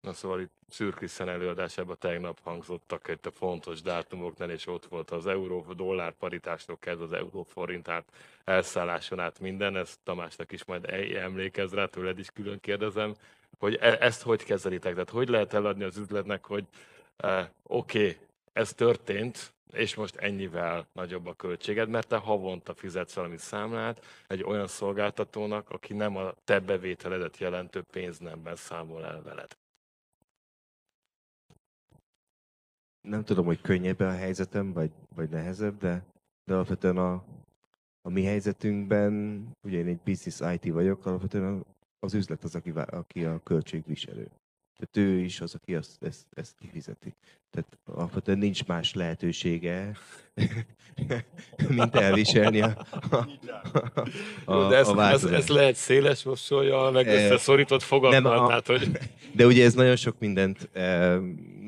Na 0.00 0.12
szóval 0.12 0.40
itt 0.40 0.52
Szürkiszen 0.68 1.28
előadásában 1.28 1.96
tegnap 1.98 2.40
hangzottak 2.40 3.08
itt 3.08 3.26
a 3.26 3.30
fontos 3.30 3.82
dátumoknál, 3.82 4.50
és 4.50 4.66
ott 4.66 4.84
volt 4.84 5.10
az 5.10 5.26
euró-dollár 5.26 6.12
paritástól 6.12 6.78
kezdve 6.78 7.04
az 7.04 7.12
euró-forint 7.12 7.88
át 7.88 8.12
elszálláson 8.44 9.20
át 9.20 9.38
minden, 9.38 9.76
ezt 9.76 10.00
Tamásnak 10.02 10.52
is 10.52 10.64
majd 10.64 10.84
emlékez 11.14 11.72
rá, 11.72 11.86
tőled 11.86 12.18
is 12.18 12.30
külön 12.30 12.60
kérdezem, 12.60 13.14
hogy 13.58 13.74
e- 13.74 13.98
ezt 14.00 14.22
hogy 14.22 14.44
kezelitek? 14.44 14.92
Tehát 14.92 15.10
hogy 15.10 15.28
lehet 15.28 15.52
eladni 15.52 15.84
az 15.84 15.96
üzletnek, 15.96 16.44
hogy 16.44 16.64
eh, 17.16 17.48
oké, 17.62 17.98
okay, 17.98 18.16
ez 18.52 18.74
történt, 18.74 19.52
és 19.72 19.94
most 19.94 20.16
ennyivel 20.16 20.86
nagyobb 20.92 21.26
a 21.26 21.34
költséged, 21.34 21.88
mert 21.88 22.08
te 22.08 22.16
havonta 22.16 22.74
fizetsz 22.74 23.14
valami 23.14 23.36
számlát 23.36 24.04
egy 24.26 24.42
olyan 24.42 24.66
szolgáltatónak, 24.66 25.70
aki 25.70 25.92
nem 25.92 26.16
a 26.16 26.34
te 26.44 26.60
bevételedet 26.60 27.38
jelentő 27.38 27.82
pénznemben 27.82 28.56
számol 28.56 29.04
el 29.04 29.22
veled. 29.22 29.56
Nem 33.00 33.24
tudom, 33.24 33.44
hogy 33.44 33.60
könnyebb 33.60 34.00
a 34.00 34.10
helyzetem, 34.10 34.72
vagy, 34.72 34.90
vagy 35.14 35.28
nehezebb, 35.28 35.78
de, 35.78 36.04
de 36.44 36.54
alapvetően 36.54 36.96
a, 36.96 37.24
a 38.02 38.10
mi 38.10 38.24
helyzetünkben, 38.24 39.44
ugye 39.62 39.78
én 39.78 39.86
egy 39.86 40.00
business 40.04 40.54
IT 40.54 40.72
vagyok, 40.72 41.06
alapvetően 41.06 41.64
az 42.00 42.14
üzlet 42.14 42.44
az, 42.44 42.54
aki, 42.54 42.70
aki 42.70 43.24
a 43.24 43.40
költségviselő. 43.42 44.28
Tehát 44.78 45.10
ő 45.10 45.18
is 45.20 45.40
az, 45.40 45.54
aki 45.54 45.74
azt, 45.74 46.02
ezt, 46.02 46.26
ezt 46.34 46.54
kifizeti. 46.58 47.14
Tehát 47.50 47.78
alapvetően 47.84 48.38
nincs 48.38 48.66
más 48.66 48.94
lehetősége, 48.94 49.96
mint 51.68 51.94
elviselni 51.94 52.60
a, 52.60 52.86
a, 53.10 53.28
a, 54.44 54.68
de 54.68 54.76
ez, 54.76 54.88
a 54.88 55.10
ez, 55.10 55.24
ez 55.24 55.48
lehet 55.48 55.74
széles 55.74 56.22
mosolya, 56.22 56.90
meg 56.90 57.06
összeszorított 57.06 57.82
a, 57.82 58.46
tehát, 58.46 58.66
hogy... 58.66 58.90
De 59.36 59.46
ugye 59.46 59.64
ez 59.64 59.74
nagyon 59.74 59.96
sok 59.96 60.18
mindent, 60.18 60.68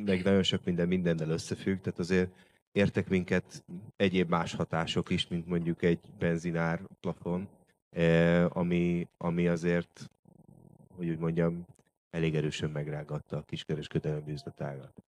meg 0.04 0.22
nagyon 0.24 0.42
sok 0.42 0.64
minden 0.64 0.88
mindennel 0.88 1.30
összefügg, 1.30 1.80
tehát 1.80 1.98
azért 1.98 2.30
értek 2.72 3.08
minket 3.08 3.64
egyéb 3.96 4.28
más 4.28 4.54
hatások 4.54 5.10
is, 5.10 5.28
mint 5.28 5.46
mondjuk 5.46 5.82
egy 5.82 5.98
benzinár 6.18 6.80
plafon, 7.00 7.48
ami, 8.48 9.06
ami 9.18 9.48
azért, 9.48 10.10
hogy 11.00 11.08
úgy 11.08 11.18
mondjam, 11.18 11.66
elég 12.10 12.36
erősen 12.36 12.70
megrágatta 12.70 13.36
a 13.36 13.42
kiskereskedelem 13.42 14.28
üzletágat. 14.28 15.02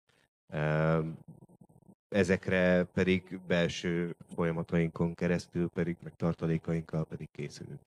Ezekre 2.08 2.84
pedig 2.84 3.40
belső 3.46 4.16
folyamatainkon 4.34 5.14
keresztül 5.14 5.68
pedig, 5.68 5.96
meg 6.02 6.16
tartalékainkkal 6.16 7.04
pedig 7.04 7.28
készülünk. 7.30 7.80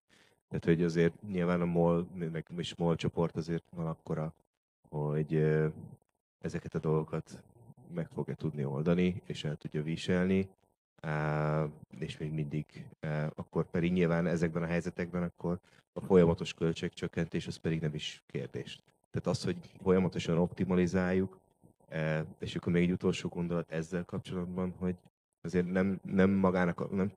Tehát, 0.47 0.65
hogy 0.65 0.83
azért 0.83 1.21
nyilván 1.21 1.61
a 1.61 1.65
MOL, 1.65 2.07
meg 2.13 2.45
is 2.57 2.75
MOL 2.75 2.95
csoport 2.95 3.35
azért 3.35 3.63
van 3.75 3.87
akkora, 3.87 4.33
hogy 4.89 5.35
ezeket 6.39 6.75
a 6.75 6.79
dolgokat 6.79 7.43
meg 7.93 8.07
fogja 8.07 8.35
tudni 8.35 8.65
oldani, 8.65 9.21
és 9.25 9.43
el 9.43 9.55
tudja 9.55 9.83
viselni, 9.83 10.49
és 11.97 12.17
még 12.17 12.31
mindig, 12.31 12.87
akkor 13.35 13.69
pedig 13.69 13.91
nyilván 13.91 14.27
ezekben 14.27 14.63
a 14.63 14.67
helyzetekben 14.67 15.23
akkor 15.23 15.59
a 15.93 16.01
folyamatos 16.01 16.53
költségcsökkentés 16.53 17.47
az 17.47 17.55
pedig 17.55 17.81
nem 17.81 17.93
is 17.93 18.23
kérdés. 18.25 18.79
Tehát 19.11 19.27
az, 19.27 19.43
hogy 19.43 19.57
folyamatosan 19.81 20.37
optimalizáljuk, 20.37 21.39
és 22.39 22.55
akkor 22.55 22.73
még 22.73 22.83
egy 22.83 22.91
utolsó 22.91 23.29
gondolat 23.29 23.71
ezzel 23.71 24.05
kapcsolatban, 24.05 24.73
hogy 24.77 24.95
azért 25.41 25.71
nem, 25.71 25.99
nem 26.03 26.29
magának, 26.31 26.91
nem 26.91 27.11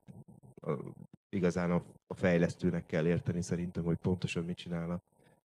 igazán 1.28 1.70
a, 1.70 1.82
a 2.07 2.14
fejlesztőnek 2.14 2.86
kell 2.86 3.07
érteni 3.07 3.43
szerintem, 3.43 3.84
hogy 3.84 3.97
pontosan 3.97 4.45
mit 4.45 4.57
csinál 4.57 5.03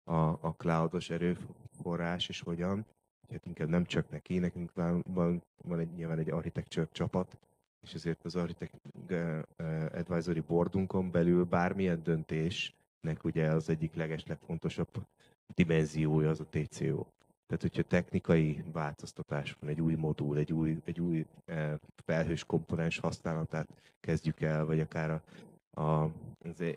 a, 0.04 0.14
a, 0.40 0.54
cloudos 0.56 1.10
erőforrás, 1.10 2.28
és 2.28 2.40
hogyan, 2.40 2.86
hát 3.30 3.46
inkább 3.46 3.68
nem 3.68 3.84
csak 3.84 4.10
neki, 4.10 4.38
nekünk 4.38 4.72
van, 4.74 5.04
van, 5.08 5.42
van 5.64 5.78
egy, 5.78 5.92
nyilván 5.94 6.18
egy 6.18 6.30
architecture 6.30 6.88
csapat, 6.92 7.38
és 7.80 7.94
ezért 7.94 8.24
az 8.24 8.36
Architect 8.36 8.80
eh, 9.06 9.42
eh, 9.56 9.84
Advisory 9.94 10.40
Boardunkon 10.40 11.10
belül 11.10 11.44
bármilyen 11.44 12.02
döntésnek 12.02 13.24
ugye 13.24 13.50
az 13.50 13.68
egyik 13.68 13.94
leges 13.94 14.26
legfontosabb 14.26 15.06
dimenziója 15.54 16.30
az 16.30 16.40
a 16.40 16.46
TCO. 16.50 17.06
Tehát, 17.46 17.62
hogyha 17.62 17.82
technikai 17.82 18.64
változtatás 18.72 19.56
van, 19.60 19.70
egy 19.70 19.80
új 19.80 19.94
modul, 19.94 20.38
egy 20.38 20.52
új, 20.52 20.76
egy 20.84 21.00
új 21.00 21.26
eh, 21.44 21.74
felhős 22.04 22.44
komponens 22.44 22.98
használatát 22.98 23.68
kezdjük 24.00 24.40
el, 24.40 24.64
vagy 24.64 24.80
akár 24.80 25.10
a, 25.10 25.22
a, 25.80 26.10
az 26.38 26.60
e- 26.60 26.76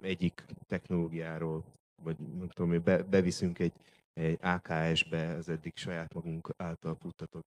egyik 0.00 0.44
technológiáról, 0.66 1.64
vagy 2.02 2.16
nem 2.18 2.48
tudom, 2.48 2.70
mi 2.70 2.78
be, 2.78 3.02
beviszünk 3.02 3.58
egy, 3.58 3.72
egy 4.12 4.38
AKS-be 4.42 5.34
az 5.34 5.48
eddig 5.48 5.76
saját 5.76 6.14
magunk 6.14 6.54
által 6.56 6.94
futtatott 6.94 7.46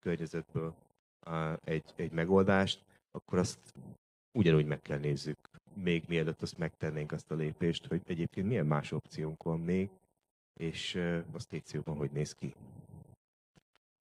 környezetből 0.00 0.74
egy, 1.64 1.92
egy 1.96 2.10
megoldást, 2.10 2.84
akkor 3.10 3.38
azt 3.38 3.74
ugyanúgy 4.32 4.66
meg 4.66 4.80
kell 4.80 4.98
nézzük, 4.98 5.38
még 5.74 6.04
mielőtt 6.08 6.42
azt 6.42 6.58
megtennénk 6.58 7.12
azt 7.12 7.30
a 7.30 7.34
lépést, 7.34 7.86
hogy 7.86 8.02
egyébként 8.06 8.46
milyen 8.46 8.66
más 8.66 8.92
opciónk 8.92 9.42
van 9.42 9.60
még, 9.60 9.90
és 10.60 10.94
uh, 10.94 11.24
a 11.32 11.38
stécióban 11.38 11.96
hogy 11.96 12.10
néz 12.10 12.34
ki. 12.34 12.54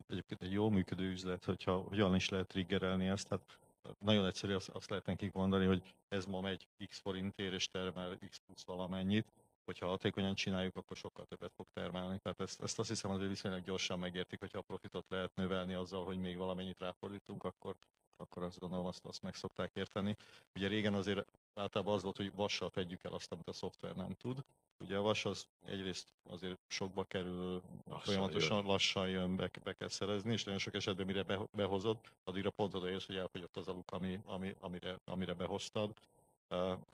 Egyébként 0.08 0.42
egy 0.42 0.52
jól 0.52 0.72
működő 0.72 1.10
üzlet, 1.10 1.46
hogyha 1.46 1.78
hogyan 1.78 2.16
is 2.16 2.30
lehet 2.30 2.48
triggerelni 2.48 3.08
ezt, 3.08 3.28
hát 3.28 3.60
nagyon 4.00 4.26
egyszerű 4.26 4.54
azt, 4.54 4.70
azt 4.70 4.90
lehet 4.90 5.06
nekik 5.06 5.32
mondani, 5.32 5.66
hogy 5.66 5.96
ez 6.08 6.26
ma 6.26 6.42
megy 6.42 6.68
x 6.88 7.00
forintért 7.00 7.54
és 7.54 7.68
termel 7.68 8.18
x 8.30 8.42
plusz 8.46 8.66
valamennyit, 8.66 9.32
hogyha 9.66 9.88
hatékonyan 9.88 10.36
csináljuk, 10.36 10.76
akkor 10.76 10.98
sokkal 10.98 11.26
többet 11.26 11.54
fog 11.56 11.68
termelni. 11.74 12.20
Tehát 12.20 12.40
ezt, 12.40 12.62
ezt 12.62 12.80
azt 12.80 12.90
hiszem 12.90 13.12
azért 13.12 13.30
viszonylag 13.30 13.64
gyorsan 13.64 14.00
megértik, 14.00 14.40
hogyha 14.40 14.58
a 14.58 14.62
profitot 14.62 15.06
lehet 15.10 15.36
növelni 15.36 15.74
azzal, 15.74 16.06
hogy 16.06 16.18
még 16.18 16.38
valamennyit 16.38 16.80
ráfordítunk, 16.80 17.44
akkor, 17.44 17.76
akkor 18.18 18.44
azt 18.44 18.60
gondolom 18.60 18.86
azt, 18.86 19.06
azt 19.06 19.22
meg 19.22 19.36
szokták 19.36 19.72
érteni. 19.74 20.16
Ugye 20.56 20.68
régen 20.68 20.94
azért 20.94 21.26
általában 21.54 21.94
az 21.94 22.04
volt, 22.04 22.18
hogy 22.18 22.36
vassal 22.36 22.70
fedjük 22.70 23.04
el 23.04 23.14
azt, 23.14 23.32
amit 23.32 23.48
a 23.48 23.54
szoftver 23.54 23.96
nem 23.96 24.14
tud. 24.14 24.44
Ugye 24.80 24.98
a 24.98 25.02
vas 25.02 25.26
az 25.26 25.48
egyrészt 25.66 26.14
azért 26.30 26.58
sokba 26.68 27.04
kerül, 27.04 27.62
lassan 27.84 28.14
folyamatosan 28.14 28.58
jön. 28.58 28.66
lassan 28.66 29.10
jön, 29.10 29.36
be, 29.36 29.50
be 29.64 29.74
kell 29.74 29.88
szerezni, 29.88 30.32
és 30.32 30.44
nagyon 30.44 30.60
sok 30.60 30.74
esetben 30.74 31.06
mire 31.06 31.24
be, 31.24 31.40
behozod, 31.52 31.98
addigra 32.24 32.50
pont 32.50 32.74
odaérsz, 32.74 33.06
hogy 33.06 33.16
elfogyott 33.16 33.58
az 33.58 33.68
aluk, 33.68 33.92
ami, 33.92 34.20
ami, 34.26 34.56
amire, 34.60 35.00
amire 35.06 35.34
behoztad. 35.34 35.94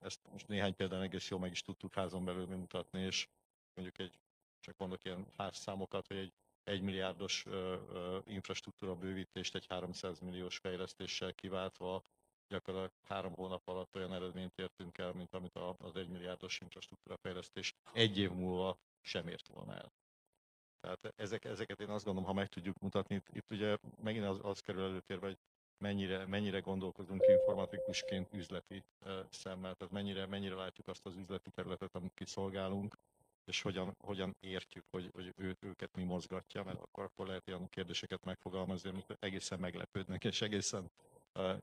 Ezt 0.02 0.20
most 0.32 0.48
néhány 0.48 0.76
példán 0.76 1.02
egész 1.02 1.30
jól 1.30 1.40
meg 1.40 1.52
is 1.52 1.62
tudtuk 1.62 1.94
házon 1.94 2.26
belül 2.26 2.46
mutatni, 2.46 3.02
és 3.02 3.28
mondjuk 3.74 4.00
egy, 4.00 4.20
csak 4.60 4.78
mondok 4.78 5.04
ilyen 5.04 5.28
számokat, 5.52 6.08
hogy 6.08 6.18
egy 6.18 6.34
1 6.64 6.82
milliárdos 6.82 7.46
infrastruktúra 8.24 8.96
bővítést 8.96 9.56
egy 9.56 9.66
300 9.68 10.20
milliós 10.20 10.58
fejlesztéssel 10.58 11.34
kiváltva 11.34 12.04
gyakorlatilag 12.48 12.94
három 13.04 13.34
hónap 13.34 13.68
alatt 13.68 13.96
olyan 13.96 14.14
eredményt 14.14 14.58
értünk 14.60 14.98
el, 14.98 15.12
mint 15.14 15.34
amit 15.34 15.56
az 15.56 15.96
1 15.96 16.08
milliárdos 16.08 16.60
infrastruktúra 16.60 17.18
fejlesztés 17.18 17.76
egy 17.94 18.18
év 18.18 18.32
múlva 18.32 18.78
sem 19.02 19.28
ért 19.28 19.48
volna 19.48 19.74
el. 19.74 19.92
Tehát 20.80 21.14
ezek, 21.16 21.46
ezeket 21.46 21.80
én 21.80 21.90
azt 21.90 22.06
gondolom, 22.06 22.30
ha 22.30 22.36
meg 22.36 22.48
tudjuk 22.48 22.80
mutatni, 22.80 23.16
itt, 23.16 23.28
itt 23.32 23.52
ugye 23.52 23.78
megint 24.02 24.26
az, 24.26 24.40
az 24.42 24.60
kerül 24.60 24.84
előtérbe, 24.84 25.26
hogy 25.26 25.38
mennyire, 25.78 26.26
mennyire 26.26 26.60
gondolkozunk 26.60 27.26
informatikusként 27.28 28.34
üzleti 28.34 28.84
szemmel, 29.30 29.76
tehát 29.76 29.94
mennyire, 29.94 30.26
mennyire 30.26 30.56
látjuk 30.56 30.88
azt 30.88 31.06
az 31.06 31.16
üzleti 31.16 31.50
területet, 31.50 31.96
amit 31.96 32.14
kiszolgálunk, 32.14 32.98
és 33.46 33.62
hogyan, 33.62 33.96
hogyan 34.00 34.36
értjük, 34.40 34.84
hogy, 34.90 35.10
hogy 35.14 35.34
ő, 35.38 35.58
őket 35.60 35.96
mi 35.96 36.04
mozgatja, 36.04 36.64
mert 36.64 36.82
akkor, 36.82 37.04
akkor 37.04 37.28
lehet 37.28 37.48
ilyen 37.48 37.70
kérdéseket 37.70 38.24
megfogalmazni, 38.24 38.90
amit 38.90 39.18
egészen 39.20 39.60
meglepődnek, 39.60 40.24
és 40.24 40.42
egészen 40.42 40.92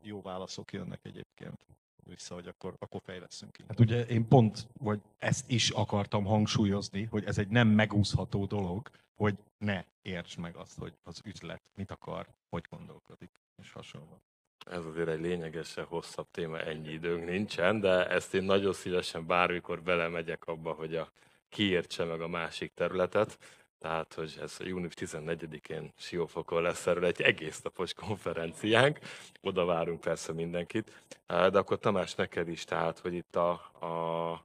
jó 0.02 0.22
válaszok 0.22 0.72
jönnek 0.72 1.00
egyébként 1.02 1.66
vissza, 2.06 2.34
hogy 2.34 2.46
akkor, 2.46 2.74
akkor 2.78 3.00
fejleszünk. 3.04 3.56
Hát 3.68 3.80
ugye 3.80 4.04
én 4.06 4.28
pont, 4.28 4.68
vagy 4.78 5.00
ezt 5.18 5.50
is 5.50 5.70
akartam 5.70 6.24
hangsúlyozni, 6.24 7.04
hogy 7.04 7.24
ez 7.24 7.38
egy 7.38 7.48
nem 7.48 7.68
megúszható 7.68 8.46
dolog, 8.46 8.90
hogy 9.16 9.34
ne 9.58 9.84
érts 10.02 10.36
meg 10.36 10.56
azt, 10.56 10.78
hogy 10.78 10.92
az 11.02 11.20
üzlet 11.24 11.62
mit 11.74 11.90
akar, 11.90 12.26
hogy 12.48 12.64
gondolkodik, 12.70 13.30
és 13.62 13.72
hasonló. 13.72 14.20
Ez 14.66 14.84
azért 14.84 15.08
egy 15.08 15.20
lényegesen 15.20 15.84
hosszabb 15.84 16.26
téma, 16.30 16.58
ennyi 16.58 16.92
időnk 16.92 17.24
nincsen, 17.24 17.80
de 17.80 18.08
ezt 18.08 18.34
én 18.34 18.42
nagyon 18.42 18.72
szívesen 18.72 19.26
bármikor 19.26 19.82
belemegyek 19.82 20.44
abba, 20.44 20.72
hogy 20.72 20.96
a 20.96 21.10
kiértse 21.48 22.04
meg 22.04 22.20
a 22.20 22.28
másik 22.28 22.72
területet. 22.74 23.38
Tehát, 23.78 24.14
hogy 24.14 24.38
ez 24.40 24.56
a 24.58 24.64
június 24.64 24.92
14-én 24.96 25.92
Siófokon 25.96 26.62
lesz 26.62 26.86
erről 26.86 27.04
egy 27.04 27.22
egész 27.22 27.62
napos 27.62 27.94
konferenciánk, 27.94 28.98
oda 29.40 29.64
várunk 29.64 30.00
persze 30.00 30.32
mindenkit. 30.32 31.04
De 31.26 31.58
akkor 31.58 31.78
Tamás, 31.78 32.14
neked 32.14 32.48
is, 32.48 32.64
tehát, 32.64 32.98
hogy 32.98 33.14
itt 33.14 33.36
a, 33.36 33.50
a 33.86 34.44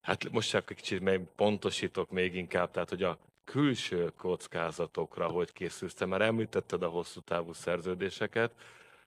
hát 0.00 0.30
most 0.30 0.50
csak 0.50 0.66
kicsit 0.66 1.00
még 1.00 1.20
pontosítok 1.36 2.10
még 2.10 2.34
inkább, 2.34 2.70
tehát, 2.70 2.88
hogy 2.88 3.02
a 3.02 3.18
külső 3.50 4.12
kockázatokra 4.16 5.26
hogy 5.26 5.52
készülsz 5.52 5.98
mert 5.98 6.22
említetted 6.22 6.82
a 6.82 6.88
hosszú 6.88 7.20
távú 7.20 7.52
szerződéseket, 7.52 8.52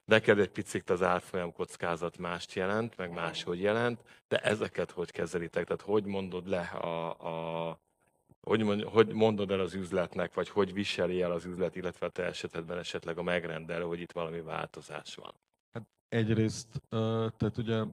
neked 0.05 0.39
egy 0.39 0.49
picit 0.49 0.89
az 0.89 1.01
árfolyam 1.01 1.53
kockázat 1.53 2.17
mást 2.17 2.53
jelent, 2.53 2.97
meg 2.97 3.11
máshogy 3.11 3.61
jelent, 3.61 4.01
de 4.27 4.37
ezeket 4.37 4.91
hogy 4.91 5.11
kezelitek? 5.11 5.65
Tehát 5.65 5.81
hogy 5.81 6.05
mondod 6.05 6.47
le 6.47 6.61
a, 6.61 7.09
a 7.69 7.79
hogy, 8.41 8.63
mond, 8.63 8.83
hogy 8.83 9.07
mondod 9.13 9.51
el 9.51 9.59
az 9.59 9.73
üzletnek, 9.73 10.33
vagy 10.33 10.49
hogy 10.49 10.73
viseli 10.73 11.21
el 11.21 11.31
az 11.31 11.45
üzlet, 11.45 11.75
illetve 11.75 12.05
a 12.05 12.09
te 12.09 12.23
esetedben 12.23 12.77
esetleg 12.77 13.17
a 13.17 13.23
megrendelő, 13.23 13.83
hogy 13.83 13.99
itt 13.99 14.11
valami 14.11 14.41
változás 14.41 15.15
van? 15.15 15.33
Egyrészt, 16.12 16.82
tehát 17.38 17.57
ugye 17.57 17.84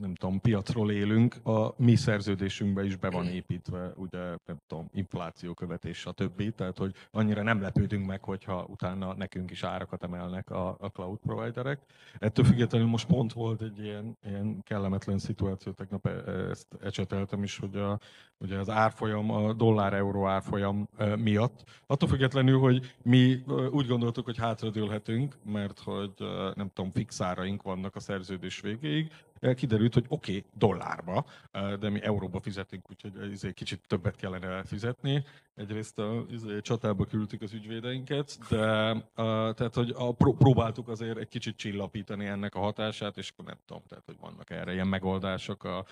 nem 0.00 0.14
tudom, 0.14 0.40
piacról 0.40 0.90
élünk, 0.90 1.46
a 1.46 1.74
mi 1.76 1.94
szerződésünkbe 1.94 2.84
is 2.84 2.96
be 2.96 3.10
van 3.10 3.26
építve, 3.26 3.92
ugye 3.96 4.18
nem 4.46 4.60
tudom, 4.66 4.88
inflációkövetés, 4.92 5.98
stb. 5.98 6.54
Tehát, 6.54 6.78
hogy 6.78 6.94
annyira 7.10 7.42
nem 7.42 7.60
lepődünk 7.60 8.06
meg, 8.06 8.22
hogyha 8.24 8.66
utána 8.68 9.14
nekünk 9.14 9.50
is 9.50 9.62
árakat 9.62 10.02
emelnek 10.02 10.50
a, 10.50 10.68
a 10.68 10.86
cloud 10.86 11.18
providerek. 11.18 11.80
Ettől 12.18 12.44
függetlenül 12.44 12.88
most 12.88 13.06
pont 13.06 13.32
volt 13.32 13.62
egy 13.62 13.78
ilyen, 13.78 14.16
ilyen 14.24 14.62
kellemetlen 14.62 15.18
szituáció, 15.18 15.72
tegnap 15.72 16.06
e, 16.06 16.10
ezt 16.30 16.66
ecseteltem 16.82 17.42
is, 17.42 17.58
hogy 17.58 17.76
a, 17.76 17.98
ugye 18.38 18.58
az 18.58 18.70
árfolyam, 18.70 19.30
a 19.30 19.52
dollár-euró 19.52 20.26
árfolyam 20.26 20.88
miatt. 21.16 21.64
Attól 21.86 22.08
függetlenül, 22.08 22.58
hogy 22.58 22.94
mi 23.02 23.44
úgy 23.70 23.86
gondoltuk, 23.86 24.24
hogy 24.24 24.38
hátradőlhetünk, 24.38 25.36
mert 25.44 25.80
hogy 25.80 26.12
nem 26.54 26.70
tudom, 26.74 26.90
fix 26.90 27.20
áraink 27.20 27.62
vannak 27.68 27.96
a 27.96 28.00
szerződés 28.00 28.60
végéig, 28.60 29.12
kiderült, 29.54 29.94
hogy 29.94 30.04
oké, 30.08 30.36
okay, 30.36 30.44
dollárba, 30.54 31.24
de 31.52 31.88
mi 31.88 32.02
euróba 32.02 32.40
fizetünk, 32.40 32.90
úgyhogy 32.90 33.12
ez 33.32 33.44
egy 33.44 33.54
kicsit 33.54 33.80
többet 33.86 34.16
kellene 34.16 34.62
fizetni. 34.62 35.24
Egyrészt 35.54 35.98
a 35.98 36.24
izé, 36.30 36.60
csatába 36.60 37.04
küldtük 37.04 37.42
az 37.42 37.52
ügyvédeinket, 37.52 38.38
de 38.48 38.94
tehát, 39.54 39.74
hogy 39.74 39.92
a, 39.96 40.12
próbáltuk 40.14 40.88
azért 40.88 41.18
egy 41.18 41.28
kicsit 41.28 41.56
csillapítani 41.56 42.26
ennek 42.26 42.54
a 42.54 42.60
hatását, 42.60 43.16
és 43.16 43.30
akkor 43.30 43.44
nem 43.44 43.58
tudom, 43.66 43.82
tehát, 43.88 44.04
hogy 44.04 44.16
vannak 44.20 44.50
erre 44.50 44.72
ilyen 44.72 44.88
megoldások 44.88 45.64
a, 45.64 45.84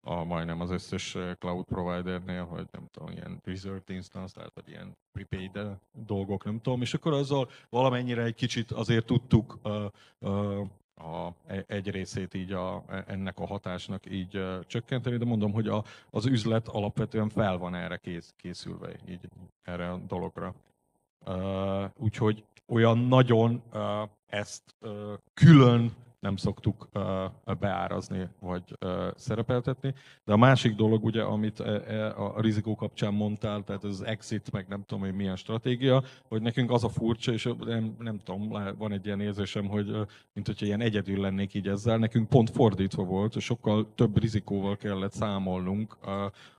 a 0.00 0.24
majdnem 0.24 0.60
az 0.60 0.70
összes 0.70 1.16
cloud 1.38 1.64
providernél, 1.64 2.44
hogy 2.44 2.66
nem 2.70 2.86
tudom, 2.90 3.10
ilyen 3.10 3.40
reserved 3.44 3.90
instance, 3.90 4.34
tehát 4.34 4.52
hogy 4.54 4.68
ilyen 4.68 4.96
prepaid 5.12 5.58
dolgok, 5.92 6.44
nem 6.44 6.60
tudom, 6.60 6.80
és 6.80 6.94
akkor 6.94 7.12
azzal 7.12 7.48
valamennyire 7.70 8.22
egy 8.22 8.34
kicsit 8.34 8.70
azért 8.70 9.06
tudtuk 9.06 9.58
uh, 9.62 9.84
uh, 10.18 10.66
a, 10.94 11.28
e, 11.46 11.64
egy 11.66 11.90
részét 11.90 12.34
így 12.34 12.52
a, 12.52 12.84
e, 12.88 13.04
ennek 13.06 13.38
a 13.38 13.46
hatásnak 13.46 14.10
így 14.10 14.36
uh, 14.36 14.60
csökkenteni, 14.66 15.16
de 15.16 15.24
mondom, 15.24 15.52
hogy 15.52 15.68
a, 15.68 15.84
az 16.10 16.26
üzlet 16.26 16.68
alapvetően 16.68 17.28
fel 17.28 17.56
van 17.58 17.74
erre 17.74 17.96
kész, 17.96 18.34
készülve, 18.36 18.88
így 19.08 19.28
erre 19.62 19.90
a 19.90 19.96
dologra. 19.96 20.54
Uh, 21.26 21.84
úgyhogy 21.96 22.44
olyan 22.66 22.98
nagyon 22.98 23.62
uh, 23.72 24.08
ezt 24.26 24.74
uh, 24.80 25.12
külön 25.34 25.92
nem 26.24 26.36
szoktuk 26.36 26.88
beárazni 27.60 28.28
vagy 28.40 28.62
szerepeltetni. 29.14 29.94
De 30.24 30.32
a 30.32 30.36
másik 30.36 30.74
dolog, 30.74 31.04
ugye, 31.04 31.22
amit 31.22 31.60
uh, 31.60 32.36
a 32.36 32.40
rizikó 32.40 32.74
kapcsán 32.74 33.14
mondtál, 33.14 33.62
tehát 33.62 33.84
ez 33.84 33.90
az 33.90 34.04
exit, 34.04 34.52
meg 34.52 34.66
nem 34.68 34.84
tudom, 34.86 35.04
hogy 35.04 35.14
milyen 35.14 35.36
stratégia, 35.36 36.02
hogy 36.28 36.42
nekünk 36.42 36.70
az 36.70 36.84
a 36.84 36.88
furcsa, 36.88 37.32
és 37.32 37.48
nem, 37.64 37.96
nem 37.98 38.18
tudom, 38.18 38.48
van 38.78 38.92
egy 38.92 39.06
ilyen 39.06 39.20
érzésem, 39.20 39.66
hogy 39.66 39.86
mint 40.32 40.46
hogyha 40.46 40.66
ilyen 40.66 40.80
egyedül 40.80 41.20
lennék 41.20 41.54
így 41.54 41.68
ezzel, 41.68 41.98
nekünk 41.98 42.28
pont 42.28 42.50
fordítva 42.50 43.04
volt, 43.04 43.40
sokkal 43.40 43.92
több 43.94 44.18
rizikóval 44.18 44.76
kellett 44.76 45.12
számolnunk, 45.12 45.96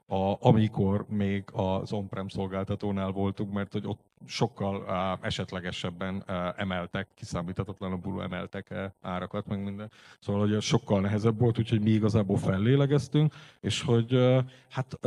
a, 0.07 0.47
amikor 0.47 1.05
még 1.09 1.43
az 1.53 1.91
on-prem 1.91 2.27
szolgáltatónál 2.27 3.11
voltunk, 3.11 3.53
mert 3.53 3.71
hogy 3.71 3.87
ott 3.87 3.99
sokkal 4.25 4.75
uh, 4.75 5.25
esetlegesebben 5.25 6.15
uh, 6.15 6.35
emeltek, 6.55 7.07
kiszámíthatatlanabbul 7.15 8.23
emeltek 8.23 8.73
árakat, 9.01 9.47
meg 9.47 9.63
minden. 9.63 9.91
Szóval 10.19 10.47
hogy 10.47 10.61
sokkal 10.61 11.01
nehezebb 11.01 11.39
volt, 11.39 11.59
úgyhogy 11.59 11.81
mi 11.81 11.89
igazából 11.89 12.37
fellélegeztünk, 12.37 13.33
és 13.59 13.81
hogy 13.81 14.43
hát 14.69 14.99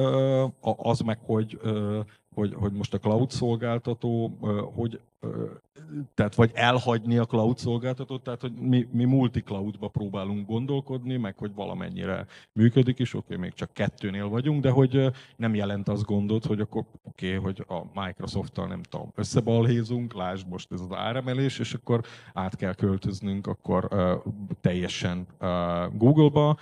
az 0.63 1.01
meg, 1.01 1.19
hogy 1.23 1.61
hogy, 2.39 2.55
hogy 2.55 2.73
most 2.73 2.95
a 2.95 2.99
cloud 2.99 3.31
szolgáltató, 3.31 4.39
hogy 4.75 5.01
tehát 6.15 6.35
vagy 6.35 6.51
elhagyni 6.55 7.19
a 7.19 7.25
cloud 7.25 7.59
szolgáltatót, 7.59 8.23
tehát 8.23 8.41
hogy 8.41 8.53
mi, 8.53 8.89
mi 8.93 9.05
multi-cloudba 9.05 9.89
próbálunk 9.89 10.47
gondolkodni, 10.47 11.17
meg 11.17 11.39
hogy 11.39 11.55
valamennyire 11.55 12.27
működik 12.53 12.99
is, 12.99 13.15
oké, 13.15 13.37
még 13.37 13.53
csak 13.53 13.73
kettőnél 13.73 14.29
vagyunk, 14.29 14.63
de 14.63 14.71
hogy 14.71 15.11
nem 15.37 15.55
jelent 15.55 15.89
az 15.89 16.03
gondot, 16.03 16.45
hogy 16.45 16.61
akkor 16.61 16.85
oké, 17.03 17.35
hogy 17.35 17.65
a 17.69 18.01
Microsoft-tal 18.01 18.67
nem 18.67 18.83
tudom, 18.83 19.13
összebalhézunk, 19.15 20.15
lásd 20.15 20.49
most 20.49 20.73
ez 20.73 20.81
az 20.81 20.93
áremelés, 20.93 21.59
és 21.59 21.75
akkor 21.75 22.01
át 22.35 22.57
kell 22.57 22.75
költöznünk 22.75 23.47
akkor 23.47 23.89
teljesen 24.61 25.27
ö, 25.39 25.85
Google-ba, 25.93 26.59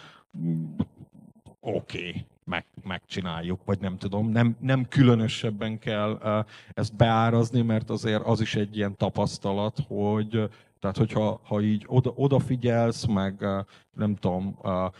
oké, 1.66 2.08
okay, 2.08 2.26
meg, 2.44 2.64
megcsináljuk, 2.82 3.60
vagy 3.64 3.80
nem 3.80 3.98
tudom, 3.98 4.28
nem, 4.28 4.56
nem 4.60 4.88
különösebben 4.88 5.78
kell 5.78 6.44
ezt 6.72 6.96
beárazni, 6.96 7.62
mert 7.62 7.90
azért 7.90 8.22
az 8.22 8.40
is 8.40 8.54
egy 8.54 8.76
ilyen 8.76 8.96
tapasztalat, 8.96 9.78
hogy 9.88 10.48
tehát, 10.80 10.96
hogyha 10.96 11.40
ha 11.44 11.60
így 11.60 11.84
oda, 11.86 12.12
odafigyelsz, 12.14 13.04
meg 13.04 13.46
nem 13.92 14.14
tudom, 14.14 14.58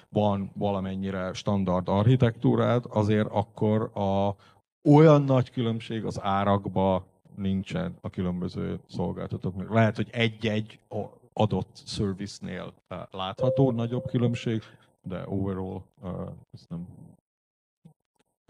van 0.09 0.51
valamennyire 0.55 1.33
standard 1.33 1.89
architektúrád, 1.89 2.85
azért 2.89 3.29
akkor 3.31 3.91
a, 3.95 4.37
olyan 4.85 5.23
nagy 5.23 5.51
különbség 5.51 6.05
az 6.05 6.21
árakba 6.23 7.07
nincsen 7.37 7.99
a 8.01 8.11
különböző 8.11 8.81
szolgáltatók. 8.89 9.73
Lehet, 9.73 9.97
hogy 9.97 10.09
egy-egy 10.11 10.79
adott 11.33 11.83
service-nél 11.85 12.75
uh, 12.91 12.99
látható 13.11 13.71
nagyobb 13.71 14.07
különbség, 14.07 14.62
de 15.07 15.23
overall 15.27 15.83
uh, 16.03 16.31
ez 16.53 16.67
nem 16.69 16.87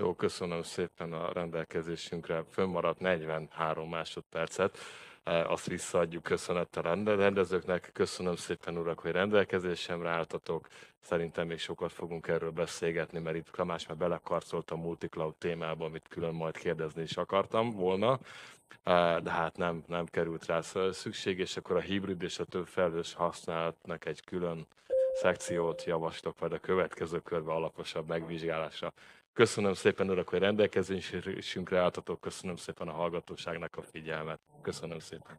Jó, 0.02 0.14
köszönöm 0.14 0.62
szépen 0.62 1.12
a 1.12 1.32
rendelkezésünkre. 1.32 2.44
Fönnmaradt 2.50 2.98
43 2.98 3.88
másodpercet. 3.88 4.78
Eh, 5.22 5.50
Azt 5.50 5.66
visszaadjuk 5.66 6.22
köszönettel 6.22 6.82
a 6.82 6.86
rende- 6.88 7.14
rendezőknek. 7.14 7.90
Köszönöm 7.92 8.36
szépen, 8.36 8.78
urak, 8.78 9.00
hogy 9.00 9.10
rendelkezésemre 9.10 10.08
álltatok. 10.08 10.68
Szerintem 11.00 11.46
még 11.46 11.58
sokat 11.58 11.92
fogunk 11.92 12.28
erről 12.28 12.50
beszélgetni, 12.50 13.18
mert 13.18 13.36
itt 13.36 13.50
Klamás 13.50 13.86
már 13.86 13.96
belekarcolt 13.96 14.70
a 14.70 14.76
multicloud 14.76 15.34
témába, 15.34 15.84
amit 15.84 16.08
külön 16.08 16.34
majd 16.34 16.56
kérdezni 16.56 17.02
is 17.02 17.16
akartam 17.16 17.70
volna. 17.70 18.18
Eh, 18.82 19.20
De 19.20 19.30
hát 19.30 19.56
nem, 19.56 19.84
nem 19.86 20.06
került 20.06 20.46
rá 20.46 20.60
szükség, 20.90 21.38
és 21.38 21.56
akkor 21.56 21.76
a 21.76 21.80
hibrid 21.80 22.22
és 22.22 22.38
a 22.38 22.44
több 22.44 22.66
felhős 22.66 23.14
használatnak 23.14 24.04
egy 24.04 24.24
külön 24.24 24.66
szekciót 25.16 25.84
javaslok 25.84 26.40
majd 26.40 26.52
a 26.52 26.58
következő 26.58 27.20
körbe 27.20 27.52
alaposabb 27.52 28.08
megvizsgálásra. 28.08 28.92
Köszönöm 29.32 29.74
szépen, 29.74 30.10
urak, 30.10 30.28
hogy 30.28 30.38
rendelkezésünkre 30.38 31.78
álltatok, 31.78 32.20
köszönöm 32.20 32.56
szépen 32.56 32.88
a 32.88 32.92
hallgatóságnak 32.92 33.76
a 33.76 33.82
figyelmet. 33.82 34.40
Köszönöm 34.62 34.98
szépen. 34.98 35.34